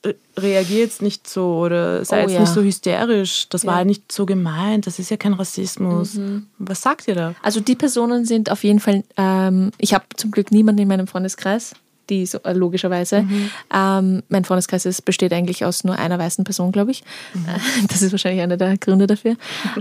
mhm. 0.05 0.13
reagiert 0.37 0.79
jetzt 0.79 1.01
nicht 1.01 1.29
so 1.29 1.57
oder 1.59 2.03
sei 2.03 2.19
oh, 2.19 2.21
jetzt 2.21 2.33
ja. 2.33 2.39
nicht 2.39 2.53
so 2.53 2.63
hysterisch, 2.63 3.47
das 3.49 3.63
ja. 3.63 3.71
war 3.71 3.85
nicht 3.85 4.11
so 4.11 4.25
gemeint, 4.25 4.87
das 4.87 4.97
ist 4.97 5.11
ja 5.11 5.17
kein 5.17 5.33
Rassismus. 5.33 6.15
Mhm. 6.15 6.47
Was 6.57 6.81
sagt 6.81 7.07
ihr 7.07 7.15
da? 7.15 7.35
Also 7.43 7.59
die 7.59 7.75
Personen 7.75 8.25
sind 8.25 8.49
auf 8.49 8.63
jeden 8.63 8.79
Fall, 8.79 9.03
ähm, 9.17 9.71
ich 9.77 9.93
habe 9.93 10.05
zum 10.17 10.31
Glück 10.31 10.51
niemanden 10.51 10.81
in 10.81 10.87
meinem 10.87 11.07
Freundeskreis, 11.07 11.75
die 12.11 12.25
so, 12.25 12.37
äh, 12.43 12.53
logischerweise. 12.53 13.23
Mhm. 13.23 13.49
Ähm, 13.73 14.23
mein 14.29 14.45
Freundeskreis 14.45 14.85
ist, 14.85 15.03
besteht 15.03 15.33
eigentlich 15.33 15.65
aus 15.65 15.83
nur 15.83 15.97
einer 15.97 16.19
weißen 16.19 16.43
Person, 16.43 16.71
glaube 16.71 16.91
ich. 16.91 17.03
Mhm. 17.33 17.45
Das 17.87 18.01
ist 18.01 18.11
wahrscheinlich 18.11 18.43
einer 18.43 18.57
der 18.57 18.77
Gründe 18.77 19.07
dafür. 19.07 19.35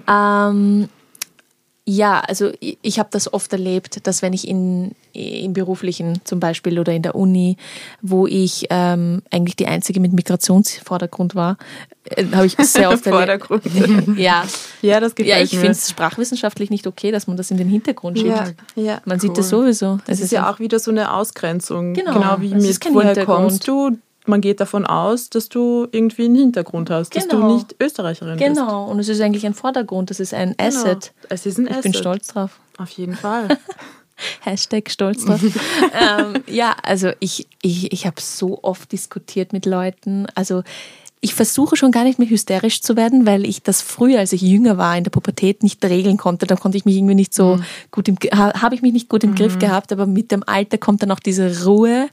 ähm, 0.09 0.89
Ja, 1.93 2.21
also 2.21 2.53
ich, 2.61 2.79
ich 2.83 3.01
habe 3.01 3.09
das 3.11 3.33
oft 3.33 3.53
erlebt, 3.53 4.07
dass 4.07 4.23
wenn 4.23 4.33
ich 4.33 4.47
in, 4.47 4.93
im 5.13 5.55
beruflichen 5.55 6.21
zum 6.23 6.39
Beispiel 6.39 6.79
oder 6.79 6.93
in 6.93 7.03
der 7.03 7.17
Uni, 7.17 7.57
wo 8.01 8.29
ich 8.29 8.69
ähm, 8.71 9.23
eigentlich 9.33 9.57
die 9.57 9.67
Einzige 9.67 9.99
mit 9.99 10.13
Migrationsvordergrund 10.13 11.35
war, 11.35 11.59
äh, 12.05 12.25
habe 12.33 12.47
ich 12.47 12.55
sehr 12.59 12.91
oft 12.91 13.05
erlebt. 13.09 13.49
ja. 14.17 14.45
ja, 14.83 15.01
das 15.01 15.15
Ja, 15.19 15.41
ich 15.41 15.51
finde 15.51 15.73
es 15.73 15.91
sprachwissenschaftlich 15.91 16.71
nicht 16.71 16.87
okay, 16.87 17.11
dass 17.11 17.27
man 17.27 17.37
das 17.37 17.51
in 17.51 17.57
den 17.57 17.69
Hintergrund 17.69 18.21
schiebt. 18.21 18.55
Ja, 18.77 18.83
ja. 18.83 19.01
Man 19.05 19.17
cool. 19.17 19.23
sieht 19.23 19.39
das 19.39 19.49
sowieso. 19.49 19.97
Das, 19.97 20.19
das 20.19 20.21
ist, 20.21 20.31
ja 20.31 20.49
auch 20.49 20.61
wieder 20.61 20.79
so 20.79 20.93
eine 20.93 21.13
Ausgrenzung. 21.13 21.95
Genau, 21.95 22.15
genau 22.15 22.37
wie 22.39 22.55
mit 22.55 22.95
woher 22.95 23.27
kommst 23.27 23.67
du? 23.67 23.99
Man 24.31 24.41
geht 24.41 24.61
davon 24.61 24.87
aus, 24.87 25.29
dass 25.29 25.49
du 25.49 25.87
irgendwie 25.93 26.25
einen 26.25 26.37
Hintergrund 26.37 26.89
hast, 26.89 27.11
genau. 27.11 27.25
dass 27.25 27.31
du 27.31 27.37
genau. 27.37 27.55
nicht 27.55 27.77
Österreicherin 27.81 28.39
genau. 28.39 28.49
bist. 28.49 28.61
Genau, 28.61 28.85
und 28.87 28.99
es 29.01 29.09
ist 29.09 29.21
eigentlich 29.21 29.45
ein 29.45 29.55
Vordergrund, 29.55 30.11
das 30.11 30.21
ist 30.21 30.33
ein 30.33 30.55
genau. 30.57 30.69
Asset. 30.69 31.13
Es 31.29 31.45
ist 31.45 31.59
ein 31.59 31.67
ich 31.67 31.71
Asset. 31.73 31.85
Ich 31.85 31.93
bin 31.93 32.01
stolz 32.01 32.29
drauf. 32.29 32.59
Auf 32.79 32.91
jeden 32.91 33.15
Fall. 33.15 33.49
Hashtag 34.41 34.91
stolz 34.91 35.25
drauf. 35.25 35.41
ähm, 35.43 36.43
ja, 36.47 36.75
also 36.83 37.11
ich, 37.21 37.47
ich, 37.63 37.93
ich 37.93 38.07
habe 38.07 38.21
so 38.21 38.61
oft 38.63 38.93
diskutiert 38.93 39.53
mit 39.53 39.67
Leuten. 39.67 40.27
Also 40.35 40.63
ich 41.23 41.35
versuche 41.35 41.77
schon 41.77 41.93
gar 41.93 42.05
nicht 42.05 42.19
mehr 42.19 42.31
hysterisch 42.31 42.81
zu 42.81 42.97
werden, 42.97 43.27
weil 43.27 43.45
ich 43.45 43.63
das 43.63 43.83
früher, 43.83 44.21
als 44.21 44.33
ich 44.33 44.41
jünger 44.41 44.79
war, 44.79 44.97
in 44.97 45.05
der 45.05 45.11
Pubertät 45.11 45.63
nicht 45.63 45.85
regeln 45.85 46.17
konnte. 46.17 46.47
Da 46.47 46.57
konnte 46.57 46.79
ich 46.79 46.87
mich 46.87 46.97
irgendwie 46.97 47.15
nicht 47.15 47.35
so 47.35 47.57
mhm. 47.57 47.65
gut 47.91 48.09
im, 48.09 48.17
habe 48.33 48.75
ich 48.75 48.81
mich 48.81 48.95
nicht 48.95 49.11
gut 49.11 49.23
im 49.23 49.33
mhm. 49.33 49.35
Griff 49.35 49.59
gehabt, 49.59 49.93
aber 49.93 50.07
mit 50.07 50.33
dem 50.33 50.43
Alter 50.47 50.79
kommt 50.79 51.03
dann 51.03 51.11
auch 51.11 51.21
diese 51.21 51.65
Ruhe. 51.65 52.09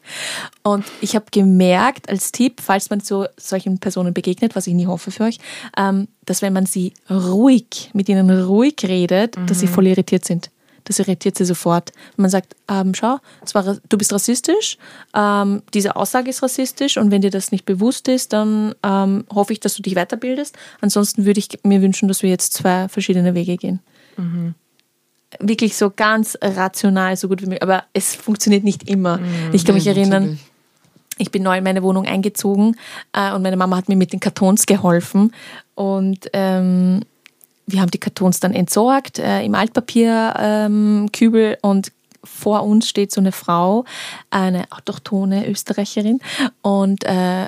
Und 0.62 0.84
ich 1.00 1.16
habe 1.16 1.26
gemerkt, 1.32 2.10
als 2.10 2.34
Tipp, 2.34 2.60
falls 2.62 2.90
man 2.90 3.00
so 3.00 3.26
solchen 3.38 3.80
Personen 3.80 4.14
begegnet, 4.14 4.58
was 4.58 4.68
ich 4.68 4.74
nie 4.74 4.88
hoffe 4.88 5.10
für 5.12 5.24
euch, 5.24 5.40
ähm, 5.78 6.10
dass 6.26 6.42
wenn 6.42 6.52
man 6.52 6.66
sie 6.66 6.92
ruhig, 7.10 7.92
mit 7.94 8.10
ihnen 8.10 8.30
ruhig 8.30 8.76
redet, 8.84 9.38
mhm. 9.38 9.48
dass 9.48 9.62
sie 9.62 9.68
mhm. 9.68 9.72
voll 9.72 9.88
irritiert 9.88 10.26
sind 10.26 10.50
das 10.88 11.00
irritiert 11.00 11.38
sie 11.38 11.46
sofort. 11.46 11.92
Man 12.16 12.30
sagt, 12.30 12.56
ähm, 12.70 12.94
schau, 12.94 13.18
war, 13.54 13.78
du 13.88 13.98
bist 13.98 14.14
rassistisch, 14.14 14.78
ähm, 15.14 15.62
diese 15.74 15.96
Aussage 15.96 16.30
ist 16.30 16.42
rassistisch 16.42 16.98
und 16.98 17.12
wenn 17.12 17.22
dir 17.22 17.32
das 17.32 17.52
nicht 17.52 17.66
bewusst 17.66 18.08
ist, 18.08 18.34
dann 18.34 18.74
ähm, 18.84 19.26
hoffe 19.34 19.54
ich, 19.54 19.60
dass 19.60 19.76
du 19.76 19.82
dich 19.82 19.96
weiterbildest. 19.96 20.58
Ansonsten 20.82 21.26
würde 21.26 21.40
ich 21.40 21.50
mir 21.64 21.82
wünschen, 21.82 22.08
dass 22.08 22.24
wir 22.24 22.30
jetzt 22.30 22.54
zwei 22.54 22.88
verschiedene 22.88 23.36
Wege 23.36 23.58
gehen. 23.58 23.80
Mhm. 24.16 24.56
Wirklich 25.40 25.76
so 25.76 25.92
ganz 25.94 26.38
rational, 26.42 27.18
so 27.18 27.28
gut 27.28 27.42
wie 27.42 27.46
möglich. 27.46 27.64
Aber 27.64 27.84
es 27.92 28.16
funktioniert 28.16 28.64
nicht 28.64 28.90
immer. 28.90 29.18
Mhm, 29.18 29.50
ich 29.52 29.66
kann 29.66 29.76
mich 29.76 29.86
erinnern, 29.86 30.24
natürlich. 30.24 30.46
ich 31.18 31.32
bin 31.32 31.44
neu 31.44 31.58
in 31.58 31.64
meine 31.66 31.84
Wohnung 31.84 32.06
eingezogen 32.06 32.78
äh, 33.12 33.34
und 33.34 33.42
meine 33.42 33.58
Mama 33.58 33.76
hat 33.76 33.90
mir 33.90 33.98
mit 33.98 34.14
den 34.14 34.22
Kartons 34.22 34.66
geholfen. 34.66 35.34
Und 35.76 36.30
ähm, 36.32 37.02
wir 37.68 37.82
haben 37.82 37.92
die 37.92 38.00
Kartons 38.00 38.40
dann 38.40 38.54
entsorgt 38.54 39.20
äh, 39.20 39.44
im 39.44 39.54
Altpapierkübel 39.54 41.52
ähm, 41.52 41.58
und 41.62 41.92
vor 42.24 42.64
uns 42.64 42.90
steht 42.90 43.12
so 43.12 43.22
eine 43.22 43.32
Frau, 43.32 43.86
eine 44.30 44.66
autochtone 44.72 45.48
Österreicherin 45.48 46.20
und 46.62 47.04
äh, 47.04 47.48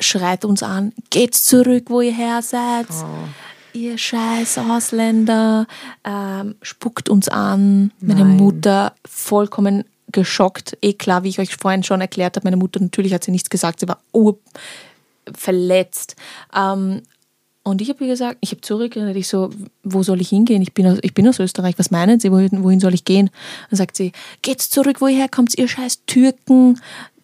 schreit 0.00 0.44
uns 0.44 0.62
an, 0.62 0.92
geht 1.10 1.34
zurück, 1.34 1.84
wo 1.88 2.00
ihr 2.00 2.12
her 2.12 2.42
seid. 2.42 2.86
Oh. 2.90 3.28
Ihr 3.72 3.98
scheiß 3.98 4.58
Ausländer, 4.58 5.66
ähm, 6.04 6.54
spuckt 6.62 7.08
uns 7.08 7.28
an. 7.28 7.90
Meine 8.00 8.24
Nein. 8.24 8.36
Mutter 8.36 8.94
vollkommen 9.04 9.84
geschockt. 10.12 10.78
Eh 10.80 10.92
klar, 10.92 11.24
wie 11.24 11.28
ich 11.28 11.40
euch 11.40 11.56
vorhin 11.56 11.82
schon 11.82 12.00
erklärt 12.00 12.36
habe, 12.36 12.46
meine 12.46 12.56
Mutter 12.56 12.80
natürlich 12.80 13.12
hat 13.12 13.24
sie 13.24 13.32
nichts 13.32 13.50
gesagt, 13.50 13.80
sie 13.80 13.88
war 13.88 13.98
verletzt. 15.34 16.14
Ähm, 16.54 17.02
und 17.64 17.80
ich 17.80 17.88
habe 17.88 18.04
ihr 18.04 18.10
gesagt, 18.10 18.36
ich 18.42 18.50
habe 18.50 18.60
zurückgeredet, 18.60 19.16
ich 19.16 19.26
so, 19.26 19.50
wo 19.82 20.02
soll 20.02 20.20
ich 20.20 20.28
hingehen? 20.28 20.60
Ich 20.60 20.74
bin 20.74 20.86
aus, 20.86 20.98
ich 21.00 21.14
bin 21.14 21.26
aus 21.26 21.40
Österreich, 21.40 21.78
was 21.78 21.90
meinen 21.90 22.20
Sie, 22.20 22.30
wohin, 22.30 22.62
wohin 22.62 22.78
soll 22.78 22.92
ich 22.92 23.04
gehen? 23.04 23.30
Dann 23.70 23.78
sagt 23.78 23.96
sie, 23.96 24.12
geht's 24.42 24.68
zurück, 24.68 25.00
woher 25.00 25.16
herkommt, 25.16 25.56
ihr 25.56 25.66
scheiß 25.66 26.04
Türken, 26.04 26.78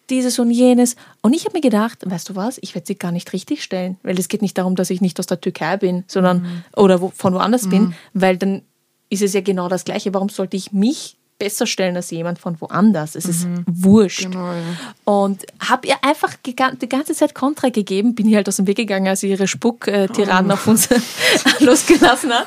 dieses 0.09 0.39
und 0.39 0.49
jenes. 0.49 0.95
Und 1.21 1.33
ich 1.33 1.45
habe 1.45 1.55
mir 1.55 1.61
gedacht, 1.61 1.99
weißt 2.03 2.29
du 2.29 2.35
was, 2.35 2.57
ich 2.61 2.73
werde 2.73 2.87
sie 2.87 2.95
gar 2.95 3.11
nicht 3.11 3.31
richtig 3.33 3.63
stellen, 3.63 3.97
weil 4.01 4.17
es 4.17 4.27
geht 4.27 4.41
nicht 4.41 4.57
darum, 4.57 4.75
dass 4.75 4.89
ich 4.89 4.99
nicht 4.99 5.19
aus 5.19 5.27
der 5.27 5.39
Türkei 5.39 5.77
bin, 5.77 6.03
sondern, 6.07 6.41
mhm. 6.41 6.63
oder 6.75 7.01
wo, 7.01 7.11
von 7.15 7.35
woanders 7.35 7.65
mhm. 7.65 7.69
bin, 7.69 7.93
weil 8.13 8.37
dann 8.37 8.63
ist 9.09 9.21
es 9.21 9.33
ja 9.33 9.41
genau 9.41 9.69
das 9.69 9.85
Gleiche. 9.85 10.11
Warum 10.13 10.29
sollte 10.29 10.57
ich 10.57 10.73
mich 10.73 11.17
besser 11.41 11.65
stellen 11.65 11.95
als 11.95 12.11
jemand 12.11 12.37
von 12.37 12.61
woanders. 12.61 13.15
Es 13.15 13.25
ist 13.25 13.47
mhm. 13.47 13.65
wurscht. 13.65 14.21
Genau, 14.21 14.53
ja. 14.53 14.61
Und 15.05 15.43
habe 15.59 15.87
ihr 15.87 15.95
einfach 16.03 16.35
die 16.45 16.55
ganze 16.55 17.15
Zeit 17.15 17.33
Kontra 17.33 17.69
gegeben, 17.69 18.13
bin 18.13 18.27
hier 18.27 18.37
halt 18.37 18.47
aus 18.47 18.57
dem 18.57 18.67
Weg 18.67 18.77
gegangen, 18.77 19.07
als 19.07 19.21
sie 19.21 19.29
ihre 19.31 19.47
Spuck-Tiraden 19.47 20.51
oh. 20.51 20.53
auf 20.53 20.67
uns 20.67 20.87
losgelassen 21.59 22.31
hat. 22.31 22.45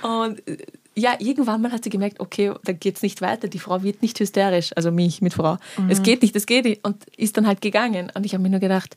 Und 0.00 0.48
äh, 0.48 0.56
ja, 0.94 1.16
irgendwann 1.18 1.60
mal 1.60 1.70
hat 1.70 1.84
sie 1.84 1.90
gemerkt, 1.90 2.18
okay, 2.18 2.54
da 2.64 2.72
geht 2.72 2.96
es 2.96 3.02
nicht 3.02 3.20
weiter. 3.20 3.46
Die 3.46 3.58
Frau 3.58 3.82
wird 3.82 4.00
nicht 4.00 4.18
hysterisch, 4.18 4.70
also 4.74 4.90
mich 4.90 5.20
mit 5.20 5.34
Frau. 5.34 5.58
Mhm. 5.76 5.90
Es 5.90 6.02
geht 6.02 6.22
nicht, 6.22 6.34
es 6.34 6.46
geht 6.46 6.64
nicht. 6.64 6.82
Und 6.82 7.04
ist 7.18 7.36
dann 7.36 7.46
halt 7.46 7.60
gegangen. 7.60 8.10
Und 8.14 8.24
ich 8.24 8.32
habe 8.32 8.42
mir 8.42 8.48
nur 8.48 8.60
gedacht, 8.60 8.96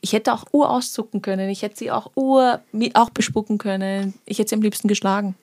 ich 0.00 0.12
hätte 0.12 0.32
auch 0.32 0.44
Uhr 0.52 0.70
auszucken 0.70 1.22
können, 1.22 1.50
ich 1.50 1.62
hätte 1.62 1.76
sie 1.76 1.90
auch 1.90 2.10
Uhr 2.14 2.60
auch 2.94 3.10
bespucken 3.10 3.58
können, 3.58 4.14
ich 4.24 4.38
hätte 4.38 4.50
sie 4.50 4.54
am 4.56 4.62
liebsten 4.62 4.88
geschlagen. 4.88 5.34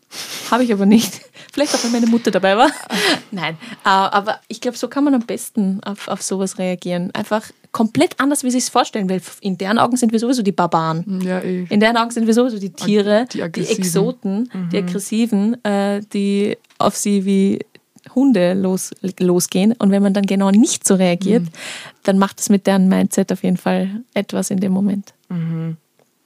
Habe 0.49 0.63
ich 0.63 0.73
aber 0.73 0.85
nicht. 0.85 1.21
Vielleicht 1.53 1.75
auch, 1.75 1.83
wenn 1.83 1.91
meine 1.91 2.07
Mutter 2.07 2.31
dabei 2.31 2.57
war. 2.57 2.71
Nein, 3.31 3.57
äh, 3.83 3.89
aber 3.89 4.39
ich 4.47 4.61
glaube, 4.61 4.77
so 4.77 4.87
kann 4.87 5.03
man 5.03 5.13
am 5.13 5.25
besten 5.25 5.81
auf, 5.83 6.07
auf 6.07 6.21
sowas 6.21 6.57
reagieren. 6.57 7.11
Einfach 7.13 7.51
komplett 7.71 8.19
anders, 8.19 8.43
wie 8.43 8.51
sie 8.51 8.57
es 8.57 8.69
vorstellen, 8.69 9.09
weil 9.09 9.21
in 9.41 9.57
deren 9.57 9.77
Augen 9.77 9.97
sind 9.97 10.11
wir 10.11 10.19
sowieso 10.19 10.41
die 10.41 10.51
Barbaren. 10.51 11.21
Ja, 11.21 11.39
eh. 11.39 11.67
In 11.69 11.79
deren 11.79 11.97
Augen 11.97 12.11
sind 12.11 12.25
wir 12.25 12.33
sowieso 12.33 12.57
die 12.57 12.71
Tiere, 12.71 13.27
die, 13.31 13.43
die 13.51 13.67
Exoten, 13.67 14.49
mhm. 14.51 14.69
die 14.69 14.77
Aggressiven, 14.77 15.63
äh, 15.63 16.01
die 16.13 16.57
auf 16.79 16.95
sie 16.95 17.25
wie 17.25 17.59
Hunde 18.15 18.53
los, 18.53 18.91
losgehen. 19.19 19.73
Und 19.73 19.91
wenn 19.91 20.03
man 20.03 20.13
dann 20.13 20.25
genau 20.25 20.51
nicht 20.51 20.87
so 20.87 20.95
reagiert, 20.95 21.43
mhm. 21.43 21.49
dann 22.03 22.17
macht 22.17 22.39
es 22.39 22.49
mit 22.49 22.67
deren 22.67 22.87
Mindset 22.87 23.31
auf 23.31 23.43
jeden 23.43 23.57
Fall 23.57 24.01
etwas 24.13 24.49
in 24.49 24.59
dem 24.59 24.71
Moment. 24.71 25.13
Mhm. 25.29 25.77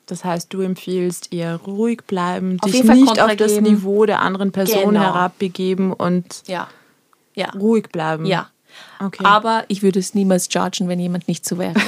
Das 0.05 0.25
heißt, 0.25 0.53
du 0.53 0.61
empfiehlst 0.61 1.31
eher 1.31 1.55
ruhig 1.55 2.01
bleiben, 2.05 2.57
auf 2.61 2.69
dich 2.69 2.83
nicht 2.83 3.21
auf 3.21 3.35
das 3.35 3.53
geben. 3.53 3.65
Niveau 3.65 4.05
der 4.05 4.21
anderen 4.21 4.51
Person 4.51 4.93
genau. 4.93 4.99
herabbegeben 4.99 5.93
und 5.93 6.43
ja. 6.47 6.67
Ja. 7.33 7.51
ruhig 7.51 7.87
bleiben. 7.91 8.25
Ja. 8.25 8.49
Okay. 8.99 9.23
Aber 9.25 9.65
ich 9.67 9.81
würde 9.81 9.99
es 9.99 10.13
niemals 10.13 10.47
judgen, 10.51 10.87
wenn 10.87 10.99
jemand 10.99 11.27
nicht 11.27 11.45
so 11.45 11.57
wäre. 11.57 11.73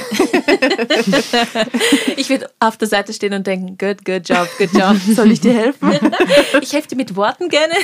ich 2.16 2.28
würde 2.28 2.50
auf 2.58 2.76
der 2.76 2.88
Seite 2.88 3.12
stehen 3.12 3.34
und 3.34 3.46
denken, 3.46 3.78
good, 3.78 4.04
good 4.04 4.28
job, 4.28 4.48
good 4.58 4.72
job. 4.72 4.96
Soll 5.14 5.30
ich 5.30 5.40
dir 5.40 5.54
helfen? 5.54 5.92
ich 6.60 6.72
helfe 6.72 6.88
dir 6.88 6.96
mit 6.96 7.14
Worten 7.14 7.48
gerne, 7.48 7.74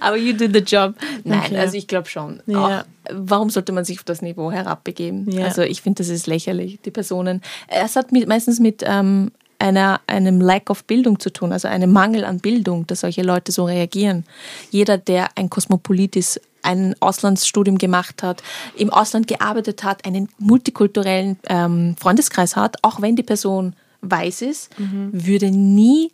aber 0.00 0.16
you 0.16 0.34
do 0.34 0.46
the 0.52 0.60
job. 0.60 0.94
Nein, 1.24 1.40
okay. 1.46 1.58
also 1.58 1.76
ich 1.76 1.86
glaube 1.86 2.08
schon. 2.08 2.42
Ja. 2.46 2.80
Auch, 2.80 2.84
warum 3.10 3.50
sollte 3.50 3.72
man 3.72 3.84
sich 3.84 3.98
auf 3.98 4.04
das 4.04 4.20
Niveau 4.20 4.52
herabbegeben? 4.52 5.30
Ja. 5.30 5.46
Also 5.46 5.62
ich 5.62 5.82
finde, 5.82 6.02
das 6.02 6.08
ist 6.08 6.26
lächerlich. 6.26 6.78
Die 6.84 6.90
Personen, 6.90 7.40
es 7.68 7.96
hat 7.96 8.12
mit, 8.12 8.28
meistens 8.28 8.60
mit 8.60 8.82
ähm, 8.86 9.30
einer, 9.58 10.00
einem 10.06 10.40
Lack 10.40 10.70
of 10.70 10.84
Bildung 10.84 11.18
zu 11.18 11.32
tun, 11.32 11.52
also 11.52 11.68
einem 11.68 11.92
Mangel 11.92 12.24
an 12.24 12.40
Bildung, 12.40 12.86
dass 12.86 13.00
solche 13.00 13.22
Leute 13.22 13.52
so 13.52 13.64
reagieren. 13.64 14.24
Jeder, 14.70 14.98
der 14.98 15.28
ein 15.36 15.48
Kosmopolit 15.48 16.16
ist, 16.16 16.40
ein 16.64 16.94
Auslandsstudium 17.00 17.78
gemacht 17.78 18.22
hat, 18.22 18.42
im 18.76 18.90
Ausland 18.90 19.26
gearbeitet 19.28 19.84
hat, 19.84 20.04
einen 20.04 20.28
multikulturellen 20.38 21.38
ähm, 21.48 21.96
Freundeskreis 21.98 22.56
hat, 22.56 22.76
auch 22.82 23.00
wenn 23.00 23.16
die 23.16 23.22
Person 23.22 23.74
weiß 24.00 24.42
ist, 24.42 24.78
mhm. 24.78 25.10
würde 25.12 25.50
nie 25.50 26.12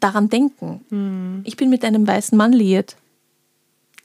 daran 0.00 0.28
denken. 0.28 0.84
Mhm. 0.90 1.42
Ich 1.44 1.56
bin 1.56 1.70
mit 1.70 1.84
einem 1.84 2.06
weißen 2.06 2.36
Mann 2.36 2.52
liiert. 2.52 2.96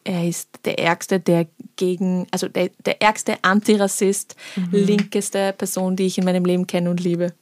Er 0.03 0.27
ist 0.27 0.49
der 0.65 0.79
Ärgste, 0.79 1.19
der 1.19 1.47
gegen, 1.75 2.25
also 2.31 2.47
der, 2.47 2.71
der 2.85 3.01
ärgste 3.01 3.35
Antirassist, 3.43 4.35
mhm. 4.55 4.69
linkeste 4.71 5.53
Person, 5.53 5.95
die 5.95 6.07
ich 6.07 6.17
in 6.17 6.25
meinem 6.25 6.45
Leben 6.45 6.65
kenne 6.65 6.89
und 6.89 6.99
liebe. 6.99 7.33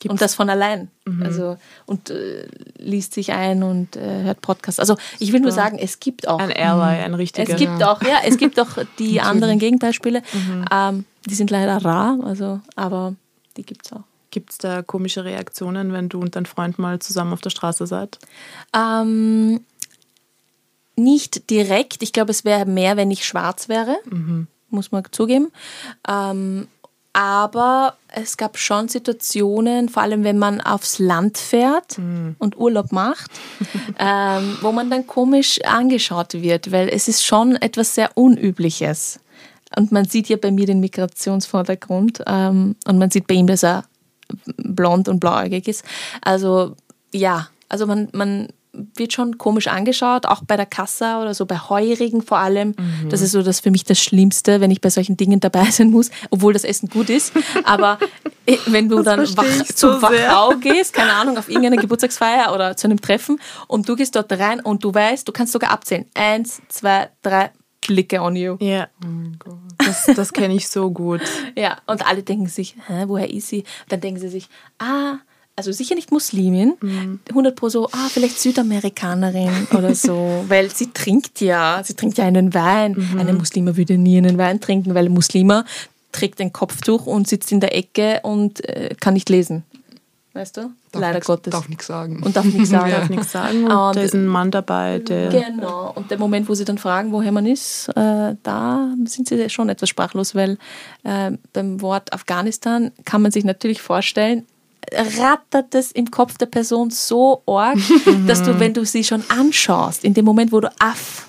Gibt's? 0.00 0.12
Und 0.12 0.20
das 0.20 0.34
von 0.36 0.48
allein. 0.48 0.90
Mhm. 1.04 1.22
Also, 1.24 1.56
und 1.86 2.10
äh, 2.10 2.46
liest 2.78 3.14
sich 3.14 3.32
ein 3.32 3.64
und 3.64 3.96
äh, 3.96 4.22
hört 4.22 4.40
Podcasts. 4.40 4.78
Also 4.78 4.96
ich 5.18 5.32
will 5.32 5.40
nur 5.40 5.50
sagen, 5.50 5.76
es 5.78 5.98
gibt 5.98 6.28
auch. 6.28 6.38
Ein 6.38 6.52
Ally, 6.52 7.02
ein 7.02 7.14
richtiger. 7.14 7.52
Es 7.52 7.58
gibt 7.58 7.82
auch, 7.82 8.00
ja, 8.02 8.18
es 8.24 8.36
gibt 8.38 8.60
auch 8.60 8.78
die 8.98 9.20
anderen 9.20 9.58
Gegenbeispiele. 9.58 10.22
Mhm. 10.32 10.64
Ähm, 10.72 11.04
die 11.26 11.34
sind 11.34 11.50
leider 11.50 11.84
rar, 11.84 12.18
also, 12.24 12.60
aber 12.76 13.16
die 13.56 13.64
gibt 13.64 13.86
es 13.86 13.92
auch. 13.92 14.04
Gibt 14.30 14.50
es 14.50 14.58
da 14.58 14.82
komische 14.82 15.24
Reaktionen, 15.24 15.92
wenn 15.92 16.08
du 16.08 16.20
und 16.20 16.36
dein 16.36 16.46
Freund 16.46 16.78
mal 16.78 16.98
zusammen 17.00 17.32
auf 17.32 17.40
der 17.40 17.50
Straße 17.50 17.86
seid? 17.86 18.18
Ähm, 18.76 19.60
nicht 20.96 21.50
direkt. 21.50 22.02
Ich 22.02 22.12
glaube, 22.12 22.30
es 22.30 22.44
wäre 22.44 22.66
mehr, 22.66 22.96
wenn 22.96 23.10
ich 23.10 23.24
schwarz 23.24 23.68
wäre. 23.68 23.96
Mhm. 24.04 24.46
Muss 24.70 24.92
man 24.92 25.02
zugeben. 25.10 25.50
Ähm, 26.06 26.68
aber 27.12 27.94
es 28.08 28.36
gab 28.36 28.58
schon 28.58 28.88
Situationen, 28.88 29.88
vor 29.88 30.02
allem 30.02 30.24
wenn 30.24 30.38
man 30.38 30.60
aufs 30.60 30.98
Land 30.98 31.38
fährt 31.38 31.98
mhm. 31.98 32.36
und 32.38 32.56
Urlaub 32.56 32.92
macht, 32.92 33.30
ähm, 33.98 34.58
wo 34.60 34.72
man 34.72 34.90
dann 34.90 35.06
komisch 35.06 35.60
angeschaut 35.64 36.34
wird, 36.34 36.72
weil 36.72 36.88
es 36.88 37.08
ist 37.08 37.24
schon 37.24 37.56
etwas 37.56 37.94
sehr 37.94 38.16
Unübliches. 38.16 39.20
Und 39.76 39.92
man 39.92 40.06
sieht 40.06 40.28
ja 40.28 40.36
bei 40.36 40.50
mir 40.50 40.66
den 40.66 40.80
Migrationsvordergrund 40.80 42.22
ähm, 42.26 42.76
und 42.86 42.98
man 42.98 43.10
sieht 43.10 43.26
bei 43.26 43.34
ihm, 43.34 43.46
dass 43.46 43.62
er 43.62 43.84
blond 44.56 45.08
und 45.08 45.20
blauäugig 45.20 45.68
ist. 45.68 45.84
Also 46.22 46.74
ja, 47.12 47.48
also 47.68 47.86
man, 47.86 48.08
man 48.12 48.48
wird 48.96 49.12
schon 49.12 49.38
komisch 49.38 49.68
angeschaut, 49.68 50.26
auch 50.26 50.42
bei 50.46 50.56
der 50.56 50.66
Kassa 50.66 51.20
oder 51.20 51.34
so, 51.34 51.46
bei 51.46 51.58
Heurigen 51.58 52.22
vor 52.22 52.38
allem. 52.38 52.74
Mhm. 52.78 53.08
Das 53.08 53.20
ist 53.20 53.32
so 53.32 53.42
das 53.42 53.60
für 53.60 53.70
mich 53.70 53.84
das 53.84 54.00
Schlimmste, 54.00 54.60
wenn 54.60 54.70
ich 54.70 54.80
bei 54.80 54.90
solchen 54.90 55.16
Dingen 55.16 55.40
dabei 55.40 55.64
sein 55.70 55.90
muss, 55.90 56.10
obwohl 56.30 56.52
das 56.52 56.64
Essen 56.64 56.88
gut 56.88 57.10
ist. 57.10 57.32
Aber 57.64 57.98
äh, 58.46 58.56
wenn 58.66 58.88
du 58.88 59.02
das 59.02 59.04
dann 59.04 59.36
wach, 59.36 59.64
zum 59.74 60.00
Wachau 60.02 60.56
gehst, 60.56 60.92
keine 60.92 61.12
Ahnung, 61.12 61.38
auf 61.38 61.48
irgendeine 61.48 61.76
Geburtstagsfeier 61.76 62.54
oder 62.54 62.76
zu 62.76 62.86
einem 62.86 63.00
Treffen 63.00 63.40
und 63.66 63.88
du 63.88 63.96
gehst 63.96 64.16
dort 64.16 64.32
rein 64.32 64.60
und 64.60 64.84
du 64.84 64.92
weißt, 64.92 65.26
du 65.26 65.32
kannst 65.32 65.52
sogar 65.52 65.70
abzählen. 65.70 66.06
Eins, 66.14 66.60
zwei, 66.68 67.10
drei, 67.22 67.50
Blicke 67.86 68.20
on 68.20 68.36
you. 68.36 68.56
Ja. 68.60 68.88
Oh 69.04 69.52
das, 69.78 70.06
das 70.14 70.32
kenne 70.32 70.54
ich 70.54 70.68
so 70.68 70.90
gut. 70.90 71.22
ja, 71.56 71.78
und 71.86 72.06
alle 72.06 72.22
denken 72.22 72.46
sich, 72.46 72.76
Hä, 72.86 73.04
woher 73.06 73.30
ist 73.30 73.48
sie? 73.48 73.64
Dann 73.88 74.00
denken 74.00 74.20
sie 74.20 74.28
sich, 74.28 74.48
ah, 74.78 75.18
also 75.58 75.72
sicher 75.72 75.96
nicht 75.96 76.12
Muslimin, 76.12 76.74
mhm. 76.80 77.18
100 77.30 77.56
pro 77.56 77.68
so, 77.68 77.88
ah, 77.90 78.08
vielleicht 78.08 78.38
Südamerikanerin 78.38 79.66
oder 79.76 79.92
so, 79.92 80.44
weil 80.48 80.70
sie 80.70 80.92
trinkt 80.92 81.40
ja, 81.40 81.82
sie 81.84 81.94
trinkt 81.94 82.16
ja 82.16 82.24
einen 82.24 82.54
Wein. 82.54 82.92
Mhm. 82.92 83.18
Eine 83.18 83.32
Muslima 83.32 83.76
würde 83.76 83.98
nie 83.98 84.18
einen 84.18 84.38
Wein 84.38 84.60
trinken, 84.60 84.94
weil 84.94 85.08
Muslima 85.08 85.64
trägt 86.12 86.40
ein 86.40 86.52
Kopftuch 86.52 87.06
und 87.06 87.26
sitzt 87.26 87.50
in 87.50 87.58
der 87.58 87.76
Ecke 87.76 88.20
und 88.22 88.66
äh, 88.68 88.94
kann 89.00 89.14
nicht 89.14 89.28
lesen. 89.28 89.64
Weißt 90.32 90.56
du? 90.56 90.60
Darf 90.92 91.00
Leider 91.00 91.14
nix, 91.14 91.26
Gottes. 91.26 91.50
Darf 91.50 91.68
nichts 91.68 91.86
sagen. 91.88 92.22
Und 92.22 92.36
darf 92.36 92.44
nichts 92.44 92.68
sagen. 92.70 92.90
darf 92.92 93.10
nichts 93.10 93.32
sagen. 93.32 93.64
Und, 93.64 93.72
und 93.72 93.96
da 93.96 94.00
ist 94.00 94.14
ein 94.14 94.26
Mann 94.26 94.52
dabei, 94.52 95.00
der. 95.00 95.30
Genau. 95.30 95.90
Und 95.92 96.12
der 96.12 96.18
Moment, 96.18 96.48
wo 96.48 96.54
sie 96.54 96.64
dann 96.64 96.78
fragen, 96.78 97.10
woher 97.10 97.32
man 97.32 97.46
ist, 97.46 97.88
äh, 97.96 98.36
da 98.44 98.94
sind 99.06 99.28
sie 99.28 99.50
schon 99.50 99.68
etwas 99.68 99.88
sprachlos, 99.88 100.36
weil 100.36 100.56
äh, 101.02 101.32
beim 101.52 101.80
Wort 101.82 102.12
Afghanistan 102.12 102.92
kann 103.04 103.22
man 103.22 103.32
sich 103.32 103.44
natürlich 103.44 103.82
vorstellen, 103.82 104.46
rattert 104.92 105.74
es 105.74 105.92
im 105.92 106.10
Kopf 106.10 106.38
der 106.38 106.46
Person 106.46 106.90
so 106.90 107.42
arg, 107.46 107.78
dass 108.26 108.42
du, 108.42 108.58
wenn 108.60 108.74
du 108.74 108.84
sie 108.84 109.04
schon 109.04 109.22
anschaust, 109.28 110.04
in 110.04 110.14
dem 110.14 110.24
Moment, 110.24 110.52
wo 110.52 110.60
du 110.60 110.70
Aff 110.78 111.28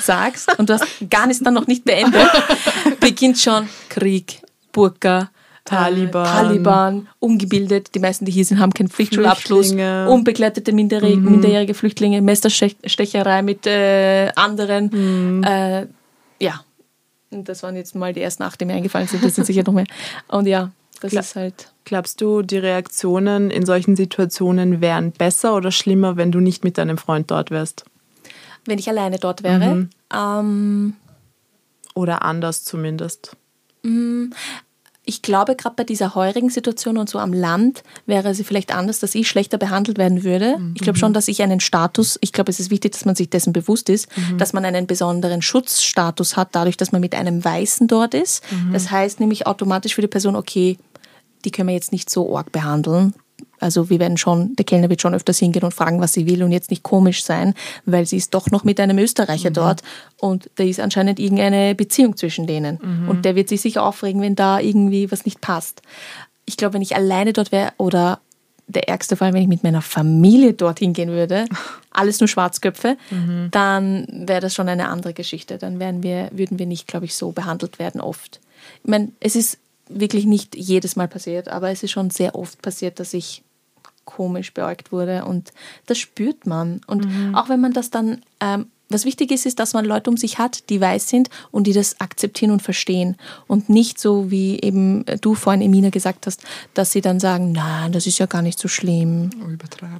sagst 0.00 0.58
und 0.58 0.68
du 0.68 0.74
hast 0.74 0.82
Afghanistan 0.82 1.52
noch 1.52 1.66
nicht 1.66 1.84
beendet, 1.84 2.28
beginnt 3.00 3.38
schon 3.38 3.68
Krieg, 3.88 4.42
Burka, 4.72 5.30
Taliban. 5.64 6.24
Taliban, 6.24 7.08
umgebildet. 7.18 7.94
Die 7.94 7.98
meisten, 7.98 8.24
die 8.24 8.32
hier 8.32 8.44
sind, 8.44 8.58
haben 8.58 8.72
keinen 8.72 8.88
Pflichtschulabschluss. 8.88 9.72
Unbegleitete 9.72 10.72
minderjährige, 10.72 11.20
mhm. 11.20 11.30
minderjährige 11.32 11.74
Flüchtlinge, 11.74 12.22
Messerstecherei 12.22 13.42
mit 13.42 13.66
äh, 13.66 14.30
anderen. 14.34 14.90
Mhm. 14.92 15.44
Äh, 15.44 15.86
ja, 16.40 16.64
und 17.30 17.48
das 17.48 17.62
waren 17.62 17.76
jetzt 17.76 17.94
mal 17.94 18.12
die 18.12 18.20
ersten 18.20 18.42
acht, 18.42 18.60
die 18.60 18.64
mir 18.64 18.74
eingefallen 18.74 19.06
sind. 19.06 19.22
Das 19.22 19.34
sind 19.34 19.44
sicher 19.44 19.62
noch 19.64 19.72
mehr. 19.72 19.86
Und 20.28 20.46
ja, 20.46 20.70
das 21.00 21.10
Klar. 21.10 21.22
ist 21.22 21.36
halt. 21.36 21.72
Glaubst 21.84 22.20
du, 22.20 22.42
die 22.42 22.58
Reaktionen 22.58 23.50
in 23.50 23.66
solchen 23.66 23.96
Situationen 23.96 24.80
wären 24.80 25.12
besser 25.12 25.56
oder 25.56 25.72
schlimmer, 25.72 26.16
wenn 26.16 26.30
du 26.30 26.40
nicht 26.40 26.62
mit 26.62 26.78
deinem 26.78 26.98
Freund 26.98 27.30
dort 27.30 27.50
wärst? 27.50 27.84
Wenn 28.66 28.78
ich 28.78 28.88
alleine 28.88 29.18
dort 29.18 29.42
wäre? 29.42 29.74
Mhm. 29.74 29.90
Ähm, 30.14 30.96
oder 31.94 32.22
anders 32.22 32.64
zumindest. 32.64 33.36
Mm, 33.82 34.30
ich 35.10 35.22
glaube, 35.22 35.56
gerade 35.56 35.74
bei 35.74 35.84
dieser 35.84 36.14
heurigen 36.14 36.50
Situation 36.50 36.96
und 36.96 37.08
so 37.08 37.18
am 37.18 37.32
Land 37.32 37.82
wäre 38.06 38.34
sie 38.34 38.44
vielleicht 38.44 38.72
anders, 38.72 39.00
dass 39.00 39.14
ich 39.14 39.26
schlechter 39.26 39.58
behandelt 39.58 39.98
werden 39.98 40.22
würde. 40.22 40.58
Mhm. 40.58 40.74
Ich 40.76 40.82
glaube 40.82 40.98
schon, 40.98 41.12
dass 41.12 41.26
ich 41.26 41.42
einen 41.42 41.58
Status, 41.58 42.18
ich 42.20 42.32
glaube, 42.32 42.50
es 42.50 42.60
ist 42.60 42.70
wichtig, 42.70 42.92
dass 42.92 43.06
man 43.06 43.16
sich 43.16 43.28
dessen 43.28 43.52
bewusst 43.52 43.88
ist, 43.88 44.08
mhm. 44.16 44.38
dass 44.38 44.52
man 44.52 44.64
einen 44.64 44.86
besonderen 44.86 45.42
Schutzstatus 45.42 46.36
hat, 46.36 46.50
dadurch, 46.52 46.76
dass 46.76 46.92
man 46.92 47.00
mit 47.00 47.14
einem 47.14 47.44
Weißen 47.44 47.88
dort 47.88 48.14
ist. 48.14 48.44
Mhm. 48.52 48.72
Das 48.72 48.90
heißt 48.90 49.18
nämlich 49.18 49.46
automatisch 49.48 49.96
für 49.96 50.02
die 50.02 50.06
Person, 50.06 50.36
okay, 50.36 50.78
die 51.44 51.50
können 51.50 51.68
wir 51.68 51.74
jetzt 51.74 51.92
nicht 51.92 52.10
so 52.10 52.36
arg 52.36 52.52
behandeln. 52.52 53.14
Also 53.58 53.90
wir 53.90 54.00
werden 54.00 54.16
schon, 54.16 54.56
der 54.56 54.64
Kellner 54.64 54.88
wird 54.88 55.02
schon 55.02 55.14
öfters 55.14 55.38
hingehen 55.38 55.64
und 55.64 55.74
fragen, 55.74 56.00
was 56.00 56.12
sie 56.12 56.26
will 56.26 56.42
und 56.42 56.52
jetzt 56.52 56.70
nicht 56.70 56.82
komisch 56.82 57.22
sein, 57.22 57.54
weil 57.84 58.06
sie 58.06 58.16
ist 58.16 58.34
doch 58.34 58.50
noch 58.50 58.64
mit 58.64 58.80
einem 58.80 58.98
Österreicher 58.98 59.50
mhm. 59.50 59.54
dort 59.54 59.82
und 60.18 60.50
da 60.56 60.64
ist 60.64 60.80
anscheinend 60.80 61.18
irgendeine 61.18 61.74
Beziehung 61.74 62.16
zwischen 62.16 62.46
denen. 62.46 62.78
Mhm. 62.82 63.08
Und 63.08 63.24
der 63.24 63.36
wird 63.36 63.48
sich 63.48 63.60
sicher 63.60 63.82
aufregen, 63.82 64.22
wenn 64.22 64.34
da 64.34 64.60
irgendwie 64.60 65.10
was 65.10 65.24
nicht 65.24 65.40
passt. 65.40 65.82
Ich 66.46 66.56
glaube, 66.56 66.74
wenn 66.74 66.82
ich 66.82 66.96
alleine 66.96 67.32
dort 67.32 67.52
wäre 67.52 67.72
oder 67.76 68.20
der 68.66 68.88
ärgste 68.88 69.16
Fall, 69.16 69.32
wenn 69.32 69.42
ich 69.42 69.48
mit 69.48 69.64
meiner 69.64 69.82
Familie 69.82 70.54
dorthin 70.54 70.92
gehen 70.92 71.10
würde, 71.10 71.46
alles 71.90 72.20
nur 72.20 72.28
Schwarzköpfe, 72.28 72.96
mhm. 73.10 73.48
dann 73.50 74.06
wäre 74.10 74.40
das 74.40 74.54
schon 74.54 74.68
eine 74.68 74.88
andere 74.88 75.12
Geschichte. 75.12 75.58
Dann 75.58 75.80
wären 75.80 76.02
wir, 76.02 76.30
würden 76.32 76.58
wir 76.58 76.66
nicht, 76.66 76.86
glaube 76.86 77.04
ich, 77.04 77.14
so 77.14 77.32
behandelt 77.32 77.78
werden 77.78 78.00
oft. 78.00 78.40
Ich 78.82 78.90
meine, 78.90 79.08
es 79.20 79.36
ist 79.36 79.58
wirklich 79.90 80.24
nicht 80.24 80.56
jedes 80.56 80.96
Mal 80.96 81.08
passiert, 81.08 81.48
aber 81.48 81.70
es 81.70 81.82
ist 81.82 81.90
schon 81.90 82.10
sehr 82.10 82.34
oft 82.34 82.62
passiert, 82.62 83.00
dass 83.00 83.14
ich 83.14 83.42
komisch 84.04 84.54
beäugt 84.54 84.92
wurde 84.92 85.24
und 85.24 85.52
das 85.86 85.98
spürt 85.98 86.46
man. 86.46 86.80
Und 86.86 87.06
mhm. 87.06 87.34
auch 87.34 87.48
wenn 87.48 87.60
man 87.60 87.72
das 87.72 87.90
dann, 87.90 88.22
ähm, 88.40 88.66
was 88.90 89.04
wichtig 89.04 89.30
ist, 89.30 89.46
ist, 89.46 89.58
dass 89.58 89.72
man 89.72 89.84
Leute 89.84 90.10
um 90.10 90.16
sich 90.16 90.38
hat, 90.38 90.68
die 90.68 90.80
weiß 90.80 91.08
sind 91.08 91.30
und 91.50 91.66
die 91.66 91.72
das 91.72 92.00
akzeptieren 92.00 92.50
und 92.50 92.60
verstehen 92.60 93.16
und 93.46 93.68
nicht 93.68 94.00
so, 94.00 94.30
wie 94.30 94.60
eben 94.60 95.04
du 95.20 95.34
vorhin, 95.34 95.62
Emina, 95.62 95.90
gesagt 95.90 96.26
hast, 96.26 96.42
dass 96.74 96.90
sie 96.92 97.00
dann 97.00 97.20
sagen, 97.20 97.52
nein, 97.52 97.92
das 97.92 98.06
ist 98.06 98.18
ja 98.18 98.26
gar 98.26 98.42
nicht 98.42 98.58
so 98.58 98.68
schlimm. 98.68 99.30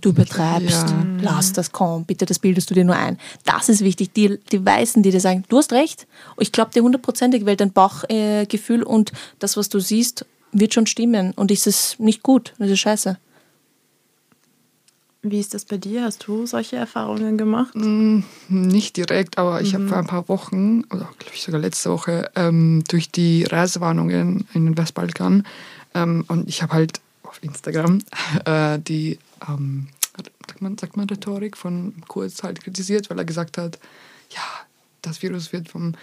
Du 0.01 0.11
übertreibst, 0.11 0.91
ja. 0.91 1.07
lass 1.23 1.53
das, 1.53 1.71
komm, 1.73 2.05
bitte, 2.05 2.27
das 2.27 2.41
bildest 2.41 2.71
du 2.71 2.75
dir 2.75 2.85
nur 2.85 2.97
ein. 2.97 3.19
Das 3.45 3.69
ist 3.69 3.83
wichtig, 3.83 4.13
die, 4.13 4.39
die 4.51 4.65
Weißen, 4.65 5.03
die 5.03 5.11
dir 5.11 5.21
sagen, 5.21 5.45
du 5.49 5.59
hast 5.59 5.73
recht, 5.73 6.07
ich 6.39 6.53
glaube 6.53 6.73
dir 6.73 6.83
hundertprozentig, 6.83 7.47
weil 7.47 7.57
dein 7.57 7.73
Bauchgefühl 7.73 8.81
äh, 8.83 8.85
und 8.85 9.13
das, 9.39 9.57
was 9.57 9.69
du 9.69 9.79
siehst, 9.79 10.27
wird 10.53 10.75
schon 10.75 10.87
stimmen 10.87 11.33
und 11.37 11.51
ist 11.51 11.67
es 11.67 11.97
nicht 11.99 12.23
gut, 12.23 12.55
das 12.59 12.71
ist 12.71 12.81
scheiße. 12.81 13.19
Wie 15.23 15.39
ist 15.39 15.53
das 15.53 15.67
bei 15.67 15.77
dir? 15.77 16.05
Hast 16.05 16.27
du 16.27 16.47
solche 16.47 16.77
Erfahrungen 16.77 17.37
gemacht? 17.37 17.75
Mm, 17.75 18.21
nicht 18.49 18.97
direkt, 18.97 19.37
aber 19.37 19.61
ich 19.61 19.73
mhm. 19.73 19.77
habe 19.77 19.89
vor 19.89 19.99
ein 19.99 20.07
paar 20.07 20.29
Wochen, 20.29 20.85
oder 20.85 21.11
glaube 21.19 21.35
ich 21.35 21.43
sogar 21.43 21.61
letzte 21.61 21.91
Woche, 21.91 22.31
ähm, 22.37 22.83
durch 22.89 23.11
die 23.11 23.45
Reisewarnungen 23.45 24.47
in 24.55 24.65
den 24.65 24.79
Westbalkan 24.79 25.47
ähm, 25.95 26.25
und 26.29 26.49
ich 26.49 26.63
habe 26.63 26.73
halt 26.73 27.01
auf 27.23 27.43
Instagram 27.43 28.01
äh, 28.47 28.79
die, 28.79 29.19
ähm, 29.47 29.89
sagt, 30.17 30.63
man, 30.63 30.79
sagt 30.79 30.97
man 30.97 31.09
Rhetorik 31.09 31.57
von 31.57 31.95
Kurz 32.09 32.43
halt 32.43 32.63
kritisiert, 32.63 33.11
weil 33.11 33.19
er 33.19 33.27
gesagt 33.27 33.59
hat, 33.59 33.79
ja, 34.31 34.43
das 35.03 35.23
Virus 35.23 35.53
wird 35.53 35.69
vom 35.69 35.95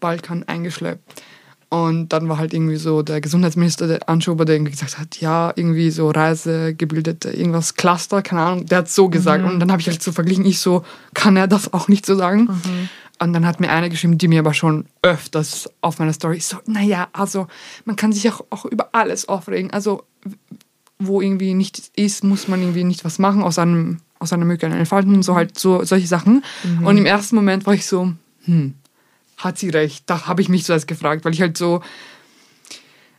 Balkan 0.00 0.42
eingeschleppt. 0.44 1.22
Und 1.68 2.08
dann 2.10 2.28
war 2.28 2.38
halt 2.38 2.54
irgendwie 2.54 2.76
so 2.76 3.02
der 3.02 3.20
Gesundheitsminister, 3.20 3.86
der 3.86 4.08
Anschober, 4.08 4.44
der 4.44 4.56
irgendwie 4.56 4.72
gesagt 4.72 4.98
hat, 4.98 5.20
ja, 5.20 5.52
irgendwie 5.56 5.90
so 5.90 6.10
Reisegebildete, 6.10 7.30
irgendwas 7.30 7.74
Cluster, 7.74 8.22
keine 8.22 8.42
Ahnung, 8.42 8.66
der 8.66 8.78
hat 8.78 8.90
so 8.90 9.08
gesagt. 9.08 9.44
Mhm. 9.44 9.50
Und 9.50 9.60
dann 9.60 9.72
habe 9.72 9.80
ich 9.80 9.88
halt 9.88 10.02
so 10.02 10.12
verglichen, 10.12 10.44
ich 10.44 10.60
so, 10.60 10.84
kann 11.14 11.36
er 11.36 11.48
das 11.48 11.72
auch 11.72 11.88
nicht 11.88 12.06
so 12.06 12.14
sagen? 12.14 12.42
Mhm. 12.42 12.88
Und 13.20 13.32
dann 13.32 13.46
hat 13.46 13.60
mir 13.60 13.70
eine 13.70 13.90
geschrieben, 13.90 14.18
die 14.18 14.28
mir 14.28 14.40
aber 14.40 14.54
schon 14.54 14.86
öfters 15.02 15.70
auf 15.80 15.98
meiner 15.98 16.12
Story 16.12 16.40
so, 16.40 16.58
naja, 16.66 17.08
also 17.12 17.46
man 17.84 17.96
kann 17.96 18.12
sich 18.12 18.28
auch, 18.28 18.44
auch 18.50 18.64
über 18.64 18.88
alles 18.92 19.28
aufregen. 19.28 19.70
Also 19.72 20.04
wo 20.98 21.20
irgendwie 21.20 21.54
nichts 21.54 21.90
ist, 21.96 22.24
muss 22.24 22.48
man 22.48 22.60
irgendwie 22.60 22.84
nicht 22.84 23.04
was 23.04 23.18
machen, 23.18 23.42
aus 23.42 23.58
einem, 23.58 23.98
aus 24.18 24.32
einer 24.32 24.44
Möglichkeit 24.44 24.78
entfalten, 24.78 25.22
so 25.22 25.34
halt 25.34 25.58
so 25.58 25.84
solche 25.84 26.06
Sachen. 26.06 26.44
Mhm. 26.64 26.86
Und 26.86 26.96
im 26.96 27.06
ersten 27.06 27.36
Moment 27.36 27.66
war 27.66 27.74
ich 27.74 27.86
so, 27.86 28.12
hm, 28.44 28.74
hat 29.36 29.58
sie 29.58 29.70
recht. 29.70 30.04
Da 30.06 30.26
habe 30.26 30.42
ich 30.42 30.48
mich 30.48 30.64
zuerst 30.64 30.86
gefragt, 30.86 31.24
weil 31.24 31.32
ich 31.32 31.40
halt 31.40 31.56
so, 31.56 31.82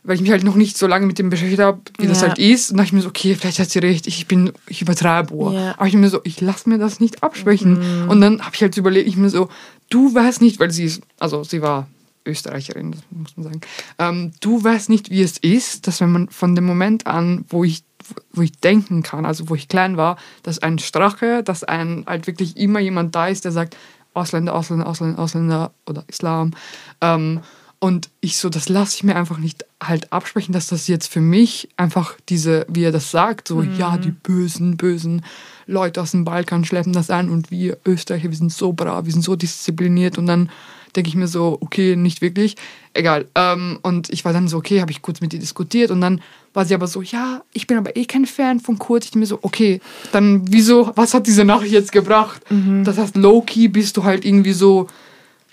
weil 0.02 0.16
ich 0.16 0.22
mich 0.22 0.30
halt 0.30 0.44
noch 0.44 0.54
nicht 0.54 0.78
so 0.78 0.86
lange 0.86 1.06
mit 1.06 1.18
dem 1.18 1.30
beschäftigt 1.30 1.60
habe, 1.60 1.80
wie 1.98 2.04
ja. 2.04 2.10
das 2.10 2.22
halt 2.22 2.38
ist. 2.38 2.70
Und 2.70 2.78
dachte 2.78 2.88
ich 2.88 2.92
mir 2.92 3.02
so, 3.02 3.08
okay, 3.08 3.34
vielleicht 3.34 3.58
hat 3.58 3.70
sie 3.70 3.80
recht, 3.80 4.06
ich 4.06 4.26
bin, 4.26 4.52
ich 4.68 4.82
übertreibe. 4.82 5.34
Ja. 5.52 5.74
Aber 5.76 5.86
ich 5.86 5.94
mir 5.94 6.08
so, 6.08 6.20
ich 6.24 6.40
lasse 6.40 6.68
mir 6.68 6.78
das 6.78 7.00
nicht 7.00 7.22
absprechen. 7.22 8.04
Mhm. 8.04 8.08
Und 8.08 8.20
dann 8.20 8.40
habe 8.40 8.54
ich 8.54 8.62
halt 8.62 8.76
überlegt, 8.76 9.08
ich 9.08 9.16
mir 9.16 9.30
so, 9.30 9.48
du 9.90 10.14
weißt 10.14 10.40
nicht, 10.40 10.60
weil 10.60 10.70
sie 10.70 10.84
ist, 10.84 11.02
also 11.18 11.44
sie 11.44 11.60
war 11.62 11.88
Österreicherin, 12.24 12.92
das 12.92 13.00
muss 13.10 13.36
man 13.36 13.44
sagen. 13.44 13.60
Ähm, 13.98 14.32
du 14.40 14.62
weißt 14.62 14.88
nicht, 14.88 15.10
wie 15.10 15.22
es 15.22 15.38
ist, 15.38 15.86
dass 15.86 16.00
wenn 16.00 16.10
man 16.10 16.28
von 16.28 16.54
dem 16.54 16.64
Moment 16.64 17.06
an, 17.06 17.44
wo 17.48 17.64
ich 17.64 17.84
wo 18.32 18.42
ich 18.42 18.52
denken 18.52 19.02
kann, 19.02 19.26
also 19.26 19.48
wo 19.48 19.56
ich 19.56 19.66
klein 19.66 19.96
war, 19.96 20.16
dass 20.44 20.60
ein 20.60 20.78
Strache, 20.78 21.42
dass 21.42 21.64
ein 21.64 22.04
halt 22.06 22.28
wirklich 22.28 22.56
immer 22.56 22.78
jemand 22.78 23.14
da 23.16 23.26
ist, 23.26 23.44
der 23.44 23.50
sagt, 23.52 23.76
Ausländer, 24.16 24.54
Ausländer, 24.54 24.86
Ausländer, 24.86 25.18
Ausländer 25.18 25.70
oder 25.86 26.04
Islam. 26.08 26.52
Ähm, 27.00 27.40
und 27.78 28.08
ich 28.20 28.38
so, 28.38 28.48
das 28.48 28.68
lasse 28.68 28.96
ich 28.96 29.04
mir 29.04 29.16
einfach 29.16 29.38
nicht 29.38 29.64
halt 29.82 30.12
absprechen, 30.12 30.52
dass 30.52 30.68
das 30.68 30.88
jetzt 30.88 31.08
für 31.08 31.20
mich 31.20 31.68
einfach 31.76 32.14
diese, 32.28 32.64
wie 32.68 32.84
er 32.84 32.92
das 32.92 33.10
sagt, 33.10 33.48
so, 33.48 33.56
mhm. 33.56 33.76
ja, 33.78 33.98
die 33.98 34.12
bösen, 34.12 34.78
bösen 34.78 35.22
Leute 35.66 36.00
aus 36.00 36.12
dem 36.12 36.24
Balkan 36.24 36.64
schleppen 36.64 36.92
das 36.92 37.10
ein 37.10 37.28
und 37.28 37.50
wir 37.50 37.76
Österreicher, 37.84 38.30
wir 38.30 38.36
sind 38.36 38.52
so 38.52 38.72
brav, 38.72 39.04
wir 39.04 39.12
sind 39.12 39.22
so 39.22 39.36
diszipliniert 39.36 40.16
und 40.16 40.26
dann 40.26 40.50
denke 40.96 41.08
ich 41.08 41.14
mir 41.14 41.28
so, 41.28 41.58
okay, 41.60 41.94
nicht 41.96 42.22
wirklich, 42.22 42.56
egal. 42.94 43.26
Ähm, 43.34 43.78
und 43.82 44.10
ich 44.10 44.24
war 44.24 44.32
dann 44.32 44.48
so, 44.48 44.56
okay, 44.56 44.80
habe 44.80 44.90
ich 44.90 45.02
kurz 45.02 45.20
mit 45.20 45.32
ihr 45.34 45.40
diskutiert 45.40 45.90
und 45.90 46.00
dann 46.00 46.20
war 46.54 46.64
sie 46.64 46.74
aber 46.74 46.86
so, 46.86 47.02
ja, 47.02 47.42
ich 47.52 47.66
bin 47.66 47.76
aber 47.76 47.96
eh 47.96 48.06
kein 48.06 48.24
Fan 48.24 48.60
von 48.60 48.78
Kurt. 48.78 49.04
Ich 49.04 49.14
mir 49.14 49.26
so, 49.26 49.38
okay, 49.42 49.80
dann 50.12 50.42
wieso, 50.50 50.90
was 50.96 51.12
hat 51.12 51.26
diese 51.26 51.44
Nachricht 51.44 51.72
jetzt 51.72 51.92
gebracht? 51.92 52.40
Mhm. 52.50 52.82
Das 52.84 52.96
heißt, 52.96 53.16
low-key 53.16 53.68
bist 53.68 53.96
du 53.96 54.04
halt 54.04 54.24
irgendwie 54.24 54.54
so 54.54 54.88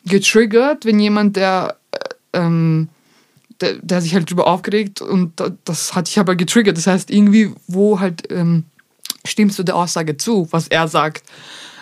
getriggert, 0.05 0.85
wenn 0.85 0.99
jemand, 0.99 1.35
der, 1.35 1.77
äh, 1.91 2.39
ähm, 2.39 2.87
der, 3.59 3.73
der, 3.81 4.01
sich 4.01 4.15
halt 4.15 4.29
drüber 4.29 4.47
aufgeregt 4.47 5.01
und 5.01 5.33
das 5.65 5.93
hat 5.93 6.07
dich 6.07 6.19
aber 6.19 6.35
getriggert. 6.35 6.77
Das 6.77 6.87
heißt, 6.87 7.11
irgendwie, 7.11 7.51
wo 7.67 7.99
halt 7.99 8.31
ähm, 8.31 8.63
stimmst 9.25 9.59
du 9.59 9.63
der 9.63 9.75
Aussage 9.75 10.17
zu, 10.17 10.47
was 10.51 10.67
er 10.67 10.87
sagt? 10.87 11.23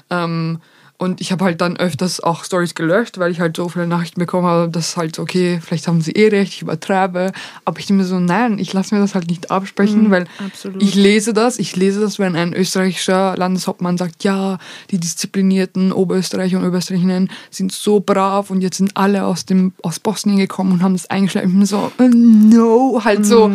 Ähm, 0.09 0.59
und 1.01 1.19
ich 1.19 1.31
habe 1.31 1.45
halt 1.45 1.61
dann 1.61 1.77
öfters 1.77 2.19
auch 2.19 2.43
Stories 2.43 2.75
gelöscht, 2.75 3.17
weil 3.17 3.31
ich 3.31 3.39
halt 3.39 3.57
so 3.57 3.67
viele 3.69 3.87
Nachrichten 3.87 4.19
bekommen 4.19 4.45
habe, 4.45 4.69
dass 4.69 4.97
halt, 4.97 5.17
okay, 5.17 5.59
vielleicht 5.59 5.87
haben 5.87 5.99
sie 5.99 6.11
eh 6.11 6.27
recht, 6.27 6.53
ich 6.53 6.61
übertreibe. 6.61 7.31
Aber 7.65 7.79
ich 7.79 7.87
denke 7.87 8.03
mir 8.03 8.07
so, 8.07 8.19
nein, 8.19 8.59
ich 8.59 8.71
lasse 8.71 8.93
mir 8.93 9.01
das 9.01 9.15
halt 9.15 9.27
nicht 9.27 9.49
absprechen, 9.49 10.03
mhm, 10.03 10.11
weil 10.11 10.27
absolut. 10.37 10.79
ich 10.83 10.93
lese 10.93 11.33
das, 11.33 11.57
ich 11.57 11.75
lese 11.75 12.01
das, 12.01 12.19
wenn 12.19 12.35
ein 12.35 12.53
österreichischer 12.53 13.35
Landeshauptmann 13.35 13.97
sagt, 13.97 14.23
ja, 14.23 14.59
die 14.91 14.99
disziplinierten 14.99 15.91
Oberösterreicher 15.91 16.59
und 16.59 16.67
Oberösterreicherinnen 16.67 17.31
sind 17.49 17.71
so 17.71 17.99
brav 17.99 18.51
und 18.51 18.61
jetzt 18.61 18.77
sind 18.77 18.95
alle 18.95 19.25
aus, 19.25 19.47
dem, 19.47 19.73
aus 19.81 19.99
Bosnien 19.99 20.37
gekommen 20.37 20.71
und 20.71 20.83
haben 20.83 20.93
das 20.93 21.09
eingeschleppt. 21.09 21.47
Ich 21.47 21.51
bin 21.51 21.65
so, 21.65 21.91
äh, 21.97 22.09
no, 22.09 23.01
halt 23.03 23.25
so. 23.25 23.49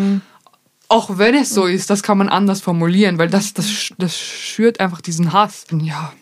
Auch 0.88 1.18
wenn 1.18 1.34
es 1.34 1.50
so 1.50 1.66
ist, 1.66 1.90
das 1.90 2.02
kann 2.02 2.18
man 2.18 2.28
anders 2.28 2.60
formulieren, 2.60 3.18
weil 3.18 3.28
das, 3.28 3.54
das, 3.54 3.92
das 3.98 4.16
schürt 4.16 4.78
einfach 4.78 5.00
diesen 5.00 5.32
Hass. 5.32 5.64
Ja, 5.72 6.12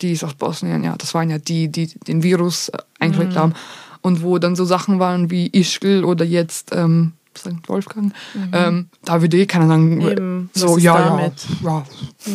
die 0.00 0.12
ist 0.12 0.24
aus 0.24 0.34
Bosnien, 0.34 0.82
ja, 0.84 0.94
das 0.96 1.12
waren 1.14 1.28
ja 1.28 1.38
die, 1.38 1.68
die 1.68 1.86
den 1.86 2.22
Virus 2.22 2.68
äh, 2.70 2.78
eingeschleppt 2.98 3.34
mhm. 3.34 3.38
haben. 3.38 3.54
Und 4.00 4.22
wo 4.22 4.38
dann 4.38 4.54
so 4.56 4.64
Sachen 4.64 5.00
waren 5.00 5.30
wie 5.30 5.48
Ischgl 5.48 6.04
oder 6.04 6.24
jetzt 6.24 6.70
ähm, 6.72 7.12
St. 7.36 7.68
Wolfgang, 7.68 8.14
mhm. 8.34 8.50
ähm, 8.52 8.88
da 9.04 9.20
würde 9.20 9.36
eh 9.36 9.46
keiner 9.46 9.66
sagen, 9.66 10.00
Eben, 10.00 10.50
so, 10.54 10.78
ja, 10.78 10.98
ja, 10.98 11.20
ja, 11.20 11.32
ja, 11.62 11.84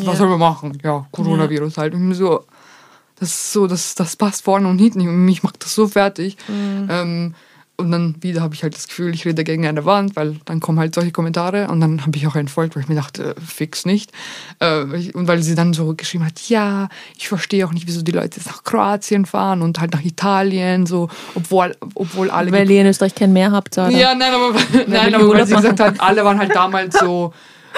was 0.05 0.17
soll 0.17 0.27
man 0.27 0.39
machen? 0.39 0.77
Ja, 0.83 1.07
Coronavirus 1.11 1.77
ja. 1.77 1.83
halt. 1.83 1.93
Und 1.93 2.13
so, 2.13 2.43
das 3.15 3.29
ist 3.29 3.53
so, 3.53 3.67
das, 3.67 3.95
das 3.95 4.15
passt 4.15 4.43
vorne 4.43 4.67
und 4.67 4.79
hinten. 4.79 5.25
Mich 5.25 5.43
macht 5.43 5.63
das 5.63 5.73
so 5.73 5.87
fertig. 5.87 6.37
Mhm. 6.47 6.87
Ähm, 6.89 7.35
und 7.81 7.91
dann 7.91 8.15
wieder 8.21 8.41
habe 8.41 8.53
ich 8.53 8.63
halt 8.63 8.75
das 8.75 8.87
Gefühl, 8.87 9.13
ich 9.13 9.25
rede 9.25 9.43
gegen 9.43 9.65
eine 9.65 9.85
Wand, 9.85 10.15
weil 10.15 10.37
dann 10.45 10.59
kommen 10.59 10.79
halt 10.79 10.95
solche 10.95 11.11
Kommentare 11.11 11.67
und 11.67 11.81
dann 11.81 12.01
habe 12.01 12.15
ich 12.15 12.27
auch 12.27 12.35
entfolgt, 12.35 12.75
weil 12.75 12.83
ich 12.83 12.89
mir 12.89 12.95
dachte, 12.95 13.35
fix 13.45 13.85
nicht. 13.85 14.11
Äh, 14.59 14.83
und 15.13 15.27
weil 15.27 15.41
sie 15.43 15.55
dann 15.55 15.73
so 15.73 15.93
geschrieben 15.95 16.25
hat, 16.25 16.49
ja, 16.49 16.89
ich 17.17 17.27
verstehe 17.27 17.65
auch 17.65 17.73
nicht, 17.73 17.87
wieso 17.87 18.01
die 18.01 18.11
Leute 18.11 18.37
jetzt 18.37 18.47
nach 18.47 18.63
Kroatien 18.63 19.25
fahren 19.25 19.61
und 19.61 19.79
halt 19.79 19.93
nach 19.93 20.03
Italien, 20.03 20.85
so, 20.85 21.09
obwohl, 21.35 21.75
obwohl 21.95 22.29
alle. 22.29 22.51
Weil 22.51 22.69
ihr 22.69 22.81
in 22.81 22.87
Österreich 22.87 23.15
kein 23.15 23.33
Meer 23.33 23.51
habt, 23.51 23.77
oder? 23.77 23.89
Ja, 23.89 24.15
nein, 24.15 24.33
aber, 24.33 24.53
nein, 24.87 25.13
aber 25.13 25.29
weil 25.29 25.47
sie 25.47 25.55
gesagt 25.55 25.79
hat, 25.79 25.99
alle 25.99 26.23
waren 26.23 26.39
halt 26.39 26.55
damals 26.55 26.97
so 26.97 27.33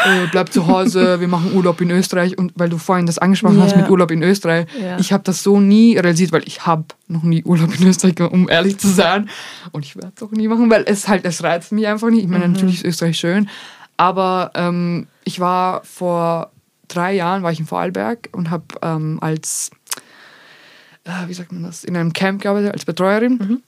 äh, 0.05 0.27
bleib 0.31 0.51
zu 0.51 0.67
Hause, 0.67 1.19
wir 1.19 1.27
machen 1.27 1.53
Urlaub 1.53 1.79
in 1.81 1.91
Österreich. 1.91 2.37
Und 2.37 2.53
weil 2.55 2.69
du 2.69 2.77
vorhin 2.77 3.05
das 3.05 3.17
angesprochen 3.17 3.55
yeah. 3.55 3.65
hast 3.65 3.77
mit 3.77 3.89
Urlaub 3.89 4.11
in 4.11 4.23
Österreich, 4.23 4.67
yeah. 4.79 4.99
ich 4.99 5.13
habe 5.13 5.23
das 5.23 5.43
so 5.43 5.59
nie 5.59 5.97
realisiert, 5.97 6.31
weil 6.31 6.43
ich 6.45 6.65
habe 6.65 6.85
noch 7.07 7.23
nie 7.23 7.43
Urlaub 7.43 7.79
in 7.79 7.87
Österreich, 7.87 8.19
um 8.19 8.49
ehrlich 8.49 8.77
zu 8.77 8.87
sein. 8.87 9.29
Und 9.71 9.85
ich 9.85 9.95
werde 9.95 10.13
es 10.15 10.23
auch 10.23 10.31
nie 10.31 10.47
machen, 10.47 10.69
weil 10.69 10.83
es 10.87 11.07
halt, 11.07 11.25
es 11.25 11.43
reizt 11.43 11.71
mich 11.71 11.87
einfach 11.87 12.09
nicht. 12.09 12.23
Ich 12.23 12.29
meine, 12.29 12.47
mhm. 12.47 12.53
natürlich 12.53 12.77
ist 12.77 12.85
Österreich 12.85 13.17
schön, 13.17 13.49
aber 13.97 14.51
ähm, 14.55 15.07
ich 15.23 15.39
war 15.39 15.83
vor 15.83 16.51
drei 16.87 17.13
Jahren 17.13 17.43
war 17.43 17.51
ich 17.51 17.59
in 17.59 17.65
Vorarlberg 17.65 18.29
und 18.33 18.49
habe 18.49 18.65
ähm, 18.81 19.17
als, 19.21 19.71
äh, 21.05 21.27
wie 21.27 21.33
sagt 21.33 21.51
man 21.51 21.63
das, 21.63 21.83
in 21.83 21.95
einem 21.95 22.13
Camp 22.13 22.41
gearbeitet 22.41 22.73
als 22.73 22.85
Betreuerin. 22.85 23.37
Mhm. 23.37 23.63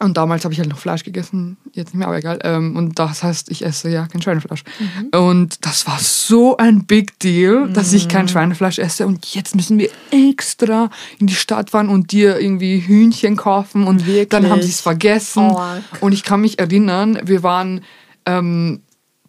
Und 0.00 0.16
damals 0.16 0.44
habe 0.44 0.54
ich 0.54 0.60
halt 0.60 0.68
noch 0.68 0.78
Fleisch 0.78 1.02
gegessen, 1.02 1.56
jetzt 1.72 1.88
nicht 1.88 1.98
mehr, 1.98 2.06
aber 2.06 2.18
egal. 2.18 2.38
Ähm, 2.44 2.76
und 2.76 3.00
das 3.00 3.24
heißt, 3.24 3.50
ich 3.50 3.64
esse 3.64 3.90
ja 3.90 4.06
kein 4.06 4.22
Schweinefleisch. 4.22 4.62
Mhm. 4.78 5.18
Und 5.18 5.66
das 5.66 5.88
war 5.88 5.98
so 5.98 6.56
ein 6.56 6.84
Big 6.84 7.18
Deal, 7.18 7.66
mhm. 7.66 7.74
dass 7.74 7.92
ich 7.92 8.08
kein 8.08 8.26
mhm. 8.26 8.28
Schweinefleisch 8.28 8.78
esse. 8.78 9.08
Und 9.08 9.34
jetzt 9.34 9.56
müssen 9.56 9.76
wir 9.76 9.90
extra 10.12 10.90
in 11.18 11.26
die 11.26 11.34
Stadt 11.34 11.70
fahren 11.70 11.88
und 11.88 12.12
dir 12.12 12.38
irgendwie 12.38 12.78
Hühnchen 12.78 13.36
kaufen. 13.36 13.88
Und 13.88 14.06
Wirklich? 14.06 14.28
dann 14.28 14.48
haben 14.48 14.62
sie 14.62 14.70
es 14.70 14.80
vergessen. 14.80 15.50
Oh. 15.50 15.60
Und 16.00 16.12
ich 16.12 16.22
kann 16.22 16.42
mich 16.42 16.60
erinnern, 16.60 17.18
wir 17.24 17.42
waren 17.42 17.80
ähm, 18.24 18.82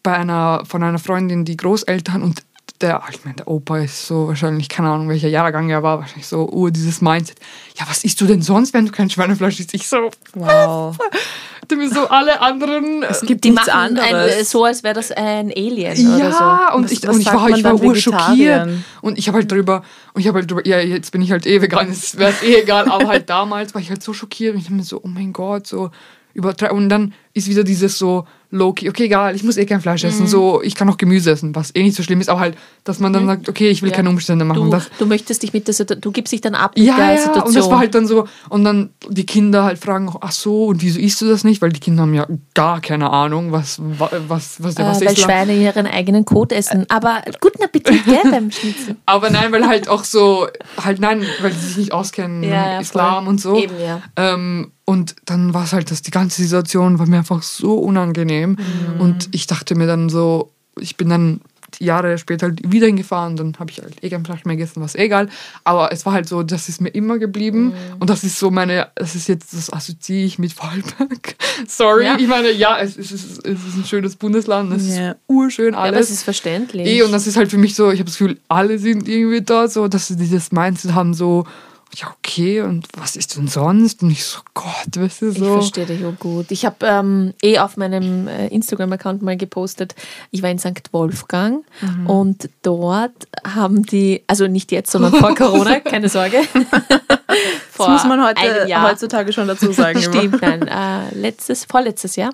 bei 0.04 0.14
einer, 0.14 0.64
von 0.66 0.84
einer 0.84 1.00
Freundin, 1.00 1.46
die 1.46 1.58
Großeltern 1.58 2.22
und 2.22 2.44
der, 2.82 3.02
ich 3.12 3.24
meine, 3.26 3.36
der 3.36 3.48
Opa 3.48 3.80
ist 3.80 4.08
so 4.08 4.28
wahrscheinlich, 4.28 4.70
keine 4.70 4.90
Ahnung, 4.90 5.10
welcher 5.10 5.28
Jahrgang 5.28 5.70
er 5.70 5.84
war, 5.84 6.00
wahrscheinlich 6.00 6.28
so, 6.28 6.48
oh, 6.50 6.70
dieses 6.70 7.02
Mindset. 7.02 7.38
Ja, 7.78 7.86
was 7.90 8.04
isst 8.04 8.20
du 8.22 8.26
denn 8.26 8.42
sonst, 8.42 8.74
wenn 8.74 8.86
du 8.86 8.92
kein 8.92 9.10
Schweinefleisch 9.10 9.60
isst? 9.60 9.74
Ich 9.74 9.88
so, 9.88 10.10
wow. 10.34 10.98
mir 11.76 11.90
so 11.90 12.08
alle 12.08 12.42
anderen. 12.42 13.04
Es 13.04 13.22
gibt 13.22 13.44
die 13.44 13.52
nichts 13.52 13.70
anderes. 13.70 14.38
Ein, 14.38 14.46
so, 14.46 14.64
als 14.64 14.84
wäre 14.84 14.94
das 14.94 15.12
ein 15.12 15.52
Alien 15.52 15.96
ja, 15.98 16.16
oder 16.16 16.32
so. 16.72 16.78
und, 16.78 16.92
ich, 16.92 17.08
und 17.08 17.20
ich 17.20 17.28
war, 17.28 17.50
ich 17.50 17.64
war 17.64 17.76
urschockiert. 17.82 18.70
Und 19.02 19.18
ich 19.18 19.28
habe 19.28 19.40
halt 19.40 19.52
drüber, 19.52 19.84
und 20.14 20.22
ich 20.22 20.28
habe 20.28 20.40
halt 20.40 20.50
drüber, 20.50 20.66
ja, 20.66 20.80
jetzt 20.80 21.12
bin 21.12 21.22
ich 21.22 21.32
halt 21.32 21.46
eh 21.46 21.62
vegan, 21.62 21.90
es 21.90 22.18
wäre 22.18 22.34
eh 22.44 22.62
egal, 22.62 22.90
aber 22.90 23.08
halt 23.08 23.30
damals 23.30 23.74
war 23.74 23.82
ich 23.82 23.90
halt 23.90 24.04
so 24.04 24.14
schockiert 24.14 24.54
und 24.54 24.60
ich 24.60 24.66
dachte 24.66 24.76
mir 24.76 24.84
so, 24.84 25.02
oh 25.04 25.08
mein 25.08 25.34
Gott, 25.34 25.68
so 25.68 25.92
übertreiben. 26.34 26.78
Und 26.78 26.90
dann 26.90 27.14
ist 27.34 27.48
wieder 27.48 27.64
dieses 27.64 27.98
so, 27.98 28.26
low-key, 28.52 28.90
okay, 28.90 29.06
egal, 29.06 29.36
ich 29.36 29.44
muss 29.44 29.58
eh 29.58 29.66
kein 29.66 29.80
Fleisch 29.80 30.04
essen, 30.04 30.24
mhm. 30.24 30.28
so, 30.28 30.62
ich 30.64 30.74
kann 30.74 30.90
auch 30.90 30.98
Gemüse 30.98 31.32
essen, 31.32 31.56
was 31.56 31.74
eh 31.76 31.84
nicht 31.84 31.96
so 31.96 32.02
schlimm 32.02 32.20
ist, 32.20 32.30
aber 32.30 32.40
halt, 32.40 32.58
dass 32.84 33.00
man 33.00 33.14
dann 33.14 33.24
mhm. 33.24 33.28
sagt, 33.28 33.50
okay, 33.50 33.70
ich 33.70 33.84
will 33.84 33.92
ja. 33.92 33.96
keine 33.96 34.10
Umstände 34.10 34.44
machen. 34.44 34.64
Du, 34.64 34.70
das, 34.70 34.90
du 34.98 35.06
möchtest 35.06 35.44
dich 35.44 35.54
mit 35.54 35.68
der 35.68 35.74
Situation, 35.76 36.02
du 36.02 36.12
gibst 36.12 36.34
dich 36.34 36.42
dann 36.42 36.56
ab 36.56 36.76
mit 36.76 36.86
ja, 36.86 36.96
der 36.96 37.14
ja, 37.14 37.18
Situation. 37.18 37.48
und 37.48 37.56
das 37.56 37.70
war 37.70 37.80
halt 37.80 37.94
dann 37.94 38.08
so, 38.08 38.28
und 38.50 38.64
dann 38.64 38.90
die 39.08 39.26
Kinder 39.26 39.64
halt 39.64 39.78
fragen, 39.78 40.12
ach 40.20 40.32
so, 40.32 40.66
und 40.66 40.82
wieso 40.82 41.00
isst 41.00 41.22
du 41.22 41.30
das 41.30 41.44
nicht? 41.44 41.62
Weil 41.62 41.72
die 41.72 41.80
Kinder 41.80 42.04
haben 42.04 42.14
ja 42.16 42.26
gar 42.56 42.82
keine 42.82 43.12
Ahnung, 43.12 43.52
was, 43.52 43.80
was, 43.80 44.64
was 44.64 44.76
der 44.76 44.86
äh, 44.86 44.90
was 44.90 45.02
Weil 45.02 45.14
ist. 45.14 45.20
Schweine 45.20 45.54
ihren 45.54 45.86
eigenen 45.86 46.26
Kot 46.26 46.52
essen, 46.52 46.86
aber 46.90 47.22
guten 47.40 47.64
Appetit, 47.64 48.04
gell, 48.06 48.32
beim 48.32 48.50
Schnitzel. 48.52 48.96
Aber 49.06 49.30
nein, 49.30 49.52
weil 49.52 49.68
halt 49.68 49.88
auch 49.90 50.04
so, 50.04 50.48
halt 50.84 51.00
nein, 51.00 51.24
weil 51.42 51.52
sie 51.52 51.68
sich 51.68 51.78
nicht 51.78 51.94
auskennen 51.94 52.42
ja, 52.42 52.80
Islam 52.80 53.26
voll. 53.26 53.34
und 53.34 53.42
so. 53.42 53.56
Eben, 53.58 53.80
ja. 53.80 54.02
Ähm, 54.16 54.72
und 54.90 55.18
dann 55.26 55.54
war 55.54 55.66
es 55.66 55.74
halt, 55.74 55.92
dass 55.92 56.02
die 56.02 56.10
ganze 56.10 56.42
Situation 56.42 56.98
war 56.98 57.06
mir 57.06 57.18
einfach 57.30 57.44
so 57.44 57.76
unangenehm. 57.76 58.52
Mhm. 58.52 59.02
Und 59.02 59.30
ich 59.32 59.48
dachte 59.48 59.76
mir 59.76 59.88
dann 59.88 60.10
so, 60.10 60.52
ich 60.80 60.98
bin 60.98 61.10
dann 61.10 61.42
Jahre 61.78 62.18
später 62.18 62.48
halt 62.48 62.72
wieder 62.72 62.88
hingefahren, 62.88 63.36
dann 63.36 63.56
habe 63.60 63.70
ich 63.70 63.80
halt 63.80 64.04
eh 64.04 64.10
kein 64.10 64.26
Fleisch 64.26 64.44
mehr 64.44 64.56
gegessen, 64.56 64.82
was 64.82 64.96
egal. 64.96 65.30
Aber 65.64 65.92
es 65.92 66.04
war 66.06 66.14
halt 66.14 66.28
so, 66.28 66.42
das 66.42 66.68
ist 66.68 66.82
mir 66.82 66.90
immer 66.90 67.20
geblieben. 67.20 67.68
Mhm. 67.68 67.74
Und 68.00 68.10
das 68.10 68.24
ist 68.24 68.40
so 68.40 68.50
meine, 68.50 68.88
das 68.96 69.14
ist 69.16 69.28
jetzt, 69.28 69.54
das 69.54 69.72
assoziiere 69.72 70.26
ich 70.26 70.40
mit 70.40 70.52
Vorarlberg. 70.52 71.36
Sorry, 71.68 72.06
ja. 72.06 72.18
ich 72.18 72.28
meine, 72.28 72.52
ja, 72.52 72.80
es 72.80 72.98
ist, 72.98 73.12
es 73.12 73.38
ist 73.44 73.78
ein 73.78 73.86
schönes 73.86 74.16
Bundesland, 74.16 74.74
es 74.74 74.88
ja. 74.88 75.12
ist 75.12 75.18
urschön 75.28 75.76
alles. 75.76 75.86
Ja, 75.86 75.92
aber 75.92 76.00
es 76.00 76.10
ist 76.10 76.24
verständlich. 76.24 76.88
Eh, 76.88 77.04
und 77.04 77.12
das 77.12 77.28
ist 77.28 77.38
halt 77.38 77.52
für 77.52 77.60
mich 77.60 77.76
so, 77.76 77.92
ich 77.92 78.00
habe 78.00 78.10
das 78.10 78.18
Gefühl, 78.18 78.40
alle 78.48 78.80
sind 78.80 79.08
irgendwie 79.08 79.42
da, 79.42 79.68
so, 79.68 79.88
dass 79.88 80.08
sie 80.08 80.16
dieses 80.16 80.52
Mindset 80.52 80.96
haben, 80.96 81.14
so, 81.14 81.46
ja, 81.96 82.14
okay, 82.18 82.62
und 82.62 82.88
was 82.98 83.16
ist 83.16 83.36
denn 83.36 83.48
sonst? 83.48 84.04
Und 84.04 84.12
ich 84.12 84.24
so, 84.24 84.40
Gott, 84.54 84.96
weißt 84.96 85.24
du 85.24 85.32
so. 85.32 85.46
Ich 85.46 85.52
verstehe 85.52 85.86
dich 85.86 86.06
auch 86.06 86.18
gut. 86.20 86.52
Ich 86.52 86.66
habe 86.66 86.86
ähm, 86.86 87.34
eh 87.42 87.58
auf 87.60 87.78
meinem 87.78 88.28
äh, 88.28 88.48
Instagram-Account 88.48 89.22
mal 89.22 89.38
gepostet, 89.38 89.96
ich 90.32 90.44
war 90.44 90.50
in 90.50 90.60
St. 90.60 90.92
Wolfgang 90.92 91.66
mhm. 91.82 92.08
und 92.08 92.50
dort 92.62 93.28
haben 93.44 93.84
die, 93.84 94.24
also 94.28 94.48
nicht 94.48 94.72
jetzt, 94.72 94.92
sondern 94.92 95.14
vor 95.14 95.34
Corona, 95.36 95.80
keine 95.80 96.10
Sorge. 96.10 96.38
das 97.86 98.04
muss 98.04 98.06
man 98.06 98.26
heute, 98.26 98.82
heutzutage 98.84 99.34
schon 99.34 99.48
dazu 99.48 99.72
sagen. 99.72 100.02
Stimmt, 100.02 100.42
nein, 100.42 100.68
äh, 100.68 101.16
letztes, 101.16 101.66
vorletztes 101.66 102.16
Jahr. 102.16 102.32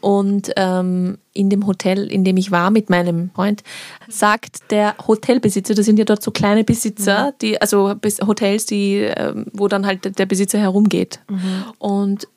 Und 0.00 0.52
ähm, 0.56 1.18
in 1.32 1.50
dem 1.50 1.66
Hotel, 1.66 2.10
in 2.10 2.24
dem 2.24 2.36
ich 2.36 2.50
war 2.50 2.70
mit 2.70 2.90
meinem 2.90 3.30
Freund, 3.34 3.62
sagt 4.08 4.70
der 4.70 4.94
Hotelbesitzer, 5.06 5.74
das 5.74 5.86
sind 5.86 5.98
ja 5.98 6.04
dort 6.04 6.22
so 6.22 6.30
kleine 6.30 6.64
Besitzer, 6.64 7.28
mhm. 7.28 7.34
die, 7.40 7.60
also 7.60 7.94
Hotels, 8.26 8.66
die, 8.66 8.96
ähm, 8.98 9.46
wo 9.52 9.68
dann 9.68 9.86
halt 9.86 10.18
der 10.18 10.26
Besitzer 10.26 10.58
herumgeht. 10.58 11.20
Mhm. 11.28 11.64
Und 11.78 12.28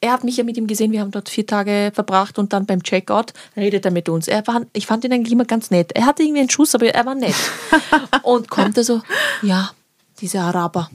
er 0.00 0.12
hat 0.12 0.24
mich 0.24 0.36
ja 0.36 0.44
mit 0.44 0.56
ihm 0.56 0.66
gesehen, 0.66 0.92
wir 0.92 1.00
haben 1.00 1.10
dort 1.10 1.28
vier 1.28 1.46
Tage 1.46 1.92
verbracht 1.94 2.38
und 2.38 2.52
dann 2.52 2.64
beim 2.64 2.82
Checkout 2.82 3.32
redet 3.56 3.84
er 3.84 3.90
mit 3.90 4.08
uns. 4.08 4.28
Er 4.28 4.46
war, 4.46 4.62
ich 4.72 4.86
fand 4.86 5.04
ihn 5.04 5.12
eigentlich 5.12 5.32
immer 5.32 5.44
ganz 5.44 5.70
nett. 5.70 5.92
Er 5.92 6.06
hatte 6.06 6.22
irgendwie 6.22 6.40
einen 6.40 6.50
Schuss, 6.50 6.74
aber 6.74 6.86
er 6.86 7.04
war 7.04 7.14
nett. 7.14 7.34
und 8.22 8.48
kommt 8.48 8.78
er 8.78 8.84
so, 8.84 9.02
ja, 9.42 9.70
diese 10.20 10.40
Araber. 10.40 10.90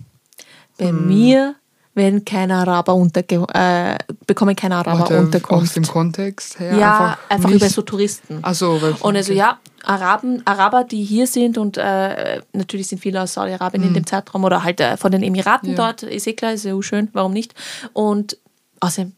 Bei 0.78 0.92
mhm. 0.92 1.08
mir 1.08 1.56
wenn 1.96 2.26
keine 2.26 2.56
Araber 2.56 2.94
unterge 2.94 3.46
äh, 3.54 3.98
bekommen 4.28 4.56
keine 4.56 4.76
Araber 4.76 5.00
Warte, 5.00 5.20
Unterkunft. 5.20 5.64
Aus 5.64 5.74
dem 5.74 5.88
Kontext 5.88 6.60
her? 6.60 6.76
Ja, 6.78 7.18
einfach, 7.30 7.30
einfach 7.30 7.52
über 7.52 7.70
so 7.70 7.82
Touristen. 7.82 8.40
Ach 8.42 8.54
so, 8.54 8.82
weil, 8.82 8.96
und 9.00 9.16
also 9.16 9.32
ja, 9.32 9.60
Araben, 9.84 10.42
Araber, 10.46 10.84
die 10.84 11.04
hier 11.04 11.26
sind 11.26 11.58
und 11.58 11.78
äh, 11.78 12.42
natürlich 12.52 12.88
sind 12.88 13.00
viele 13.00 13.22
aus 13.22 13.34
Saudi-Arabien 13.34 13.82
mhm. 13.82 13.88
in 13.90 13.94
dem 13.94 14.06
Zeitraum 14.06 14.44
oder 14.44 14.64
halt 14.64 14.82
äh, 14.82 14.98
von 14.98 15.12
den 15.12 15.24
Emiraten 15.24 15.70
ja. 15.70 15.76
dort, 15.76 16.04
ist 16.04 16.28
eh 16.28 16.34
klar, 16.34 16.52
ist 16.52 16.66
ja 16.66 16.80
schön, 16.82 17.08
warum 17.14 17.32
nicht? 17.32 17.56
Und 17.94 18.38
außerdem 18.82 19.14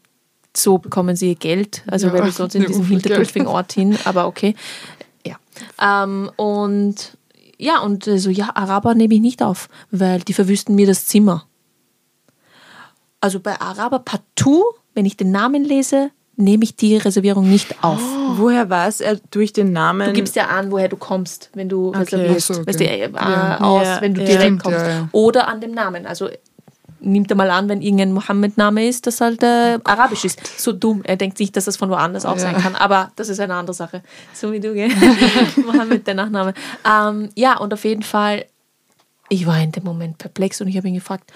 so 0.56 0.78
bekommen 0.78 1.16
sie 1.16 1.36
Geld, 1.36 1.84
also 1.88 2.08
ja, 2.08 2.14
weil 2.14 2.26
wir 2.26 2.32
sonst 2.32 2.54
in 2.56 2.66
diesen 2.68 2.86
hintertupfigen 2.86 3.48
Ort 3.48 3.74
hin, 3.74 3.98
aber 4.06 4.28
okay. 4.28 4.56
Ja. 5.26 5.38
Ähm, 5.82 6.30
und 6.36 7.17
ja, 7.58 7.80
und 7.80 8.06
so, 8.06 8.12
also, 8.12 8.30
ja, 8.30 8.56
Araber 8.56 8.96
nehme 8.96 9.16
ich 9.16 9.22
nicht 9.22 9.42
auf, 9.42 9.70
weil 9.92 10.20
die 10.22 10.34
verwüsten 10.34 10.76
mir 10.76 10.88
das 10.88 11.06
Zimmer 11.06 11.48
also 13.22 13.40
bei 13.40 13.60
Araber 13.60 14.00
partout, 14.00 14.64
wenn 14.94 15.06
ich 15.06 15.18
den 15.18 15.32
Namen 15.32 15.64
lese, 15.64 16.12
nehme 16.36 16.64
ich 16.64 16.76
die 16.76 16.98
Reservierung 16.98 17.50
nicht 17.50 17.84
auf. 17.84 18.00
Oh, 18.00 18.38
woher 18.38 18.70
weiß 18.70 19.02
er 19.02 19.18
durch 19.32 19.54
den 19.54 19.72
Namen? 19.72 20.08
Du 20.08 20.14
gibst 20.14 20.36
ja 20.36 20.48
an, 20.48 20.72
woher 20.72 20.88
du 20.88 20.98
kommst, 20.98 21.50
wenn 21.54 21.68
du 21.68 21.90
okay. 21.90 22.00
reservierst. 22.00 22.48
So, 22.48 22.54
okay. 22.54 22.68
Weißt 22.68 22.80
du, 22.80 22.86
äh, 22.86 23.12
ja. 23.12 23.60
aus, 23.60 23.86
ja. 23.86 24.02
wenn 24.02 24.14
du 24.14 24.22
direkt 24.22 24.42
Stimmt, 24.42 24.64
kommst. 24.64 24.86
Ja, 24.86 25.10
Oder 25.12 25.48
an 25.48 25.62
dem 25.62 25.72
Namen. 25.72 26.06
Also 26.06 26.30
nimmt 27.00 27.30
er 27.32 27.38
mal 27.38 27.50
an, 27.52 27.70
wenn 27.70 27.82
irgendein 27.82 28.12
Mohammed-Name 28.14 28.88
ist, 28.88 29.08
das 29.08 29.22
halt 29.22 29.44
äh, 29.44 29.80
arabisch 29.84 30.26
ist. 30.26 30.60
So 30.60 30.72
dumm. 30.74 31.02
Er 31.04 31.16
denkt 31.16 31.40
nicht, 31.40 31.56
dass 31.56 31.66
das 31.66 31.78
von 31.78 31.90
woanders 31.90 32.26
auch 32.26 32.38
sein 32.40 32.58
kann. 32.58 32.76
Aber 32.76 33.12
das 33.16 33.30
ist 33.30 33.40
eine 33.40 33.54
andere 33.56 33.74
Sache. 33.74 34.02
So 34.34 34.52
wie 34.52 34.60
du, 34.60 34.74
gell? 34.74 34.90
Mohammed, 35.66 36.08
der 36.08 36.16
Nachname. 36.16 36.54
Ähm, 36.86 37.30
ja, 37.36 37.58
und 37.58 37.74
auf 37.74 37.84
jeden 37.86 38.04
Fall, 38.04 38.46
ich 39.30 39.46
war 39.46 39.60
in 39.62 39.72
dem 39.72 39.84
Moment 39.84 40.18
perplex 40.18 40.60
und 40.62 40.68
ich 40.68 40.78
habe 40.78 40.88
ihn 40.88 40.96
gefragt, 40.96 41.32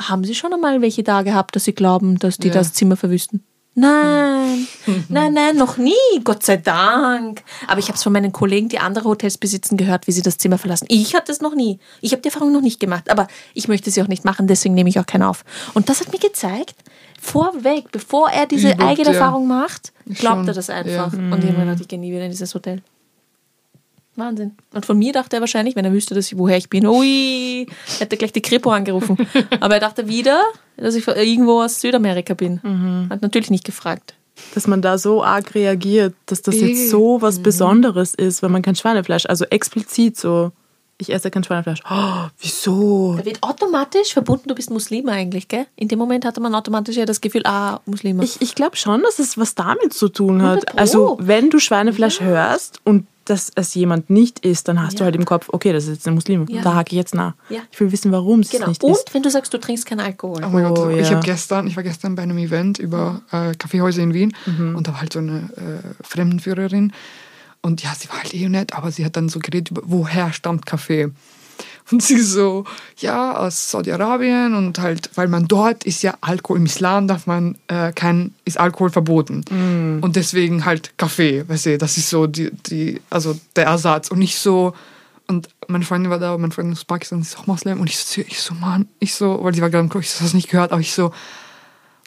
haben 0.00 0.24
Sie 0.24 0.34
schon 0.34 0.52
einmal 0.52 0.82
welche 0.82 1.02
da 1.02 1.22
gehabt, 1.22 1.56
dass 1.56 1.64
Sie 1.64 1.74
glauben, 1.74 2.18
dass 2.18 2.36
die 2.38 2.48
Ja. 2.48 2.54
das 2.54 2.72
Zimmer 2.74 2.96
verwüsten? 2.96 3.42
Nein, 3.78 4.66
nein, 5.10 5.34
nein, 5.34 5.54
noch 5.54 5.76
nie, 5.76 5.92
Gott 6.24 6.42
sei 6.42 6.56
Dank. 6.56 7.42
Aber 7.66 7.78
ich 7.78 7.88
habe 7.88 7.96
es 7.96 8.02
von 8.02 8.12
meinen 8.12 8.32
Kollegen, 8.32 8.70
die 8.70 8.78
andere 8.78 9.04
Hotels 9.04 9.36
besitzen, 9.36 9.76
gehört, 9.76 10.06
wie 10.06 10.12
sie 10.12 10.22
das 10.22 10.38
Zimmer 10.38 10.56
verlassen. 10.56 10.86
Ich 10.88 11.14
hatte 11.14 11.30
es 11.30 11.42
noch 11.42 11.54
nie. 11.54 11.78
Ich 12.00 12.12
habe 12.12 12.22
die 12.22 12.28
Erfahrung 12.28 12.52
noch 12.52 12.62
nicht 12.62 12.80
gemacht, 12.80 13.10
aber 13.10 13.28
ich 13.52 13.68
möchte 13.68 13.90
sie 13.90 14.02
auch 14.02 14.08
nicht 14.08 14.24
machen, 14.24 14.46
deswegen 14.46 14.74
nehme 14.74 14.88
ich 14.88 14.98
auch 14.98 15.04
keinen 15.04 15.24
auf. 15.24 15.44
Und 15.74 15.90
das 15.90 16.00
hat 16.00 16.10
mir 16.10 16.18
gezeigt, 16.18 16.74
vorweg, 17.20 17.92
bevor 17.92 18.30
er 18.30 18.46
diese 18.46 18.70
Übt, 18.70 18.82
eigene 18.82 19.08
ja. 19.08 19.14
Erfahrung 19.14 19.46
macht, 19.46 19.92
glaubt 20.06 20.38
Schon, 20.38 20.48
er 20.48 20.54
das 20.54 20.70
einfach. 20.70 21.12
ja. 21.12 21.18
Und 21.18 21.44
ich 21.44 21.50
habe 21.50 21.58
mir 21.58 21.66
gedacht, 21.66 21.80
ich 21.82 21.88
gehe 21.88 21.98
nie 21.98 22.12
wieder 22.12 22.24
in 22.24 22.30
dieses 22.30 22.54
Hotel. 22.54 22.82
Wahnsinn. 24.16 24.52
Und 24.72 24.86
von 24.86 24.98
mir 24.98 25.12
dachte 25.12 25.36
er 25.36 25.40
wahrscheinlich, 25.40 25.76
wenn 25.76 25.84
er 25.84 25.92
wüsste, 25.92 26.14
dass 26.14 26.30
ich, 26.30 26.38
woher 26.38 26.56
ich 26.56 26.68
bin, 26.70 26.86
ui, 26.86 27.66
hätte 27.98 28.16
er 28.16 28.18
gleich 28.18 28.32
die 28.32 28.42
Kripo 28.42 28.70
angerufen. 28.70 29.16
Aber 29.60 29.74
er 29.74 29.80
dachte 29.80 30.08
wieder, 30.08 30.42
dass 30.76 30.94
ich 30.94 31.06
irgendwo 31.06 31.62
aus 31.62 31.80
Südamerika 31.80 32.34
bin. 32.34 33.08
Hat 33.10 33.22
natürlich 33.22 33.50
nicht 33.50 33.64
gefragt. 33.64 34.14
Dass 34.54 34.66
man 34.66 34.82
da 34.82 34.98
so 34.98 35.24
arg 35.24 35.54
reagiert, 35.54 36.14
dass 36.26 36.42
das 36.42 36.60
jetzt 36.60 36.90
so 36.90 37.22
was 37.22 37.38
Besonderes 37.38 38.14
ist, 38.14 38.42
wenn 38.42 38.52
man 38.52 38.62
kein 38.62 38.76
Schweinefleisch, 38.76 39.26
also 39.26 39.46
explizit 39.46 40.16
so, 40.16 40.52
ich 40.98 41.12
esse 41.12 41.30
kein 41.30 41.44
Schweinefleisch. 41.44 41.80
Oh, 41.90 42.26
wieso? 42.40 43.14
Da 43.18 43.24
wird 43.24 43.42
automatisch 43.42 44.12
verbunden, 44.12 44.48
du 44.48 44.54
bist 44.54 44.70
Muslim 44.70 45.08
eigentlich, 45.08 45.48
gell? 45.48 45.66
In 45.76 45.88
dem 45.88 45.98
Moment 45.98 46.24
hatte 46.24 46.40
man 46.40 46.54
automatisch 46.54 46.96
ja 46.96 47.04
das 47.04 47.20
Gefühl, 47.20 47.42
ah, 47.44 47.80
Muslime. 47.86 48.24
Ich, 48.24 48.40
ich 48.40 48.54
glaube 48.54 48.76
schon, 48.76 49.02
dass 49.02 49.18
es 49.18 49.36
was 49.38 49.54
damit 49.54 49.92
zu 49.92 50.08
tun 50.08 50.40
100 50.40 50.70
hat. 50.70 50.78
Also, 50.78 51.18
wenn 51.20 51.50
du 51.50 51.58
Schweinefleisch 51.58 52.20
hörst 52.20 52.80
und 52.84 53.06
dass 53.26 53.50
es 53.56 53.74
jemand 53.74 54.08
nicht 54.08 54.38
isst, 54.46 54.68
dann 54.68 54.80
hast 54.80 54.92
Ja. 54.94 54.98
du 55.00 55.04
halt 55.06 55.16
im 55.16 55.24
Kopf, 55.24 55.48
okay, 55.52 55.72
das 55.72 55.84
ist 55.84 55.90
jetzt 55.94 56.06
ein 56.06 56.14
Muslim. 56.14 56.46
Ja. 56.48 56.62
Da 56.62 56.74
hake 56.76 56.92
ich 56.92 56.96
jetzt 56.96 57.12
nach. 57.12 57.34
Ja. 57.50 57.58
Ich 57.72 57.80
will 57.80 57.90
wissen, 57.90 58.12
warum 58.12 58.38
es 58.38 58.50
genau. 58.50 58.68
nicht 58.68 58.84
Und 58.84 58.92
ist. 58.92 59.12
wenn 59.14 59.22
du 59.24 59.30
sagst, 59.30 59.52
du 59.52 59.58
trinkst 59.58 59.84
keinen 59.84 59.98
Alkohol. 59.98 60.42
Oh 60.44 60.48
mein 60.48 60.64
Oh, 60.66 60.74
Gott, 60.74 60.92
ich 60.92 61.08
ja. 61.10 61.16
habe 61.16 61.26
gestern, 61.26 61.66
ich 61.66 61.74
war 61.74 61.82
gestern 61.82 62.14
bei 62.14 62.22
einem 62.22 62.38
Event 62.38 62.78
über 62.78 63.22
äh, 63.32 63.52
Kaffeehäuser 63.56 64.00
in 64.02 64.14
Wien 64.14 64.32
Mhm. 64.46 64.76
und 64.76 64.86
da 64.86 64.92
war 64.92 65.00
halt 65.00 65.12
so 65.12 65.18
eine 65.18 65.50
äh, 65.56 66.04
Fremdenführerin 66.04 66.92
und 67.62 67.82
ja, 67.82 67.94
sie 67.98 68.08
war 68.08 68.18
halt 68.18 68.34
eh 68.34 68.48
nett, 68.48 68.74
aber 68.74 68.90
sie 68.92 69.04
hat 69.04 69.16
dann 69.16 69.28
so 69.28 69.38
geredet 69.38 69.70
über, 69.70 69.82
woher 69.84 70.32
stammt 70.32 70.66
Kaffee? 70.66 71.10
Und 71.90 72.02
sie 72.02 72.20
so, 72.20 72.64
ja, 72.98 73.36
aus 73.36 73.70
Saudi-Arabien 73.70 74.54
und 74.54 74.78
halt, 74.78 75.10
weil 75.14 75.28
man 75.28 75.46
dort 75.46 75.84
ist 75.84 76.02
ja 76.02 76.14
Alkohol, 76.20 76.58
im 76.58 76.66
Islam 76.66 77.06
darf 77.06 77.26
man 77.26 77.56
äh, 77.68 77.92
kein, 77.92 78.34
ist 78.44 78.58
Alkohol 78.58 78.90
verboten. 78.90 79.44
Mhm. 79.50 79.98
Und 80.02 80.16
deswegen 80.16 80.64
halt 80.64 80.98
Kaffee, 80.98 81.48
weißt 81.48 81.66
du, 81.66 81.78
das 81.78 81.96
ist 81.96 82.10
so 82.10 82.26
die, 82.26 82.50
die, 82.50 83.00
also 83.08 83.38
der 83.54 83.66
Ersatz 83.66 84.10
und 84.10 84.18
nicht 84.18 84.36
so, 84.36 84.74
und 85.28 85.48
meine 85.68 85.84
Freundin 85.84 86.10
war 86.10 86.18
da, 86.18 86.36
meine 86.36 86.52
Freundin 86.52 86.72
aus 86.72 86.84
Pakistan, 86.84 87.22
sie 87.22 87.30
ist 87.30 87.38
auch 87.38 87.46
Moslem 87.46 87.80
und 87.80 87.88
ich 87.88 87.98
so, 87.98 88.20
ich 88.20 88.40
so, 88.40 88.54
Mann, 88.54 88.88
ich 88.98 89.14
so, 89.14 89.38
weil 89.42 89.54
sie 89.54 89.62
war 89.62 89.70
gerade 89.70 89.84
im 89.84 89.88
Klo, 89.88 90.00
ich 90.00 90.10
so, 90.10 90.26
du 90.26 90.36
nicht 90.36 90.50
gehört, 90.50 90.72
aber 90.72 90.80
ich 90.80 90.92
so, 90.92 91.12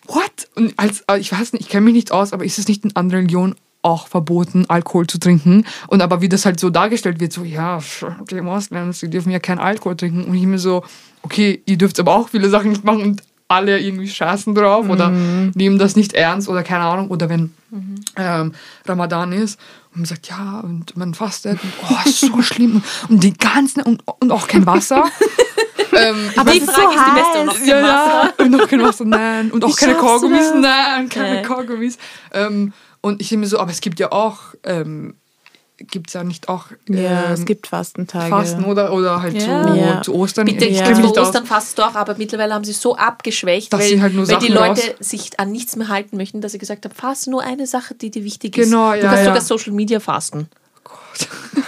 what? 0.07 0.49
Und 0.55 0.73
als, 0.77 1.03
äh, 1.09 1.19
ich 1.19 1.31
weiß 1.31 1.53
nicht, 1.53 1.61
ich 1.61 1.69
kenne 1.69 1.85
mich 1.85 1.93
nicht 1.93 2.11
aus, 2.11 2.33
aber 2.33 2.43
ist 2.43 2.59
es 2.59 2.67
nicht 2.67 2.83
in 2.83 2.95
anderen 2.97 3.21
Religionen 3.21 3.55
auch 3.81 4.07
verboten, 4.07 4.65
Alkohol 4.67 5.07
zu 5.07 5.19
trinken? 5.19 5.65
Und 5.87 6.01
aber 6.01 6.21
wie 6.21 6.29
das 6.29 6.45
halt 6.45 6.59
so 6.59 6.69
dargestellt 6.69 7.19
wird, 7.19 7.33
so, 7.33 7.43
ja, 7.43 7.79
die 8.29 8.41
Moslems, 8.41 8.99
die 8.99 9.09
dürfen 9.09 9.31
ja 9.31 9.39
keinen 9.39 9.59
Alkohol 9.59 9.95
trinken. 9.95 10.25
Und 10.25 10.35
ich 10.35 10.45
mir 10.45 10.59
so, 10.59 10.83
okay, 11.21 11.61
ihr 11.65 11.77
dürft 11.77 11.99
aber 11.99 12.15
auch 12.15 12.29
viele 12.29 12.49
Sachen 12.49 12.69
nicht 12.71 12.83
machen 12.83 13.01
und 13.01 13.23
alle 13.49 13.79
irgendwie 13.79 14.07
scheißen 14.07 14.53
drauf 14.53 14.87
oder 14.89 15.09
nehmen 15.09 15.79
das 15.79 15.95
nicht 15.95 16.13
ernst 16.13 16.47
oder 16.47 16.61
keine 16.61 16.83
Ahnung. 16.83 17.09
Oder 17.09 17.29
wenn 17.29 17.51
ähm, 18.15 18.53
Ramadan 18.85 19.31
ist 19.31 19.59
und 19.91 20.01
man 20.01 20.05
sagt, 20.05 20.29
ja, 20.29 20.59
und 20.59 20.95
man 20.95 21.15
fastet, 21.15 21.59
und, 21.63 21.71
oh, 21.89 22.07
ist 22.07 22.19
so 22.19 22.41
schlimm. 22.43 22.83
Und 23.09 23.23
die 23.23 23.33
ganzen, 23.33 23.81
und, 23.81 24.03
und 24.19 24.31
auch 24.31 24.47
kein 24.47 24.67
Wasser. 24.67 25.05
ähm, 25.97 26.29
ich 26.31 26.39
Aber 26.39 26.51
die 26.51 26.59
es 26.59 26.63
ist 26.65 26.73
Frage 26.73 26.93
so 26.93 26.99
ist 26.99 27.05
die 27.07 27.19
beste. 27.19 27.39
Und 27.39 27.45
noch 27.47 27.57
kein 27.57 27.67
ja, 27.67 27.83
Wasser. 27.83 28.33
ja. 28.37 28.45
Und 28.45 28.51
noch 28.51 28.67
kein 28.67 28.81
Wasser, 28.83 29.05
nein. 29.05 29.51
Und 29.51 29.65
auch 29.65 29.69
Wie 29.69 29.73
keine 29.73 29.95
Kaugummis, 29.95 30.53
nein, 30.55 31.09
keine 31.09 31.35
Nee. 31.37 31.41
Kaugummis. 31.41 31.97
Ähm, 32.31 32.71
und 33.01 33.21
ich 33.21 33.29
denke 33.29 33.41
mir 33.41 33.47
so, 33.47 33.59
aber 33.59 33.71
es 33.71 33.81
gibt 33.81 33.99
ja 33.99 34.11
auch, 34.11 34.39
ähm, 34.63 35.15
gibt 35.77 36.09
es 36.09 36.13
ja 36.13 36.25
nicht 36.25 36.49
auch 36.49 36.65
Ja, 36.89 37.27
ähm, 37.27 37.31
es 37.33 37.45
gibt 37.45 37.67
Fastentage. 37.67 38.29
Fasten 38.29 38.65
oder, 38.65 38.91
oder 38.91 39.21
halt 39.21 39.41
Ja. 39.41 39.65
zu, 39.67 39.75
Ja. 39.77 40.01
zu 40.01 40.13
Ostern. 40.15 40.45
Bitte, 40.45 40.65
ich 40.65 40.77
Ja. 40.79 40.89
ja. 40.91 41.13
zu 41.13 41.21
Ostern 41.21 41.45
fast 41.45 41.79
doch, 41.79 41.95
aber 41.95 42.15
mittlerweile 42.17 42.53
haben 42.53 42.65
sie 42.65 42.73
so 42.73 42.97
abgeschwächt, 42.97 43.71
Dass 43.71 43.79
weil, 43.81 43.87
sie 43.87 44.01
halt 44.01 44.13
nur 44.13 44.27
weil 44.27 44.39
die 44.39 44.47
Leute 44.51 44.81
raus- 44.81 44.95
sich 44.99 45.39
an 45.39 45.51
nichts 45.53 45.77
mehr 45.77 45.87
halten 45.87 46.17
möchten, 46.17 46.41
dass 46.41 46.51
sie 46.51 46.57
gesagt 46.57 46.83
haben, 46.83 46.93
faste 46.93 47.31
nur 47.31 47.41
eine 47.43 47.65
Sache, 47.65 47.95
die 47.95 48.11
dir 48.11 48.25
wichtig 48.25 48.57
ist. 48.57 48.65
Genau, 48.69 48.91
du 48.91 48.97
ja, 48.97 49.03
kannst 49.03 49.19
ja. 49.19 49.25
sogar 49.25 49.41
Social 49.41 49.71
Media 49.71 50.01
fasten. 50.01 50.49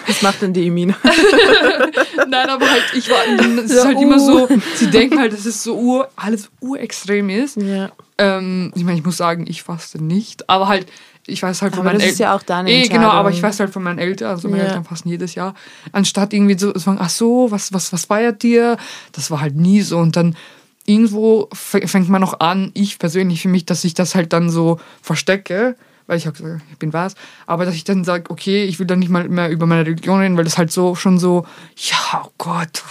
Was 0.07 0.21
macht 0.21 0.41
denn 0.41 0.51
die 0.53 0.67
Emina? 0.67 0.95
Nein, 2.27 2.49
aber 2.49 2.69
halt, 2.69 2.83
ich 2.95 3.09
war, 3.09 3.17
es 3.63 3.71
ist 3.71 3.85
halt 3.85 3.99
immer 3.99 4.19
so, 4.19 4.47
sie 4.75 4.89
denken 4.89 5.19
halt, 5.19 5.33
dass 5.33 5.45
es 5.45 5.63
so 5.63 5.77
ur, 5.77 6.09
alles 6.15 6.49
urextrem 6.59 7.29
ist. 7.29 7.57
ja. 7.57 7.91
Ähm, 8.17 8.71
ich 8.75 8.83
meine, 8.83 8.99
ich 8.99 9.05
muss 9.05 9.17
sagen, 9.17 9.45
ich 9.47 9.63
faste 9.63 10.03
nicht, 10.03 10.47
aber 10.49 10.67
halt, 10.67 10.85
ich 11.27 11.41
weiß 11.43 11.61
halt 11.61 11.73
von 11.75 11.81
Aber 11.81 11.89
meinen 11.91 11.99
das 12.01 12.11
ist 12.13 12.19
El- 12.19 12.25
ja 12.25 12.35
auch 12.35 12.43
deine 12.43 12.69
Eh, 12.71 12.87
genau, 12.87 13.09
aber 13.09 13.29
ich 13.29 13.41
weiß 13.41 13.59
halt 13.59 13.71
von 13.71 13.83
meinen 13.83 13.99
Eltern, 13.99 14.29
also 14.31 14.47
meine 14.49 14.63
Ja. 14.63 14.69
Eltern 14.69 14.83
fasten 14.83 15.09
jedes 15.09 15.35
Jahr, 15.35 15.53
anstatt 15.91 16.33
irgendwie 16.33 16.57
so 16.57 16.71
zu 16.71 16.79
sagen, 16.79 16.97
ach 16.99 17.09
so, 17.09 17.47
was, 17.51 17.71
was, 17.73 17.93
was 17.93 18.05
feiert 18.05 18.43
ihr? 18.43 18.77
Das 19.11 19.29
war 19.31 19.41
halt 19.41 19.55
nie 19.55 19.81
so 19.81 19.97
und 19.99 20.15
dann 20.15 20.35
irgendwo 20.85 21.47
fängt 21.53 22.09
man 22.09 22.21
noch 22.21 22.39
an, 22.39 22.71
ich 22.73 22.97
persönlich 22.99 23.41
für 23.43 23.47
mich, 23.49 23.65
dass 23.65 23.83
ich 23.83 23.93
das 23.93 24.15
halt 24.15 24.33
dann 24.33 24.49
so 24.49 24.79
verstecke, 25.01 25.75
weil 26.11 26.17
ich 26.17 26.27
habe 26.27 26.35
gesagt, 26.35 26.61
ich 26.69 26.77
bin 26.77 26.91
was, 26.91 27.15
aber 27.47 27.63
dass 27.63 27.73
ich 27.73 27.85
dann 27.85 28.03
sage, 28.03 28.29
okay, 28.31 28.65
ich 28.65 28.79
will 28.79 28.85
dann 28.85 28.99
nicht 28.99 29.07
mal 29.07 29.29
mehr 29.29 29.49
über 29.49 29.65
meine 29.65 29.85
Religion 29.85 30.19
reden, 30.19 30.35
weil 30.35 30.43
das 30.43 30.57
halt 30.57 30.69
so 30.69 30.93
schon 30.93 31.17
so, 31.19 31.45
ja, 31.77 32.21
oh 32.25 32.31
Gott, 32.37 32.83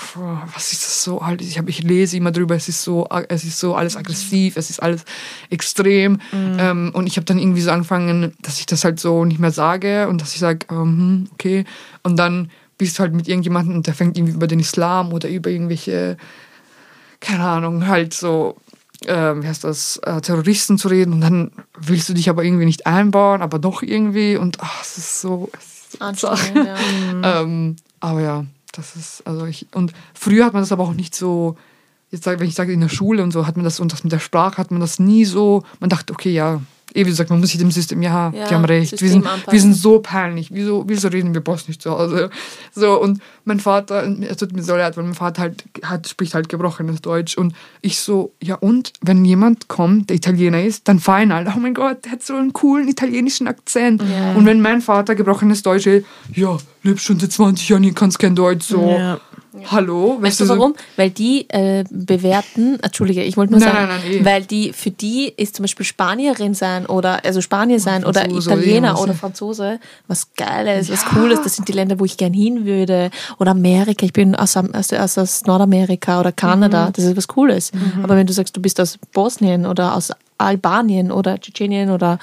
was 0.55 0.73
ist 0.73 0.87
das 0.87 1.05
so 1.05 1.21
alles? 1.21 1.47
Ich, 1.47 1.59
hab, 1.59 1.69
ich 1.69 1.83
lese 1.83 2.17
immer 2.17 2.33
drüber, 2.33 2.55
es 2.55 2.71
ist 2.71 2.83
so, 2.83 3.07
es 3.29 3.45
ist 3.45 3.59
so 3.59 3.75
alles 3.75 3.99
aggressiv, 3.99 4.57
es 4.57 4.71
ist 4.71 4.83
alles 4.83 5.05
extrem. 5.51 6.19
Ähm, 6.33 6.93
und 6.95 7.07
ich 7.07 7.19
habe 7.19 7.27
dann 7.27 7.39
irgendwie 7.39 7.61
so 7.61 7.71
angefangen, 7.71 8.33
dass 8.41 8.59
ich 8.59 8.65
das 8.65 8.85
halt 8.85 8.99
so 8.99 9.27
nicht 9.27 9.39
mehr 9.39 9.51
sage 9.51 10.09
und 10.09 10.23
dass 10.23 10.33
ich 10.33 10.41
sage, 10.41 10.61
ähm, 10.71 10.79
hm, 10.79 11.29
okay, 11.35 11.67
und 12.03 12.17
dann 12.17 12.51
bist 12.79 12.99
du 12.99 13.03
halt 13.03 13.13
mit 13.13 13.29
irgendjemandem 13.29 13.77
und 13.77 13.87
der 13.87 13.93
fängt 13.93 14.17
irgendwie 14.17 14.33
über 14.33 14.47
den 14.47 14.61
Islam 14.61 15.13
oder 15.13 15.29
über 15.29 15.51
irgendwelche 15.51 16.17
keine 17.21 17.45
Ahnung, 17.45 17.87
halt 17.87 18.15
so, 18.15 18.57
äh, 19.07 19.43
wie 19.43 19.47
heißt 19.47 19.65
das, 19.65 19.99
äh, 19.99 20.21
Terroristen 20.21 20.79
zu 20.79 20.89
reden 20.89 21.13
und 21.13 21.21
dann 21.21 21.53
willst 21.79 22.09
du 22.09 22.15
dich 22.15 22.29
aber 22.29 22.45
irgendwie 22.45 22.67
nicht 22.67 22.87
einbauen, 22.87 23.43
aber 23.43 23.59
doch 23.59 23.83
irgendwie 23.83 24.37
und 24.37 24.59
ach, 24.61 24.83
es 24.83 24.99
ist 24.99 25.21
so. 25.21 25.51
Es 25.53 25.95
ist 25.95 26.03
Anstrengend, 26.03 26.67
ja. 26.67 26.77
ähm, 27.41 27.77
aber 28.01 28.21
ja, 28.21 28.45
das 28.73 28.97
ist, 28.97 29.27
also 29.27 29.47
ich, 29.47 29.67
und 29.73 29.93
früher 30.15 30.45
hat 30.45 30.53
man 30.53 30.63
das 30.63 30.73
aber 30.73 30.85
auch 30.85 30.95
nicht 30.95 31.15
so, 31.15 31.57
jetzt 32.11 32.25
sag, 32.25 32.41
wenn 32.41 32.49
ich 32.49 32.55
sage 32.55 32.73
in 32.73 32.81
der 32.81 32.89
Schule 32.89 33.23
und 33.23 33.33
so, 33.33 33.47
hat 33.47 33.57
man 33.57 33.65
das, 33.65 33.81
und 33.81 33.93
das 33.93 34.05
mit 34.05 34.13
der 34.13 34.19
Sprache 34.19 34.59
hat 34.59 34.71
man 34.71 34.81
das 34.81 34.99
nie 34.99 35.25
so, 35.25 35.65
man 35.81 35.91
dachte, 35.91 36.13
okay, 36.13 36.31
ja, 36.31 36.61
wie 36.95 37.05
gesagt, 37.05 37.31
man 37.31 37.41
muss 37.41 37.51
sich 37.51 37.59
dem 37.59 37.71
System, 37.71 38.03
ja, 38.03 38.33
Ja, 38.35 38.49
die 38.49 38.55
haben 38.55 38.65
recht, 38.65 39.01
wir 39.01 39.09
sind, 39.09 39.27
wir 39.49 39.61
sind 39.61 39.75
so 39.75 40.01
peinlich, 40.01 40.51
wieso, 40.53 40.85
wieso 40.87 41.09
reden 41.09 41.35
wir 41.35 41.41
Boss 41.41 41.69
nicht 41.69 41.83
zu 41.83 41.91
Hause? 41.91 42.31
So, 42.75 43.01
und 43.01 43.21
mein 43.45 43.61
Vater, 43.61 44.09
es 44.23 44.37
tut 44.37 44.53
mir 44.53 44.63
so 44.63 44.77
leid, 44.77 44.97
weil 44.97 45.05
mein 45.05 45.15
Vater 45.15 45.43
halt, 45.43 45.65
hat, 45.83 46.09
spricht 46.09 46.35
halt 46.35 46.49
gebrochenes 46.49 47.01
Deutsch. 47.01 47.37
Und 47.37 47.55
ich 47.81 47.99
so, 47.99 48.33
ja 48.43 48.57
und, 48.57 48.93
wenn 49.01 49.25
jemand 49.25 49.69
kommt, 49.69 50.11
der 50.11 50.17
Italiener 50.17 50.63
ist, 50.63 50.89
dann 50.89 51.01
fein 51.01 51.33
halt, 51.33 51.49
oh 51.55 51.59
mein 51.59 51.75
Gott, 51.75 52.05
der 52.05 52.13
hat 52.13 52.23
so 52.23 52.35
einen 52.35 52.53
coolen 52.53 52.89
italienischen 52.89 53.49
Akzent. 53.49 54.03
Ja. 54.03 54.33
Und 54.35 54.47
wenn 54.47 54.61
mein 54.61 54.81
Vater 54.81 55.15
gebrochenes 55.15 55.63
Deutsch 55.63 55.87
ist, 55.87 56.07
ja, 56.35 56.57
lebst 56.83 57.05
schon 57.05 57.19
seit 57.19 57.33
20 57.33 57.69
Jahren, 57.69 57.83
hier 57.83 57.95
kannst 57.95 58.19
kein 58.19 58.35
Deutsch, 58.35 58.67
so, 58.67 59.19
Ja. 59.53 59.73
hallo? 59.73 60.19
Weißt 60.21 60.39
du 60.41 60.45
so- 60.45 60.57
warum? 60.57 60.75
Weil 60.97 61.11
die 61.11 61.49
äh, 61.51 61.85
bewerten, 61.91 62.79
Entschuldige, 62.81 63.23
ich 63.25 63.37
wollte 63.37 63.53
nur 63.53 63.61
Nein, 63.61 63.69
sagen, 63.73 63.89
nein, 63.89 64.01
nein, 64.05 64.21
eh. 64.21 64.25
weil 64.25 64.45
die 64.45 64.73
für 64.73 64.91
die 64.91 65.33
ist 65.37 65.57
zum 65.57 65.65
Beispiel 65.65 65.85
Spanierin 65.85 66.55
sein 66.55 66.87
oder 66.87 67.25
also 67.25 67.41
Spanier 67.41 67.81
sein 67.81 68.05
oder 68.05 68.31
Italiener 68.31 69.01
oder 69.01 69.13
ja. 69.13 69.19
Franzose 69.19 69.81
was 70.07 70.29
Geiles, 70.37 70.91
was 70.91 71.05
Cooles. 71.05 71.43
Das 71.43 71.57
sind 71.57 71.67
die 71.69 71.73
Länder, 71.73 71.99
wo 71.99 72.05
ich 72.05 72.17
gern 72.17 72.33
hin 72.33 72.65
würde. 72.65 73.11
Oder 73.39 73.51
Amerika. 73.51 74.07
Ich 74.07 74.13
bin 74.13 74.37
aus, 74.37 74.57
aus, 74.57 74.93
aus, 74.93 75.19
aus 75.19 75.43
Nordamerika 75.47 76.21
oder 76.21 76.33
Kanada. 76.33 76.89
Mhm. 76.89 76.93
Das 76.93 77.05
ist 77.05 77.17
was 77.17 77.29
Cooles. 77.29 77.73
Aber 78.03 78.17
wenn 78.17 78.27
du 78.27 78.33
sagst, 78.33 78.57
du 78.57 78.61
bist 78.63 78.81
aus 78.81 78.99
Bosnien 79.13 79.67
oder 79.67 79.97
aus 79.97 80.13
Albanien 80.39 81.13
oder 81.13 81.39
Tschetschenien 81.39 81.91
oder 81.91 82.19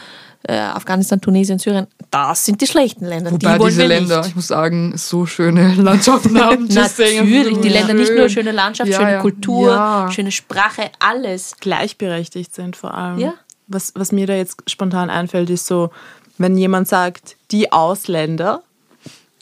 äh, 0.47 0.57
Afghanistan, 0.57 1.19
Tunesien, 1.21 1.59
Syrien, 1.59 1.87
das 2.11 2.45
sind 2.45 2.61
die 2.61 2.67
schlechten 2.67 3.05
Länder. 3.05 3.31
Wobei 3.31 3.53
die 3.53 3.59
wollen 3.59 3.69
diese 3.69 3.81
wir 3.81 3.87
Länder, 3.89 4.17
nicht. 4.19 4.29
ich 4.29 4.35
muss 4.35 4.47
sagen, 4.47 4.93
so 4.97 5.25
schöne 5.25 5.75
Landschaften 5.77 6.39
haben. 6.39 6.67
Natürlich, 6.71 7.59
die 7.59 7.69
Länder 7.69 7.93
nicht 7.93 8.13
nur 8.15 8.29
schöne 8.29 8.51
Landschaft, 8.51 8.89
Ja, 8.89 8.97
schöne 8.99 9.11
ja. 9.13 9.21
Kultur, 9.21 9.67
Ja. 9.71 10.11
schöne 10.11 10.31
Sprache, 10.31 10.89
alles. 10.99 11.55
gleichberechtigt 11.59 12.55
sind 12.55 12.75
vor 12.75 12.93
allem. 12.93 13.19
Ja. 13.19 13.33
Was, 13.67 13.91
was 13.95 14.11
mir 14.11 14.25
da 14.27 14.33
jetzt 14.33 14.69
spontan 14.69 15.09
einfällt, 15.09 15.49
ist 15.49 15.67
so, 15.67 15.89
wenn 16.37 16.57
jemand 16.57 16.87
sagt, 16.87 17.35
die 17.51 17.71
Ausländer, 17.73 18.61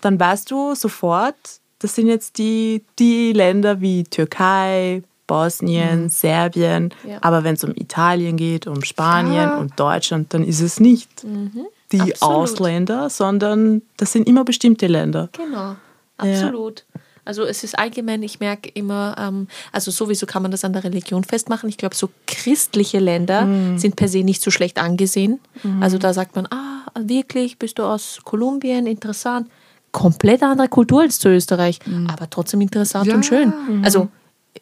dann 0.02 0.20
weißt 0.20 0.50
du 0.50 0.74
sofort, 0.76 1.36
das 1.80 1.94
sind 1.96 2.08
jetzt 2.08 2.38
die, 2.40 2.84
die 2.98 3.34
Länder 3.34 3.82
wie 3.82 4.04
Türkei, 4.06 5.04
Bosnien, 5.28 6.04
Mhm. 6.04 6.10
Serbien. 6.10 6.94
Ja. 7.08 7.18
Aber 7.22 7.44
wenn 7.44 7.56
es 7.56 7.64
um 7.64 7.72
Italien 7.76 8.38
geht, 8.38 8.68
um 8.68 8.84
Spanien 8.84 9.50
Ah. 9.50 9.58
und 9.58 9.80
Deutschland, 9.80 10.34
dann 10.34 10.44
ist 10.44 10.62
es 10.62 10.80
nicht 10.80 11.24
die 11.24 11.28
Mhm. 11.28 11.66
Absolut. 12.02 12.22
Ausländer, 12.22 13.10
sondern 13.10 13.82
das 13.98 14.12
sind 14.12 14.28
immer 14.28 14.44
bestimmte 14.44 14.88
Länder. 14.88 15.30
Genau, 15.34 15.76
absolut. 16.18 16.86
Also 17.28 17.44
es 17.44 17.64
ist 17.64 17.80
allgemein, 17.80 18.22
ich 18.22 18.40
merke 18.40 18.70
immer, 18.76 19.16
ähm, 19.18 19.48
also 19.72 19.90
sowieso 19.90 20.28
kann 20.28 20.44
man 20.44 20.52
das 20.52 20.64
an 20.64 20.74
der 20.74 20.84
Religion 20.84 21.24
festmachen. 21.24 21.68
Ich 21.70 21.78
glaube, 21.78 21.96
so 21.96 22.10
christliche 22.28 23.00
Länder 23.00 23.48
sind 23.78 23.96
per 23.96 24.08
se 24.08 24.20
nicht 24.24 24.44
so 24.44 24.52
schlecht 24.52 24.78
angesehen. 24.78 25.40
Also 25.82 25.98
da 25.98 26.14
sagt 26.14 26.36
man, 26.36 26.46
ah, 26.52 26.84
wirklich, 27.00 27.58
bist 27.58 27.80
du 27.80 27.84
aus 27.84 28.20
Kolumbien, 28.24 28.86
interessant. 28.86 29.50
Komplett 29.92 30.44
andere 30.44 30.68
Kultur 30.68 31.02
als 31.02 31.18
zu 31.18 31.30
Österreich, 31.30 31.80
aber 32.08 32.30
trotzdem 32.30 32.62
interessant 32.62 33.08
Ja. 33.08 33.16
und 33.16 33.26
schön. 33.26 33.54
Also 33.84 34.10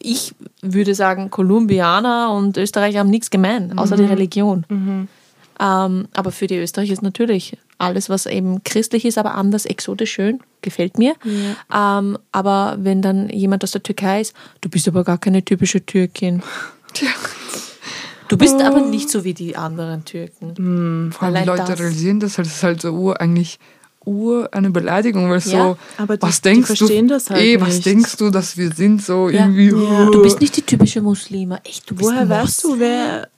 ich 0.00 0.34
würde 0.62 0.94
sagen, 0.94 1.30
Kolumbianer 1.30 2.32
und 2.32 2.56
Österreicher 2.56 3.00
haben 3.00 3.10
nichts 3.10 3.30
gemein, 3.30 3.78
außer 3.78 3.96
die 3.96 4.04
Religion. 4.04 4.64
Ähm, 5.60 6.08
aber 6.12 6.32
für 6.32 6.46
die 6.46 6.56
Österreicher 6.56 6.92
ist 6.92 7.02
natürlich 7.02 7.56
alles, 7.78 8.08
was 8.08 8.26
eben 8.26 8.64
christlich 8.64 9.04
ist, 9.04 9.18
aber 9.18 9.34
anders, 9.34 9.66
exotisch 9.66 10.12
schön, 10.12 10.40
gefällt 10.62 10.98
mir. 10.98 11.14
Ähm, 11.72 12.18
aber 12.32 12.76
wenn 12.80 13.02
dann 13.02 13.28
jemand 13.28 13.62
aus 13.62 13.70
der 13.72 13.82
Türkei 13.82 14.20
ist, 14.22 14.34
du 14.60 14.68
bist 14.68 14.88
aber 14.88 15.04
gar 15.04 15.18
keine 15.18 15.44
typische 15.44 15.84
Türkin. 15.84 16.42
Du 18.28 18.38
bist 18.38 18.60
aber 18.60 18.80
nicht 18.80 19.10
so 19.10 19.22
wie 19.22 19.34
die 19.34 19.54
anderen 19.54 20.06
Türken. 20.06 21.12
Vor 21.12 21.28
allem 21.28 21.42
die 21.42 21.46
Leute 21.46 21.64
das. 21.66 21.78
realisieren 21.78 22.20
das 22.20 22.38
halt, 22.38 22.46
das 22.46 22.56
ist 22.56 22.62
halt 22.62 22.80
so 22.80 22.90
ur, 22.92 23.20
eigentlich 23.20 23.58
ur 24.06 24.48
eine 24.52 24.70
Beleidigung, 24.70 25.28
weil 25.30 25.38
Ja, 25.40 25.40
so, 25.40 25.76
aber 25.98 26.16
die- 26.16 26.22
was 26.22 26.40
die 26.40 26.48
denkst 26.50 26.66
verstehen 26.66 27.08
du, 27.08 27.14
das 27.14 27.30
halt 27.30 27.40
eh, 27.42 27.60
was 27.60 27.74
nicht. 27.74 27.86
denkst 27.86 28.16
du, 28.16 28.30
dass 28.30 28.56
wir 28.56 28.70
sind 28.72 29.02
so 29.02 29.28
Ja. 29.28 29.40
irgendwie, 29.46 29.68
Ja. 29.68 30.06
Du 30.10 30.22
bist 30.22 30.40
nicht 30.40 30.56
die 30.56 30.62
typische 30.62 31.00
Muslime. 31.02 31.60
Echt, 31.64 31.88
du 31.90 31.94
bist 31.94 32.10
Woher 32.10 32.28
weißt 32.28 32.64
du, 32.64 32.78
wer. 32.78 33.28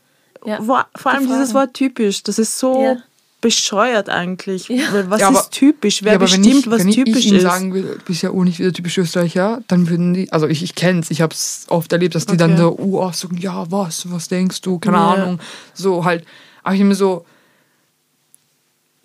Ja. 0.45 0.59
Wo, 0.61 0.77
vor 0.97 1.13
allem 1.13 1.23
Die 1.27 1.33
dieses. 1.33 1.55
Wort 1.55 1.75
typisch, 1.75 2.23
das 2.23 2.39
ist 2.39 2.59
so 2.59 2.81
Ja. 2.83 2.97
bescheuert 3.41 4.09
eigentlich. 4.09 4.69
Weil 4.69 5.11
was 5.11 5.21
Ja, 5.21 5.29
aber- 5.29 5.41
ist 5.41 5.51
typisch? 5.53 6.03
Wer 6.03 6.13
Ja, 6.13 6.17
aber 6.17 6.25
bestimmt, 6.25 6.47
wenn 6.47 6.57
ich, 6.59 6.71
was 6.71 6.79
wenn 6.81 6.91
typisch 6.91 7.17
ich 7.19 7.27
ihnen 7.27 7.37
ist? 7.37 7.43
sagen 7.43 7.75
würde, 7.75 7.89
du 7.99 8.05
bist 8.05 8.23
ja 8.23 8.31
auch 8.31 8.45
nicht 8.45 8.59
wieder 8.59 8.73
typisch 8.73 8.99
Österreicher, 8.99 9.63
dann 9.69 9.89
würden 9.89 10.15
die, 10.15 10.33
also 10.33 10.47
ich, 10.49 10.63
ich 10.63 10.75
kenne 10.75 11.01
es, 11.01 11.11
ich 11.11 11.21
habe 11.21 11.35
es 11.35 11.67
oft 11.69 11.93
erlebt, 11.93 12.15
dass 12.15 12.27
die 12.27 12.37
dann 12.37 12.53
Okay. 12.53 12.61
so, 12.63 12.79
uh, 12.79 13.13
sagen, 13.13 13.37
ja, 13.39 13.71
was, 13.71 14.11
was 14.11 14.29
denkst 14.29 14.61
du, 14.63 14.79
keine 14.79 14.97
Ja. 14.97 15.11
Ahnung, 15.15 15.39
so 15.75 16.05
halt, 16.05 16.25
aber 16.63 16.75
ich 16.75 16.81
immer 16.81 16.95
so, 16.95 17.25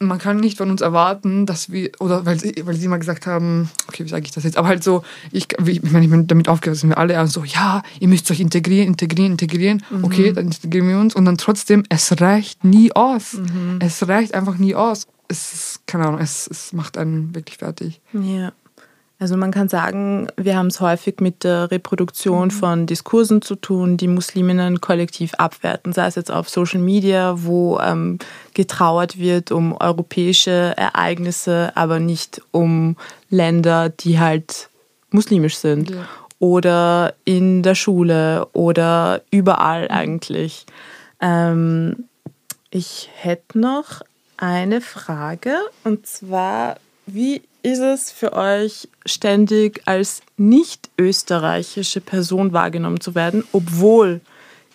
man 0.08 0.18
kann 0.20 0.38
nicht 0.38 0.58
von 0.58 0.70
uns 0.70 0.82
erwarten, 0.82 1.46
dass 1.46 1.72
wir, 1.72 1.92
oder 2.00 2.26
weil 2.26 2.40
sie, 2.40 2.54
weil 2.66 2.76
sie 2.76 2.88
mal 2.88 2.98
gesagt 2.98 3.28
haben, 3.28 3.70
okay, 3.88 4.04
wie 4.06 4.10
sage 4.10 4.26
ich 4.26 4.32
das 4.32 4.44
jetzt, 4.44 4.58
aber 4.58 4.68
halt 4.68 4.84
so, 4.84 5.04
ich, 5.32 5.48
ich 5.66 5.84
meine, 5.84 6.06
ich 6.06 6.12
bin 6.12 6.28
damit 6.28 6.50
aufgewachsen, 6.50 6.90
wir 6.90 6.98
alle 6.98 7.28
so, 7.28 7.44
ja, 7.44 7.84
ihr 8.00 8.08
müsst 8.08 8.30
euch 8.32 8.40
integrieren, 8.40 8.88
integrieren, 8.88 9.32
integrieren, 9.34 9.84
Mhm. 9.90 10.04
okay, 10.04 10.34
dann 10.34 10.46
integrieren 10.46 10.88
wir 10.88 10.98
uns 11.00 11.16
und 11.16 11.26
dann 11.26 11.38
trotzdem, 11.38 11.84
es 11.90 12.20
reicht 12.22 12.64
nie 12.64 12.92
aus. 12.94 13.34
Mhm. 13.34 13.80
Es 13.80 14.08
reicht 14.08 14.34
einfach 14.34 14.58
nie 14.58 14.76
aus. 14.76 15.08
Es 15.28 15.54
ist, 15.54 15.88
keine 15.88 16.08
Ahnung, 16.08 16.20
es, 16.20 16.48
es 16.48 16.74
macht 16.74 16.98
einen 16.98 17.34
wirklich 17.34 17.58
fertig. 17.58 18.02
Ja. 18.14 18.52
Also 19.22 19.38
man 19.38 19.52
kann 19.52 19.70
sagen, 19.70 20.30
wir 20.36 20.58
haben 20.58 20.66
es 20.66 20.82
häufig 20.82 21.20
mit 21.20 21.44
der 21.44 21.70
Reproduktion 21.70 22.50
von 22.50 22.88
Diskursen 22.88 23.44
zu 23.44 23.56
tun, 23.56 23.96
die 23.96 24.08
Musliminnen 24.08 24.82
kollektiv 24.82 25.36
abwerten, 25.36 25.94
sei 25.94 26.08
es 26.08 26.16
jetzt 26.16 26.32
auf 26.32 26.50
Social 26.50 26.80
Media, 26.80 27.36
wo 27.44 27.78
ähm, 27.78 28.18
getrauert 28.56 29.20
wird 29.20 29.52
um 29.52 29.78
europäische 29.80 30.74
Ereignisse, 30.76 31.72
aber 31.76 32.00
nicht 32.00 32.42
um 32.50 32.98
Länder, 33.30 33.90
die 33.90 34.20
halt 34.20 34.70
muslimisch 35.12 35.58
sind. 35.58 35.92
Ja. 35.92 36.08
Oder 36.40 37.14
in 37.24 37.62
der 37.62 37.76
Schule 37.76 38.48
oder 38.54 39.22
überall 39.30 39.88
eigentlich. 39.90 40.66
Ähm, 41.20 42.06
ich 42.72 43.12
hätte 43.14 43.60
noch 43.60 44.02
eine 44.38 44.82
Frage 44.82 45.58
und 45.84 46.08
zwar, 46.08 46.78
wie 47.06 47.44
ist 47.64 47.80
es 47.80 48.12
für 48.12 48.34
euch 48.34 48.88
ständig 49.06 49.82
als 49.86 50.22
nicht 50.38 50.90
österreichische 50.98 52.02
Person 52.02 52.54
wahrgenommen 52.54 53.00
zu 53.00 53.16
werden, 53.16 53.44
obwohl 53.52 54.22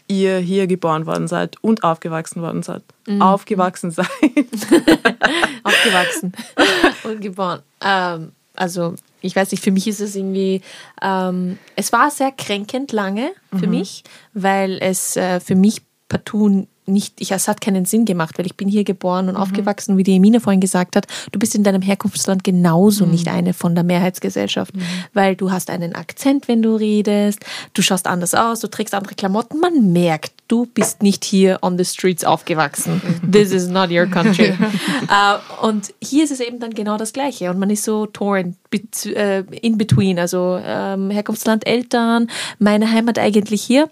ihr 0.08 0.38
hier 0.38 0.66
geboren 0.66 1.06
worden 1.06 1.26
seid 1.28 1.56
und 1.62 1.82
aufgewachsen 1.82 2.42
worden 2.42 2.62
seid? 2.62 2.82
Aufgewachsen 3.20 3.90
seid. 3.90 4.06
aufgewachsen 5.64 6.32
und 7.04 7.20
geboren. 7.20 7.62
Ähm, 7.80 8.32
also 8.54 8.94
ich 9.20 9.34
weiß 9.34 9.50
nicht, 9.50 9.62
für 9.62 9.72
mich 9.72 9.88
ist 9.88 10.00
es 10.00 10.14
irgendwie, 10.14 10.62
ähm, 11.02 11.58
es 11.74 11.92
war 11.92 12.10
sehr 12.10 12.30
kränkend 12.32 12.92
lange 12.92 13.32
für 13.58 13.66
mich, 13.66 14.04
weil 14.34 14.78
es 14.80 15.16
äh, 15.16 15.40
für 15.40 15.54
mich 15.54 15.82
partout 16.08 16.66
nicht, 16.86 17.20
ich, 17.20 17.32
es 17.32 17.48
hat 17.48 17.60
keinen 17.60 17.84
Sinn 17.84 18.04
gemacht, 18.04 18.38
weil 18.38 18.46
ich 18.46 18.56
bin 18.56 18.68
hier 18.68 18.84
geboren 18.84 19.28
und 19.28 19.36
aufgewachsen, 19.36 19.96
wie 19.96 20.02
die 20.02 20.16
Emine 20.16 20.40
vorhin 20.40 20.60
gesagt 20.60 20.96
hat, 20.96 21.06
du 21.32 21.38
bist 21.38 21.54
in 21.54 21.64
deinem 21.64 21.82
Herkunftsland 21.82 22.44
genauso 22.44 23.06
nicht 23.06 23.28
eine 23.28 23.52
von 23.52 23.74
der 23.74 23.84
Mehrheitsgesellschaft, 23.84 24.72
weil 25.12 25.36
du 25.36 25.50
hast 25.50 25.70
einen 25.70 25.94
Akzent, 25.94 26.48
wenn 26.48 26.62
du 26.62 26.76
redest, 26.76 27.44
du 27.74 27.82
schaust 27.82 28.06
anders 28.06 28.34
aus, 28.34 28.60
du 28.60 28.68
trägst 28.68 28.94
andere 28.94 29.14
Klamotten, 29.14 29.60
man 29.60 29.92
merkt, 29.92 30.32
du 30.48 30.66
bist 30.66 31.02
nicht 31.02 31.24
hier 31.24 31.58
on 31.62 31.76
the 31.76 31.84
streets 31.84 32.24
aufgewachsen. 32.24 33.00
This 33.30 33.52
is 33.52 33.68
not 33.68 33.90
your 33.90 34.06
country. 34.06 34.54
Äh, 35.08 35.64
und 35.64 35.94
hier 36.02 36.24
ist 36.24 36.30
es 36.30 36.40
eben 36.40 36.58
dann 36.58 36.74
genau 36.74 36.96
das 36.96 37.12
Gleiche. 37.12 37.50
Und 37.50 37.58
man 37.58 37.70
ist 37.70 37.84
so 37.84 38.06
torn, 38.06 38.56
äh, 39.04 39.42
in 39.60 39.78
between, 39.78 40.18
also 40.18 40.60
ähm, 40.62 41.10
Herkunftsland, 41.10 41.66
Eltern, 41.66 42.28
meine 42.58 42.90
Heimat 42.90 43.18
eigentlich 43.18 43.62
hier. 43.62 43.88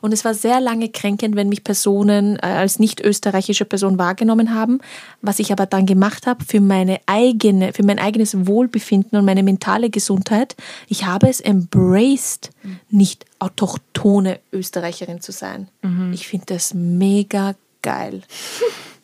Und 0.00 0.12
es 0.12 0.24
war 0.24 0.34
sehr 0.34 0.60
lange 0.60 0.88
kränkend, 0.88 1.36
wenn 1.36 1.48
mich 1.48 1.64
Personen 1.64 2.36
äh, 2.36 2.46
als 2.46 2.78
nicht 2.78 3.00
österreichische 3.00 3.64
Person 3.64 3.98
wahrgenommen 3.98 4.54
haben. 4.54 4.80
Was 5.22 5.38
ich 5.38 5.52
aber 5.52 5.66
dann 5.66 5.86
gemacht 5.86 6.26
habe 6.26 6.44
für 6.44 6.60
meine 6.60 7.00
eigene, 7.06 7.72
für 7.72 7.84
mein 7.84 7.98
eigenes 7.98 8.46
Wohlbefinden 8.46 9.18
und 9.18 9.24
meine 9.24 9.42
mentale 9.42 9.90
Gesundheit, 9.90 10.56
ich 10.88 11.06
habe 11.06 11.28
es 11.28 11.40
embraced, 11.40 12.50
nicht 12.90 13.24
autochtone 13.38 14.40
Österreicherin 14.52 15.20
zu 15.20 15.32
sein. 15.32 15.68
Ich 16.12 16.26
finde 16.28 16.46
das 16.46 16.74
mega 16.74 17.54
geil. 17.82 18.22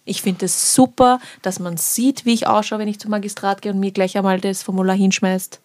Ich 0.05 0.23
finde 0.23 0.47
es 0.47 0.75
super, 0.75 1.21
dass 1.43 1.61
man 1.61 1.77
sieht, 1.77 2.25
wie 2.25 2.35
ich 2.35 2.47
ausschaue, 2.47 2.81
wenn 2.81 2.89
ich 2.89 2.99
zum 2.99 3.11
Magistrat 3.11 3.63
gehe 3.63 3.73
und 3.73 3.81
mir 3.81 3.93
gleich 3.93 4.17
einmal 4.17 4.41
das 4.41 4.63
Formular 4.63 4.97
hinschmeißt. 4.97 5.61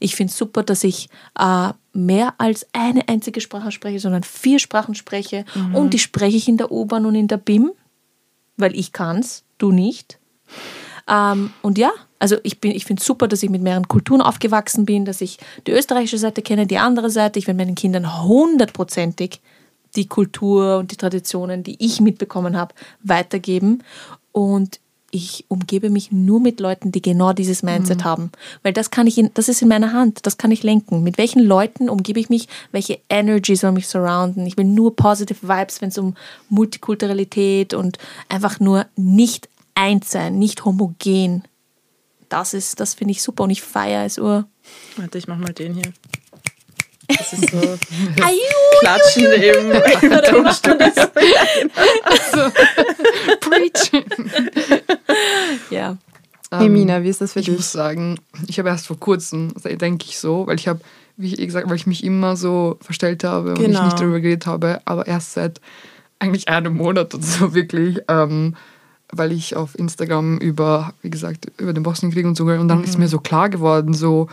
Ich 0.00 0.16
finde 0.16 0.30
es 0.32 0.36
super, 0.36 0.62
dass 0.62 0.84
ich 0.84 1.08
äh, 1.38 1.70
mehr 1.96 2.34
als 2.38 2.66
eine 2.72 3.08
einzige 3.08 3.40
Sprache 3.40 3.72
spreche, 3.72 3.98
sondern 3.98 4.22
vier 4.22 4.58
Sprachen 4.58 4.94
spreche. 4.94 5.44
Und 5.72 5.94
die 5.94 5.98
spreche 5.98 6.36
ich 6.36 6.48
in 6.48 6.56
der 6.56 6.70
U-Bahn 6.70 7.06
und 7.06 7.14
in 7.14 7.26
der 7.28 7.38
BIM, 7.38 7.72
weil 8.56 8.76
ich 8.76 8.92
kann's, 8.92 9.44
du 9.58 9.72
nicht. 9.72 10.18
Ähm, 11.08 11.50
und 11.62 11.78
ja, 11.78 11.90
also 12.18 12.36
ich, 12.42 12.60
bin- 12.60 12.72
ich 12.72 12.84
finde 12.84 13.00
es 13.00 13.06
super, 13.06 13.28
dass 13.28 13.42
ich 13.42 13.50
mit 13.50 13.62
mehreren 13.62 13.88
Kulturen 13.88 14.20
aufgewachsen 14.20 14.84
bin, 14.86 15.04
dass 15.04 15.20
ich 15.20 15.38
die 15.66 15.72
österreichische 15.72 16.18
Seite 16.18 16.42
kenne, 16.42 16.66
die 16.66 16.78
andere 16.78 17.10
Seite. 17.10 17.38
Ich 17.38 17.46
will 17.46 17.54
meinen 17.54 17.74
Kindern 17.74 18.22
hundertprozentig 18.24 19.40
die 19.94 20.06
Kultur 20.08 20.78
und 20.78 20.90
die 20.92 20.96
Traditionen, 20.96 21.62
die 21.62 21.76
ich 21.84 22.00
mitbekommen 22.00 22.56
habe, 22.56 22.74
weitergeben. 23.02 23.82
Und 24.32 24.80
ich 25.10 25.44
umgebe 25.48 25.90
mich 25.90 26.12
nur 26.12 26.40
mit 26.40 26.60
Leuten, 26.60 26.92
die 26.92 27.00
genau 27.00 27.32
dieses 27.32 27.62
Mindset 27.62 28.04
haben. 28.04 28.30
Weil 28.62 28.72
das 28.72 28.90
kann 28.90 29.06
ich 29.06 29.18
in, 29.18 29.30
das 29.34 29.48
ist 29.48 29.62
in 29.62 29.68
meiner 29.68 29.92
Hand, 29.92 30.26
das 30.26 30.36
kann 30.36 30.50
ich 30.50 30.62
lenken. 30.62 31.02
Mit 31.02 31.16
welchen 31.16 31.42
Leuten 31.42 31.88
umgebe 31.88 32.20
ich 32.20 32.28
mich, 32.28 32.48
welche 32.72 33.00
Energy 33.08 33.56
soll 33.56 33.72
mich 33.72 33.88
surrounden. 33.88 34.46
Ich 34.46 34.56
will 34.56 34.64
nur 34.64 34.96
positive 34.96 35.48
Vibes, 35.48 35.80
wenn 35.80 35.90
es 35.90 35.98
um 35.98 36.16
Multikulturalität 36.48 37.72
und 37.72 37.98
einfach 38.28 38.60
nur 38.60 38.86
nicht 38.96 39.48
eins 39.74 40.10
sein, 40.10 40.38
nicht 40.38 40.64
homogen. 40.64 41.44
Das 42.28 42.54
ist, 42.54 42.80
das 42.80 42.94
finde 42.94 43.12
ich 43.12 43.22
super 43.22 43.44
und 43.44 43.50
ich 43.50 43.62
feiere 43.62 44.04
es 44.04 44.18
ur. 44.18 44.46
Warte, 44.96 45.18
ich 45.18 45.28
mach 45.28 45.38
mal 45.38 45.52
den 45.52 45.74
hier. 45.74 45.92
Das 47.08 47.32
ist 47.32 47.50
so! 47.50 47.60
Klatschen 48.80 49.32
im, 49.32 49.72
im 50.02 50.10
Tonstudio. 50.22 50.86
Preach! 53.40 53.90
Ja. 55.70 55.96
Emina, 56.50 57.02
wie 57.02 57.08
ist 57.08 57.20
das 57.20 57.32
für 57.32 57.40
Ich 57.40 57.46
dich? 57.46 57.56
muss 57.56 57.72
sagen, 57.72 58.18
ich 58.46 58.58
habe 58.58 58.68
erst 58.68 58.86
vor 58.86 58.98
kurzem, 58.98 59.52
denke 59.64 60.06
ich 60.08 60.18
so, 60.18 60.46
weil 60.46 60.56
ich 60.56 60.68
habe, 60.68 60.80
wie 61.16 61.34
ich 61.34 61.44
gesagt, 61.44 61.68
weil 61.68 61.76
ich 61.76 61.86
mich 61.88 62.04
immer 62.04 62.36
so 62.36 62.78
verstellt 62.80 63.24
habe 63.24 63.50
und 63.50 63.60
ich 63.60 63.66
Genau. 63.66 63.82
nicht 63.84 63.98
darüber 64.00 64.20
geredet 64.20 64.46
habe, 64.46 64.80
aber 64.84 65.06
erst 65.06 65.32
seit 65.32 65.60
eigentlich 66.20 66.48
einem 66.48 66.76
Monat 66.76 67.14
oder 67.14 67.22
so 67.24 67.52
wirklich, 67.54 67.98
ähm, 68.08 68.54
weil 69.12 69.32
ich 69.32 69.56
auf 69.56 69.76
Instagram 69.78 70.38
über, 70.38 70.94
wie 71.02 71.10
gesagt, 71.10 71.50
über 71.58 71.72
den 71.72 71.82
Bosnienkrieg 71.82 72.24
und 72.24 72.36
so 72.36 72.44
und 72.44 72.68
dann 72.68 72.84
ist 72.84 72.96
mir 72.98 73.08
so 73.08 73.18
klar 73.18 73.48
geworden, 73.50 73.92
so 73.92 74.28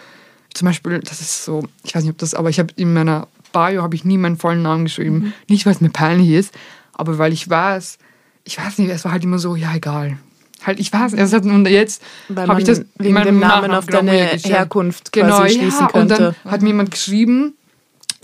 zum 0.54 0.68
Beispiel, 0.68 1.00
das 1.00 1.20
ist 1.20 1.44
so, 1.46 1.64
ich 1.84 1.96
weiß 1.96 2.04
nicht, 2.04 2.12
ob 2.12 2.18
das, 2.20 2.36
aber 2.36 2.50
ich 2.52 2.60
habe 2.60 2.70
in 2.76 2.94
meiner 2.94 3.28
Bio 3.54 3.82
habe 3.82 3.96
ich 3.96 4.06
nie 4.06 4.18
meinen 4.20 4.38
vollen 4.38 4.62
Namen 4.62 4.86
geschrieben, 4.86 5.34
nicht 5.50 5.66
weil 5.66 5.74
es 5.74 5.82
mir 5.82 5.90
peinlich 5.90 6.30
ist, 6.30 6.54
aber 6.94 7.18
weil 7.18 7.34
ich 7.34 7.50
weiß, 7.50 7.98
ich 8.44 8.58
weiß 8.60 8.78
nicht, 8.78 8.90
es 8.92 9.04
war 9.04 9.12
halt 9.14 9.24
immer 9.24 9.40
so, 9.40 9.56
ja 9.56 9.74
egal. 9.76 10.18
Halt, 10.66 10.80
ich 10.80 10.92
weiß, 10.92 11.14
hat, 11.34 11.46
und 11.46 11.68
jetzt 11.68 12.02
habe 12.36 12.60
ich 12.60 12.66
das 12.66 12.84
wegen 12.98 13.14
meinem 13.14 13.26
dem 13.26 13.40
Namen 13.40 13.72
auf 13.72 13.86
genau 13.86 14.00
deine. 14.00 14.38
Herkunft 14.38 15.12
genau, 15.12 15.38
quasi 15.38 15.60
schließen 15.60 15.88
ja, 15.94 16.00
Und 16.02 16.10
dann 16.10 16.18
könnte. 16.18 16.36
hat 16.46 16.62
mir 16.62 16.70
jemand 16.70 16.92
geschrieben, 16.92 17.56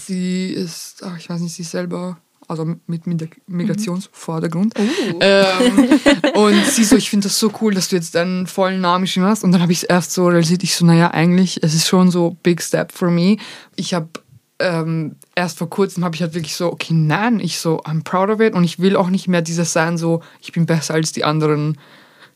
Sie 0.09 0.47
ist, 0.47 1.03
ach, 1.05 1.17
ich 1.17 1.29
weiß 1.29 1.41
nicht, 1.41 1.53
sie 1.53 1.61
ist 1.61 1.71
selber 1.71 2.17
also 2.47 2.65
mit, 2.87 3.03
Migrationsvordergrund. 3.47 4.73
Uh. 4.79 4.83
Ähm, 5.21 5.89
und 6.33 6.65
sie 6.65 6.83
so, 6.83 6.95
ich 6.95 7.09
finde 7.09 7.27
das 7.27 7.37
so 7.37 7.51
cool, 7.61 7.73
dass 7.73 7.89
du 7.89 7.95
jetzt 7.95 8.15
deinen 8.15 8.47
vollen 8.47 8.81
Namen 8.81 9.03
geschrieben 9.03 9.27
hast. 9.27 9.43
Und 9.43 9.51
dann 9.51 9.61
habe 9.61 9.71
ich 9.71 9.79
es 9.79 9.83
erst 9.83 10.13
so 10.13 10.27
realisiert, 10.27 10.63
ich 10.63 10.73
so, 10.73 10.85
naja, 10.85 11.11
eigentlich, 11.11 11.61
es 11.61 11.75
ist 11.75 11.87
schon 11.87 12.09
so 12.09 12.37
big 12.41 12.61
step 12.61 12.91
for 12.91 13.11
me. 13.11 13.37
Ich 13.75 13.93
habe 13.93 14.09
ähm, 14.57 15.15
erst 15.35 15.59
vor 15.59 15.69
kurzem 15.69 16.03
habe 16.03 16.15
ich 16.15 16.21
halt 16.21 16.33
wirklich 16.33 16.55
so, 16.55 16.71
okay, 16.71 16.93
nein, 16.93 17.39
ich 17.39 17.59
so, 17.59 17.81
I'm 17.83 18.03
proud 18.03 18.29
of 18.29 18.39
it 18.39 18.55
und 18.55 18.63
ich 18.63 18.79
will 18.79 18.95
auch 18.95 19.09
nicht 19.09 19.27
mehr 19.27 19.41
dieses 19.41 19.71
sein, 19.73 19.97
so, 19.97 20.21
ich 20.41 20.51
bin 20.51 20.65
besser 20.65 20.95
als 20.95 21.11
die 21.11 21.23
anderen 21.23 21.77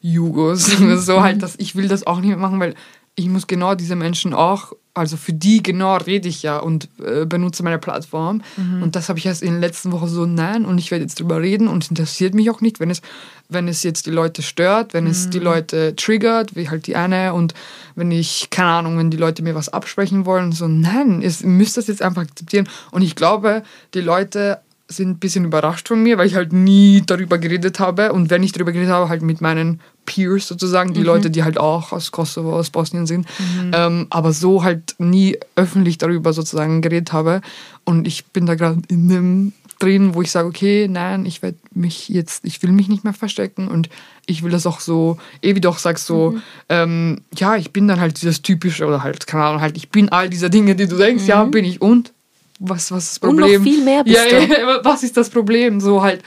Jugos. 0.03 0.77
So 0.99 1.23
halt, 1.23 1.41
dass 1.41 1.55
ich 1.57 1.75
will 1.75 1.87
das 1.87 2.05
auch 2.05 2.19
nicht 2.19 2.29
mehr 2.29 2.37
machen, 2.37 2.59
weil 2.59 2.75
ich 3.15 3.27
muss 3.27 3.47
genau 3.47 3.73
diese 3.73 3.95
Menschen 3.95 4.33
auch 4.33 4.73
also 4.95 5.17
für 5.17 5.33
die 5.33 5.63
genau 5.63 5.95
rede 5.97 6.29
ich 6.29 6.43
ja 6.43 6.59
und 6.59 6.87
äh, 7.03 7.25
benutze 7.25 7.63
meine 7.63 7.79
Plattform. 7.79 8.43
Mhm. 8.57 8.83
Und 8.83 8.95
das 8.95 9.09
habe 9.09 9.17
ich 9.17 9.25
erst 9.25 9.41
in 9.41 9.53
den 9.53 9.59
letzten 9.59 9.91
Wochen 9.91 10.07
so, 10.07 10.25
nein, 10.25 10.65
und 10.65 10.77
ich 10.77 10.91
werde 10.91 11.03
jetzt 11.03 11.19
drüber 11.19 11.41
reden 11.41 11.67
und 11.67 11.83
es 11.83 11.89
interessiert 11.89 12.35
mich 12.35 12.49
auch 12.51 12.61
nicht, 12.61 12.79
wenn 12.79 12.91
es, 12.91 13.01
wenn 13.49 13.67
es 13.67 13.81
jetzt 13.81 14.05
die 14.05 14.11
Leute 14.11 14.43
stört, 14.43 14.93
wenn 14.93 15.05
mhm. 15.05 15.09
es 15.09 15.29
die 15.31 15.39
mhm. 15.39 15.45
Leute 15.45 15.95
triggert, 15.95 16.55
wie 16.55 16.69
halt 16.69 16.85
die 16.85 16.95
eine, 16.95 17.33
und 17.33 17.55
wenn 17.95 18.11
ich, 18.11 18.49
keine 18.51 18.69
Ahnung, 18.69 18.97
wenn 18.99 19.09
die 19.09 19.17
Leute 19.17 19.41
mir 19.41 19.55
was 19.55 19.69
absprechen 19.69 20.27
wollen, 20.27 20.51
so, 20.51 20.67
nein, 20.67 21.21
ihr 21.21 21.33
müsst 21.47 21.77
das 21.77 21.87
jetzt 21.87 22.03
einfach 22.03 22.21
akzeptieren. 22.21 22.69
Und 22.91 23.01
ich 23.01 23.15
glaube, 23.15 23.63
die 23.95 24.01
Leute 24.01 24.59
sind 24.95 25.09
ein 25.09 25.19
bisschen 25.19 25.45
überrascht 25.45 25.87
von 25.87 26.01
mir, 26.01 26.17
weil 26.17 26.27
ich 26.27 26.35
halt 26.35 26.53
nie 26.53 27.03
darüber 27.05 27.37
geredet 27.37 27.79
habe. 27.79 28.13
Und 28.13 28.29
wenn 28.29 28.43
ich 28.43 28.51
darüber 28.51 28.71
geredet 28.71 28.91
habe, 28.91 29.09
halt 29.09 29.21
mit 29.21 29.41
meinen 29.41 29.79
Peers 30.05 30.47
sozusagen, 30.47 30.93
die 30.93 31.01
mhm. 31.01 31.05
Leute, 31.05 31.31
die 31.31 31.43
halt 31.43 31.57
auch 31.57 31.91
aus 31.91 32.11
Kosovo, 32.11 32.57
aus 32.57 32.69
Bosnien 32.69 33.05
sind. 33.05 33.27
Mhm. 33.39 33.71
Ähm, 33.73 34.07
aber 34.09 34.33
so 34.33 34.63
halt 34.63 34.95
nie 34.97 35.37
öffentlich 35.55 35.97
darüber 35.97 36.33
sozusagen 36.33 36.81
geredet 36.81 37.13
habe. 37.13 37.41
Und 37.85 38.07
ich 38.07 38.25
bin 38.27 38.45
da 38.45 38.55
gerade 38.55 38.81
in 38.87 39.07
dem 39.07 39.53
drin, 39.83 40.15
wo 40.15 40.21
ich 40.21 40.31
sage, 40.31 40.47
okay, 40.47 40.87
nein, 40.89 41.25
ich 41.25 41.41
werde 41.41 41.57
mich 41.73 42.07
jetzt, 42.07 42.45
ich 42.45 42.63
will 42.63 42.71
mich 42.71 42.87
nicht 42.87 43.03
mehr 43.03 43.13
verstecken 43.13 43.67
und 43.67 43.89
ich 44.25 44.41
will 44.41 44.51
das 44.51 44.65
auch 44.65 44.79
so, 44.79 45.17
eh 45.41 45.55
wie 45.55 45.61
du 45.61 45.67
auch 45.67 45.77
sagst, 45.77 46.05
so, 46.05 46.31
mhm. 46.31 46.41
ähm, 46.69 47.21
ja, 47.35 47.57
ich 47.57 47.71
bin 47.71 47.87
dann 47.87 47.99
halt 47.99 48.21
dieses 48.21 48.41
typische 48.41 48.85
oder 48.85 49.03
halt, 49.03 49.27
keine 49.27 49.43
Ahnung, 49.43 49.61
halt, 49.61 49.75
ich 49.75 49.89
bin 49.89 50.09
all 50.09 50.29
dieser 50.29 50.49
Dinge, 50.49 50.75
die 50.75 50.87
du 50.87 50.95
denkst, 50.95 51.25
ja, 51.25 51.43
mhm. 51.43 51.51
bin 51.51 51.65
ich 51.65 51.81
und 51.81 52.13
was, 52.59 52.91
was 52.91 53.03
ist 53.03 53.11
das 53.11 53.19
Problem? 53.19 53.43
Und 53.45 53.51
noch 53.51 53.63
viel 53.63 53.83
mehr 53.83 54.03
bist 54.03 54.17
ja, 54.17 54.39
du. 54.39 54.83
was 54.83 55.03
ist 55.03 55.17
das 55.17 55.29
Problem? 55.29 55.79
So 55.79 56.01
halt. 56.01 56.21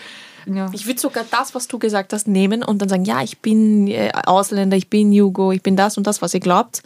Ja. 0.47 0.71
Ich 0.73 0.87
würde 0.87 1.01
sogar 1.01 1.25
das, 1.31 1.55
was 1.55 1.67
du 1.67 1.79
gesagt 1.79 2.13
hast, 2.13 2.29
nehmen 2.29 2.63
und 2.63 2.81
dann 2.81 2.89
sagen, 2.89 3.05
ja, 3.05 3.23
ich 3.23 3.39
bin 3.39 3.89
äh, 3.89 4.13
Ausländer, 4.27 4.77
ich 4.77 4.89
bin 4.89 5.13
Jugo, 5.13 5.53
ich 5.53 5.63
bin 5.63 5.77
das 5.77 5.97
und 5.97 6.07
das, 6.07 6.23
was 6.23 6.35
ihr 6.35 6.41
glaubt. 6.41 6.83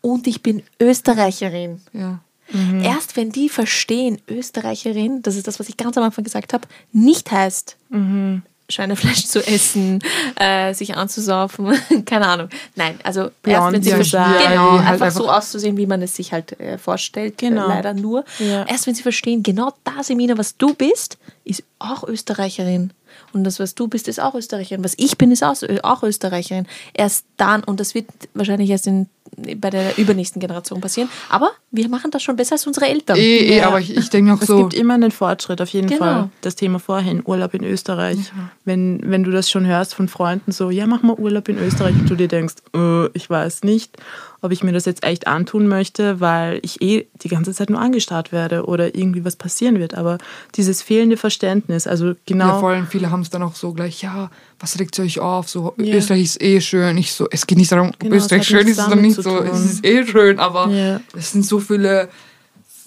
Und 0.00 0.28
ich 0.28 0.42
bin 0.42 0.62
Österreicherin. 0.80 1.80
Ja. 1.92 2.20
Mhm. 2.52 2.82
Erst 2.82 3.16
wenn 3.16 3.30
die 3.30 3.48
verstehen, 3.48 4.20
Österreicherin, 4.28 5.22
das 5.22 5.36
ist 5.36 5.46
das, 5.48 5.58
was 5.58 5.68
ich 5.68 5.76
ganz 5.76 5.98
am 5.98 6.04
Anfang 6.04 6.24
gesagt 6.24 6.54
habe, 6.54 6.66
nicht 6.92 7.30
heißt, 7.30 7.76
mhm. 7.90 8.42
Schweinefleisch 8.70 9.24
zu 9.24 9.46
essen, 9.46 10.00
äh, 10.36 10.74
sich 10.74 10.94
anzusaufen, 10.94 11.72
keine 12.04 12.26
Ahnung. 12.26 12.48
Nein, 12.76 12.98
also 13.02 13.30
erst 13.44 13.72
wenn 13.72 13.82
sie 13.82 13.90
verstehen, 13.90 14.22
genau, 14.22 14.72
halt 14.72 14.80
einfach, 14.80 15.06
einfach, 15.06 15.10
so 15.10 15.30
auszusehen, 15.30 15.76
wie 15.78 15.86
man 15.86 16.02
es 16.02 16.14
sich 16.14 16.32
halt 16.32 16.58
äh, 16.60 16.76
vorstellt, 16.76 17.42
äh, 17.42 17.48
genau. 17.48 17.66
Äh, 17.66 17.68
leider 17.68 17.94
nur. 17.94 18.24
Ja. 18.38 18.64
Erst 18.66 18.86
wenn 18.86 18.94
sie 18.94 19.02
verstehen, 19.02 19.42
genau 19.42 19.72
das, 19.84 20.10
Emina, 20.10 20.36
was 20.36 20.56
du 20.56 20.74
bist, 20.74 21.18
ist 21.44 21.64
auch 21.78 22.06
Österreicherin. 22.06 22.92
Und 23.32 23.44
das, 23.44 23.58
was 23.58 23.74
du 23.74 23.88
bist, 23.88 24.08
ist 24.08 24.20
auch 24.20 24.34
Österreicherin. 24.34 24.84
Was 24.84 24.94
ich 24.96 25.18
bin, 25.18 25.30
ist 25.30 25.42
auch 25.42 26.02
Österreicherin. 26.02 26.66
Erst 26.94 27.24
dann, 27.36 27.64
und 27.64 27.80
das 27.80 27.94
wird 27.94 28.06
wahrscheinlich 28.34 28.70
erst 28.70 28.86
in, 28.86 29.08
bei 29.56 29.70
der 29.70 29.98
übernächsten 29.98 30.40
Generation 30.40 30.80
passieren. 30.80 31.08
Aber 31.28 31.50
wir 31.70 31.88
machen 31.88 32.10
das 32.10 32.22
schon 32.22 32.36
besser 32.36 32.52
als 32.52 32.66
unsere 32.66 32.86
Eltern. 32.86 33.16
Eh, 33.16 33.56
eh, 33.56 33.60
aber 33.62 33.80
ich, 33.80 33.96
ich 33.96 34.10
denke 34.10 34.32
auch 34.32 34.40
es 34.40 34.46
so. 34.46 34.56
Es 34.56 34.60
gibt 34.62 34.74
immer 34.74 34.94
einen 34.94 35.10
Fortschritt, 35.10 35.60
auf 35.60 35.68
jeden 35.70 35.88
genau. 35.88 35.98
Fall. 35.98 36.30
Das 36.40 36.56
Thema 36.56 36.78
vorhin, 36.78 37.22
Urlaub 37.24 37.54
in 37.54 37.64
Österreich. 37.64 38.18
Ja. 38.18 38.50
Wenn, 38.64 39.00
wenn 39.04 39.24
du 39.24 39.30
das 39.30 39.50
schon 39.50 39.66
hörst 39.66 39.94
von 39.94 40.08
Freunden, 40.08 40.52
so, 40.52 40.70
ja, 40.70 40.86
mach 40.86 41.02
mal 41.02 41.14
Urlaub 41.14 41.48
in 41.48 41.58
Österreich, 41.58 41.94
und 41.94 42.08
du 42.10 42.16
dir 42.16 42.28
denkst, 42.28 42.56
äh, 42.74 43.06
ich 43.08 43.28
weiß 43.28 43.64
nicht 43.64 43.96
ob 44.40 44.52
ich 44.52 44.62
mir 44.62 44.72
das 44.72 44.84
jetzt 44.84 45.04
echt 45.04 45.26
antun 45.26 45.66
möchte, 45.66 46.20
weil 46.20 46.60
ich 46.62 46.80
eh 46.80 47.06
die 47.22 47.28
ganze 47.28 47.52
Zeit 47.52 47.70
nur 47.70 47.80
angestarrt 47.80 48.30
werde 48.30 48.66
oder 48.66 48.94
irgendwie 48.94 49.24
was 49.24 49.36
passieren 49.36 49.78
wird. 49.78 49.94
Aber 49.94 50.18
dieses 50.54 50.80
fehlende 50.80 51.16
Verständnis, 51.16 51.86
also 51.86 52.14
genau. 52.26 52.46
Ja, 52.46 52.58
vor 52.58 52.70
allem 52.70 52.86
viele 52.86 53.10
haben 53.10 53.22
es 53.22 53.30
dann 53.30 53.42
auch 53.42 53.56
so 53.56 53.72
gleich, 53.72 54.02
ja, 54.02 54.30
was 54.60 54.78
regt 54.78 54.98
ihr 54.98 55.04
euch 55.04 55.18
auf? 55.18 55.48
So, 55.48 55.74
yeah. 55.78 55.96
Österreich 55.96 56.22
ist 56.22 56.42
eh 56.42 56.60
schön. 56.60 56.96
Ich 56.98 57.12
so, 57.12 57.26
es 57.30 57.46
geht 57.46 57.58
nicht 57.58 57.72
darum, 57.72 57.88
ob 57.88 57.98
genau, 57.98 58.14
Österreich 58.14 58.46
schön 58.46 58.66
ist 58.66 58.78
oder 58.78 58.96
nicht 58.96 59.20
so. 59.20 59.42
Es 59.42 59.64
ist 59.64 59.84
eh 59.84 60.06
schön, 60.06 60.38
aber 60.38 60.68
yeah. 60.68 61.00
es 61.16 61.32
sind 61.32 61.44
so 61.44 61.58
viele, 61.58 62.08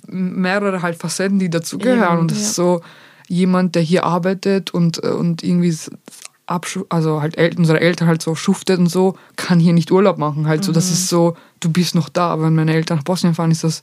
mehrere 0.08 0.82
halt 0.82 0.98
Facetten, 0.98 1.40
die 1.40 1.50
dazugehören. 1.50 2.20
Und 2.20 2.32
das 2.32 2.40
ja. 2.40 2.46
ist 2.46 2.56
so 2.56 2.82
jemand, 3.28 3.76
der 3.76 3.82
hier 3.82 4.06
arbeitet 4.06 4.74
und, 4.74 5.00
und 5.00 5.44
irgendwie 5.44 5.76
also 6.90 7.22
halt 7.22 7.38
El 7.38 7.58
unsere 7.58 7.80
Eltern 7.80 8.08
halt 8.08 8.22
so 8.22 8.36
schuftet 8.36 8.80
und 8.80 8.88
so, 8.88 9.16
kann 9.36 9.60
hier 9.60 9.74
nicht 9.74 9.92
Urlaub 9.92 10.18
machen. 10.18 10.48
Halt 10.48 10.64
so, 10.64 10.72
das 10.72 10.88
mhm. 10.88 10.94
ist 10.94 11.08
so, 11.10 11.36
du 11.60 11.72
bist 11.72 11.96
noch 11.96 12.10
da. 12.10 12.30
Aber 12.30 12.44
wenn 12.44 12.56
meine 12.56 12.74
Eltern 12.74 12.98
nach 12.98 13.04
Bosnien 13.04 13.34
fahren, 13.34 13.52
ist 13.52 13.64
das 13.64 13.82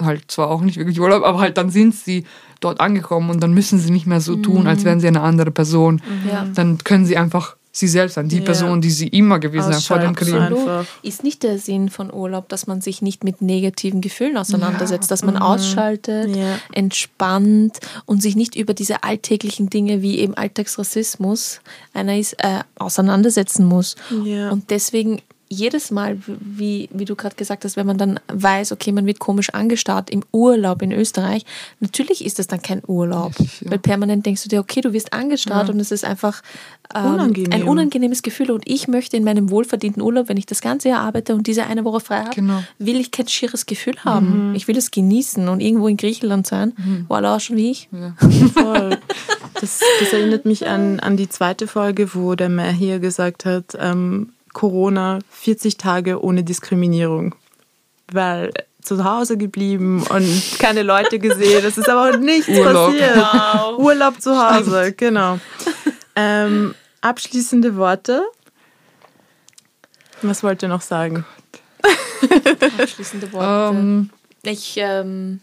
halt 0.00 0.30
zwar 0.30 0.48
auch 0.48 0.60
nicht 0.60 0.76
wirklich 0.76 1.00
Urlaub, 1.00 1.24
aber 1.24 1.40
halt 1.40 1.58
dann 1.58 1.70
sind 1.70 1.94
sie 1.94 2.24
dort 2.60 2.80
angekommen 2.80 3.30
und 3.30 3.40
dann 3.42 3.52
müssen 3.52 3.78
sie 3.78 3.90
nicht 3.90 4.06
mehr 4.06 4.20
so 4.20 4.36
tun, 4.36 4.66
als 4.66 4.80
mhm. 4.80 4.84
wären 4.84 5.00
sie 5.00 5.08
eine 5.08 5.22
andere 5.22 5.50
Person. 5.50 5.94
Mhm. 5.96 6.54
Dann 6.54 6.78
können 6.78 7.04
sie 7.04 7.16
einfach 7.16 7.56
sie 7.78 7.88
selbst 7.88 8.14
sein, 8.14 8.28
die 8.28 8.38
ja. 8.38 8.44
Person, 8.44 8.80
die 8.80 8.90
sie 8.90 9.08
immer 9.08 9.38
gewesen 9.38 9.72
sind 9.72 9.84
vor 9.84 9.98
dem 9.98 10.14
Krieg. 10.14 10.34
Absolut. 10.34 10.86
Ist 11.02 11.22
nicht 11.22 11.42
der 11.42 11.58
Sinn 11.58 11.88
von 11.88 12.12
Urlaub, 12.12 12.48
dass 12.48 12.66
man 12.66 12.80
sich 12.80 13.02
nicht 13.02 13.22
mit 13.22 13.40
negativen 13.40 14.00
Gefühlen 14.00 14.36
auseinandersetzt, 14.36 15.04
ja. 15.04 15.08
dass 15.08 15.22
man 15.22 15.36
mhm. 15.36 15.42
ausschaltet, 15.42 16.34
ja. 16.34 16.58
entspannt 16.72 17.78
und 18.04 18.20
sich 18.20 18.34
nicht 18.34 18.56
über 18.56 18.74
diese 18.74 19.04
alltäglichen 19.04 19.70
Dinge 19.70 20.02
wie 20.02 20.18
eben 20.18 20.34
Alltagsrassismus 20.34 21.60
einer 21.94 22.18
ist, 22.18 22.34
äh, 22.38 22.60
auseinandersetzen 22.76 23.64
muss. 23.64 23.96
Und 24.10 24.70
deswegen 24.70 25.22
jedes 25.48 25.90
Mal, 25.90 26.18
wie, 26.26 26.88
wie 26.92 27.04
du 27.04 27.16
gerade 27.16 27.36
gesagt 27.36 27.64
hast, 27.64 27.76
wenn 27.76 27.86
man 27.86 27.98
dann 27.98 28.20
weiß, 28.28 28.72
okay, 28.72 28.92
man 28.92 29.06
wird 29.06 29.18
komisch 29.18 29.50
angestarrt 29.50 30.10
im 30.10 30.22
Urlaub 30.32 30.82
in 30.82 30.92
Österreich, 30.92 31.44
natürlich 31.80 32.24
ist 32.24 32.38
das 32.38 32.46
dann 32.46 32.60
kein 32.60 32.82
Urlaub. 32.86 33.32
Ja. 33.38 33.70
Weil 33.72 33.78
permanent 33.78 34.26
denkst 34.26 34.42
du 34.42 34.48
dir, 34.48 34.60
okay, 34.60 34.80
du 34.80 34.92
wirst 34.92 35.12
angestarrt 35.12 35.68
ja. 35.68 35.74
und 35.74 35.80
es 35.80 35.90
ist 35.90 36.04
einfach 36.04 36.42
ähm, 36.94 37.14
Unangenehm. 37.14 37.52
ein 37.52 37.62
unangenehmes 37.64 38.22
Gefühl. 38.22 38.50
Und 38.50 38.62
ich 38.66 38.88
möchte 38.88 39.16
in 39.16 39.24
meinem 39.24 39.50
wohlverdienten 39.50 40.02
Urlaub, 40.02 40.28
wenn 40.28 40.36
ich 40.36 40.46
das 40.46 40.60
ganze 40.60 40.90
Jahr 40.90 41.00
arbeite 41.00 41.34
und 41.34 41.46
diese 41.46 41.64
eine 41.64 41.84
Woche 41.84 42.00
frei 42.00 42.20
habe, 42.20 42.34
genau. 42.34 42.62
will 42.78 42.96
ich 42.96 43.10
kein 43.10 43.28
schieres 43.28 43.66
Gefühl 43.66 43.96
haben. 44.04 44.50
Mhm. 44.50 44.54
Ich 44.54 44.68
will 44.68 44.76
es 44.76 44.90
genießen 44.90 45.48
und 45.48 45.60
irgendwo 45.60 45.88
in 45.88 45.96
Griechenland 45.96 46.46
sein, 46.46 46.74
mhm. 46.76 47.06
wo 47.08 47.14
alle 47.14 47.30
auch 47.30 47.40
schon 47.40 47.56
wie 47.56 47.70
ich. 47.70 47.88
Ja. 47.92 48.14
Voll. 48.52 48.98
Das, 49.60 49.80
das, 49.98 50.12
erinnert 50.12 50.44
mich 50.44 50.68
an, 50.68 51.00
an 51.00 51.16
die 51.16 51.28
zweite 51.28 51.66
Folge, 51.66 52.14
wo 52.14 52.36
der 52.36 52.48
Mehr 52.48 52.70
hier 52.70 53.00
gesagt 53.00 53.44
hat, 53.44 53.76
ähm, 53.78 54.28
Corona 54.52 55.18
40 55.30 55.76
Tage 55.76 56.22
ohne 56.22 56.44
Diskriminierung, 56.44 57.34
weil 58.12 58.52
zu 58.82 59.04
Hause 59.04 59.36
geblieben 59.36 60.02
und 60.08 60.58
keine 60.58 60.82
Leute 60.82 61.18
gesehen. 61.18 61.64
Es 61.64 61.76
ist 61.76 61.88
aber 61.88 62.16
nichts 62.16 62.48
Urlaub. 62.48 62.92
passiert. 62.92 63.16
Wow. 63.16 63.78
Urlaub 63.78 64.20
zu 64.20 64.36
Hause, 64.36 64.92
genau. 64.92 65.38
Ähm, 66.16 66.74
abschließende 67.00 67.76
Worte. 67.76 68.24
Was 70.22 70.42
wollt 70.42 70.62
ihr 70.62 70.68
noch 70.68 70.80
sagen? 70.80 71.24
Abschließende 72.78 73.32
Worte. 73.32 73.70
Um, 73.70 73.76
ähm. 73.76 74.10
ich 74.42 74.74
ähm, 74.78 75.40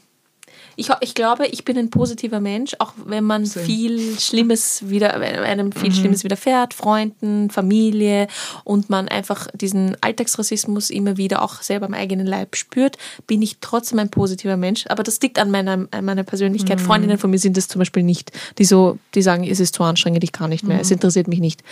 ich, 0.76 0.89
ich 1.01 1.13
glaube, 1.13 1.47
ich 1.47 1.63
bin 1.63 1.78
ein 1.78 1.89
positiver 1.89 2.39
Mensch, 2.39 2.76
auch 2.80 2.93
wenn 3.05 3.23
man 3.23 3.45
Same. 3.45 3.65
viel 3.65 4.19
Schlimmes 4.19 4.89
wieder, 4.89 5.13
einem 5.13 5.71
viel 5.71 5.89
mhm. 5.89 5.93
Schlimmes 5.93 6.23
widerfährt, 6.23 6.73
Freunden, 6.73 7.49
Familie 7.49 8.28
und 8.63 8.89
man 8.89 9.07
einfach 9.07 9.47
diesen 9.53 9.95
Alltagsrassismus 10.01 10.89
immer 10.89 11.17
wieder 11.17 11.41
auch 11.41 11.61
selber 11.61 11.86
am 11.86 11.93
eigenen 11.93 12.28
Leib 12.28 12.55
spürt, 12.55 12.97
bin 13.28 13.41
ich 13.41 13.57
trotzdem 13.61 13.99
ein 13.99 14.09
positiver 14.09 14.57
Mensch. 14.57 14.86
Aber 14.88 15.03
das 15.03 15.19
liegt 15.21 15.39
an 15.39 15.51
meiner, 15.51 15.88
an 15.91 16.05
meiner 16.05 16.23
Persönlichkeit. 16.23 16.80
Mhm. 16.80 16.84
Freundinnen 16.84 17.17
von 17.17 17.30
mir 17.30 17.39
sind 17.39 17.57
das 17.57 17.67
zum 17.67 17.80
Beispiel 17.80 18.03
nicht, 18.03 18.32
die 18.57 18.65
so, 18.65 18.97
die 19.13 19.21
sagen, 19.21 19.43
es 19.43 19.59
ist 19.59 19.76
zu 19.76 19.84
anstrengend, 19.84 20.23
ich 20.23 20.32
kann 20.32 20.49
nicht 20.49 20.63
mehr, 20.63 20.78
mhm. 20.78 20.82
es 20.82 20.91
interessiert 20.91 21.28
mich 21.28 21.39
nicht. 21.39 21.63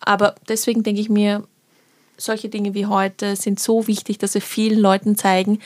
Aber 0.00 0.34
deswegen 0.48 0.82
denke 0.82 1.00
ich 1.00 1.08
mir, 1.08 1.44
solche 2.16 2.48
Dinge 2.48 2.74
wie 2.74 2.86
heute 2.86 3.36
sind 3.36 3.60
so 3.60 3.86
wichtig, 3.86 4.18
dass 4.18 4.32
sie 4.32 4.40
vielen 4.40 4.78
Leuten 4.78 5.16
zeigen, 5.16 5.60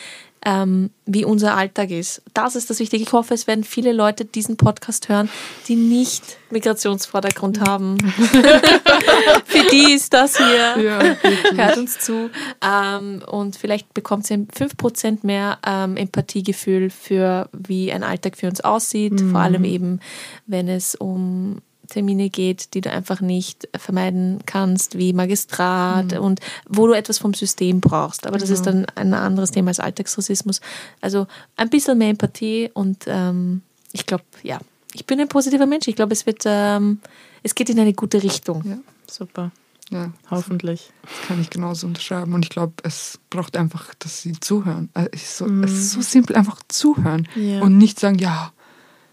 ähm, 0.45 0.91
wie 1.07 1.25
unser 1.25 1.57
Alltag 1.57 1.91
ist. 1.91 2.23
Das 2.35 2.57
ist 2.57 2.71
das 2.71 2.81
Wichtige. 2.81 3.03
Ich 3.03 3.13
hoffe, 3.13 3.35
es 3.35 3.47
werden 3.47 3.65
viele 3.65 3.93
Leute 3.93 4.25
diesen 4.25 4.57
Podcast 4.57 5.09
hören, 5.09 5.29
die 5.69 5.77
nicht 5.77 6.39
Migrationsvordergrund 6.51 7.61
haben. 7.67 7.99
Für 9.45 9.71
die 9.71 9.93
ist 9.93 10.13
das 10.13 10.37
hier. 10.37 10.83
Ja, 10.83 11.17
Hört 11.55 11.77
uns 11.77 11.99
zu. 11.99 12.31
Ähm, 12.61 13.23
und 13.27 13.57
vielleicht 13.57 13.95
bekommt 13.95 14.27
sie 14.27 14.35
5% 14.35 15.19
mehr 15.23 15.59
ähm, 15.67 15.97
Empathiegefühl 15.97 16.91
für, 16.91 17.49
wie 17.53 17.93
ein 17.93 18.03
Alltag 18.03 18.37
für 18.37 18.49
uns 18.49 18.61
aussieht. 18.61 19.21
Mhm. 19.21 19.31
Vor 19.31 19.41
allem 19.41 19.65
eben, 19.65 20.01
wenn 20.47 20.69
es 20.69 20.95
um 20.95 21.61
Termine 21.93 22.31
geht, 22.31 22.75
die 22.75 22.81
du 22.81 22.91
einfach 22.91 23.21
nicht 23.21 23.69
vermeiden 23.77 24.41
kannst, 24.47 24.99
wie 24.99 25.13
Magistrat 25.13 26.13
mhm. 26.13 26.19
und 26.19 26.41
wo 26.69 26.87
du 26.87 26.95
etwas 26.95 27.19
vom 27.19 27.35
System 27.35 27.81
brauchst. 27.81 28.27
Aber 28.27 28.39
das 28.39 28.51
ist 28.51 28.67
dann 28.67 28.87
ein 28.95 29.15
anderes 29.15 29.51
Thema 29.51 29.69
als 29.69 29.81
Alltagsrassismus. 29.81 30.61
Also 31.01 31.27
ein 31.57 31.71
bisschen 31.71 31.99
mehr 31.99 32.11
Empathie 32.11 32.71
und 32.73 33.05
ähm, 33.07 33.63
ich 33.93 34.07
glaube, 34.07 34.25
ja, 34.43 34.59
ich 34.95 35.07
bin 35.07 35.21
ein 35.21 35.29
positiver 35.29 35.67
Mensch. 35.67 35.89
Ich 35.89 35.97
glaube, 35.97 36.13
es 36.13 36.27
wird, 36.27 36.43
ähm, 36.47 37.01
es 37.43 37.55
geht 37.55 37.71
in 37.71 37.79
eine 37.79 37.93
gute 37.93 38.23
Richtung. 38.23 38.63
Ja, 38.65 38.79
super. 39.11 39.51
Ja, 39.91 40.11
hoffentlich. 40.31 40.91
Das 41.03 41.29
kann 41.29 41.41
ich 41.41 41.51
genauso 41.51 41.87
unterschreiben. 41.87 42.33
Und 42.33 42.45
ich 42.45 42.51
glaube, 42.51 42.73
es 42.83 43.19
braucht 43.29 43.57
einfach, 43.59 43.95
dass 43.99 44.23
sie 44.23 44.33
zuhören. 44.41 44.89
Also 44.95 45.11
es, 45.13 45.23
ist 45.23 45.37
so, 45.37 45.47
mm. 45.47 45.65
es 45.65 45.73
ist 45.73 45.91
so 45.91 46.01
simpel, 46.01 46.37
einfach 46.37 46.61
zuhören 46.69 47.29
ja. 47.35 47.61
und 47.61 47.77
nicht 47.77 48.01
sagen, 48.01 48.19
ja, 48.19 48.53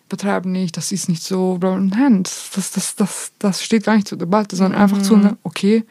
betreiben 0.09 0.51
nicht, 0.51 0.75
das 0.77 0.91
ist 0.91 1.09
nicht 1.09 1.23
so. 1.23 1.57
Nein, 1.61 2.23
das, 2.23 2.49
das, 2.53 2.71
das, 2.71 2.95
das, 2.95 3.31
das 3.39 3.63
steht 3.63 3.83
gar 3.83 3.95
nicht 3.95 4.07
zur 4.07 4.17
Debatte, 4.17 4.55
sondern 4.55 4.79
mhm. 4.79 4.83
einfach 4.83 5.01
zu, 5.01 5.37
okay, 5.43 5.83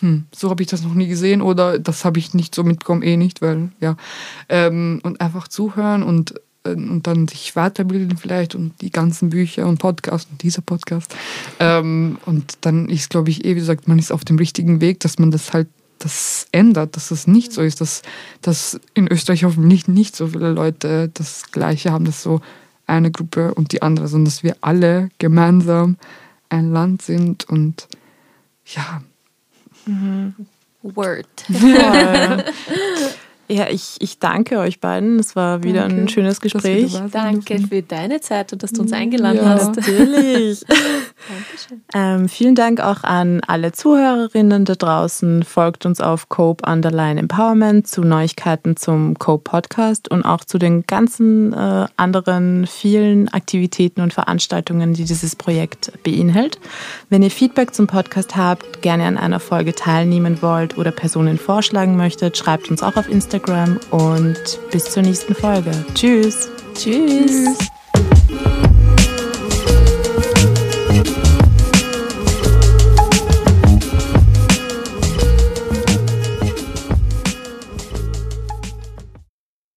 hm, 0.00 0.26
so 0.34 0.50
habe 0.50 0.62
ich 0.62 0.68
das 0.68 0.82
noch 0.82 0.94
nie 0.94 1.08
gesehen 1.08 1.42
oder 1.42 1.78
das 1.78 2.04
habe 2.04 2.18
ich 2.18 2.34
nicht 2.34 2.54
so 2.54 2.62
mitbekommen, 2.62 3.02
eh 3.02 3.16
nicht, 3.16 3.42
weil, 3.42 3.70
ja. 3.80 3.96
Ähm, 4.48 5.00
und 5.02 5.20
einfach 5.20 5.48
zuhören 5.48 6.02
und 6.02 6.34
äh, 6.64 6.70
und 6.70 7.06
dann 7.06 7.28
sich 7.28 7.56
weiterbilden 7.56 8.16
vielleicht 8.16 8.54
und 8.54 8.80
die 8.80 8.90
ganzen 8.90 9.30
Bücher 9.30 9.66
und 9.66 9.78
Podcasts 9.78 10.30
und 10.30 10.42
dieser 10.42 10.62
Podcast. 10.62 11.14
Ähm, 11.58 12.18
und 12.26 12.58
dann 12.60 12.88
ist, 12.88 13.10
glaube 13.10 13.30
ich, 13.30 13.44
eh, 13.44 13.50
wie 13.50 13.54
gesagt, 13.54 13.88
man 13.88 13.98
ist 13.98 14.12
auf 14.12 14.24
dem 14.24 14.36
richtigen 14.36 14.80
Weg, 14.80 15.00
dass 15.00 15.18
man 15.18 15.30
das 15.30 15.52
halt 15.52 15.68
das 15.98 16.46
ändert, 16.52 16.94
dass 16.96 17.10
es 17.10 17.26
nicht 17.26 17.52
so 17.52 17.60
ist, 17.60 17.80
dass, 17.80 18.02
dass 18.40 18.80
in 18.94 19.08
Österreich 19.08 19.42
hoffentlich 19.42 19.88
nicht 19.88 20.14
so 20.14 20.28
viele 20.28 20.52
Leute 20.52 21.10
das 21.12 21.50
Gleiche 21.50 21.90
haben, 21.90 22.04
dass 22.04 22.22
so 22.22 22.40
eine 22.88 23.10
Gruppe 23.10 23.54
und 23.54 23.72
die 23.72 23.82
andere, 23.82 24.08
sondern 24.08 24.26
dass 24.26 24.42
wir 24.42 24.56
alle 24.60 25.10
gemeinsam 25.18 25.96
ein 26.48 26.72
Land 26.72 27.02
sind 27.02 27.48
und 27.48 27.88
ja. 28.66 29.02
Mhm. 29.86 30.34
Word. 30.82 31.26
Ja. 31.48 32.44
Ja, 33.50 33.68
ich, 33.70 33.96
ich 34.00 34.18
danke 34.18 34.58
euch 34.58 34.78
beiden. 34.78 35.18
Es 35.18 35.34
war 35.34 35.62
wieder 35.62 35.80
danke, 35.80 36.02
ein 36.02 36.08
schönes 36.08 36.42
Gespräch. 36.42 37.00
Danke 37.10 37.58
für 37.58 37.80
deine 37.80 38.20
Zeit 38.20 38.52
und 38.52 38.62
dass 38.62 38.72
du 38.72 38.82
uns 38.82 38.92
eingeladen 38.92 39.38
ja, 39.38 39.44
hast. 39.48 39.76
Natürlich. 39.76 40.60
Dankeschön. 40.68 41.82
Ähm, 41.94 42.28
vielen 42.28 42.54
Dank 42.54 42.80
auch 42.80 43.04
an 43.04 43.40
alle 43.46 43.72
Zuhörerinnen 43.72 44.66
da 44.66 44.74
draußen. 44.74 45.44
Folgt 45.44 45.86
uns 45.86 46.02
auf 46.02 46.28
Cope 46.28 46.70
Underline 46.70 47.18
Empowerment 47.18 47.86
zu 47.86 48.02
Neuigkeiten 48.02 48.76
zum 48.76 49.18
Cope 49.18 49.44
Podcast 49.44 50.10
und 50.10 50.24
auch 50.24 50.44
zu 50.44 50.58
den 50.58 50.84
ganzen 50.86 51.54
äh, 51.54 51.86
anderen 51.96 52.66
vielen 52.66 53.28
Aktivitäten 53.30 54.02
und 54.02 54.12
Veranstaltungen, 54.12 54.92
die 54.92 55.04
dieses 55.04 55.36
Projekt 55.36 55.92
beinhaltet. 56.02 56.60
Wenn 57.08 57.22
ihr 57.22 57.30
Feedback 57.30 57.74
zum 57.74 57.86
Podcast 57.86 58.36
habt, 58.36 58.82
gerne 58.82 59.06
an 59.06 59.16
einer 59.16 59.40
Folge 59.40 59.74
teilnehmen 59.74 60.42
wollt 60.42 60.76
oder 60.76 60.90
Personen 60.90 61.38
vorschlagen 61.38 61.96
möchtet, 61.96 62.36
schreibt 62.36 62.70
uns 62.70 62.82
auch 62.82 62.96
auf 62.96 63.08
Instagram 63.08 63.37
Instagram 63.38 63.78
und 63.90 64.58
bis 64.72 64.84
zur 64.84 65.02
nächsten 65.02 65.34
Folge. 65.34 65.70
Tschüss. 65.94 66.48
Tschüss. 66.74 67.56
Tschüss. 67.56 69.07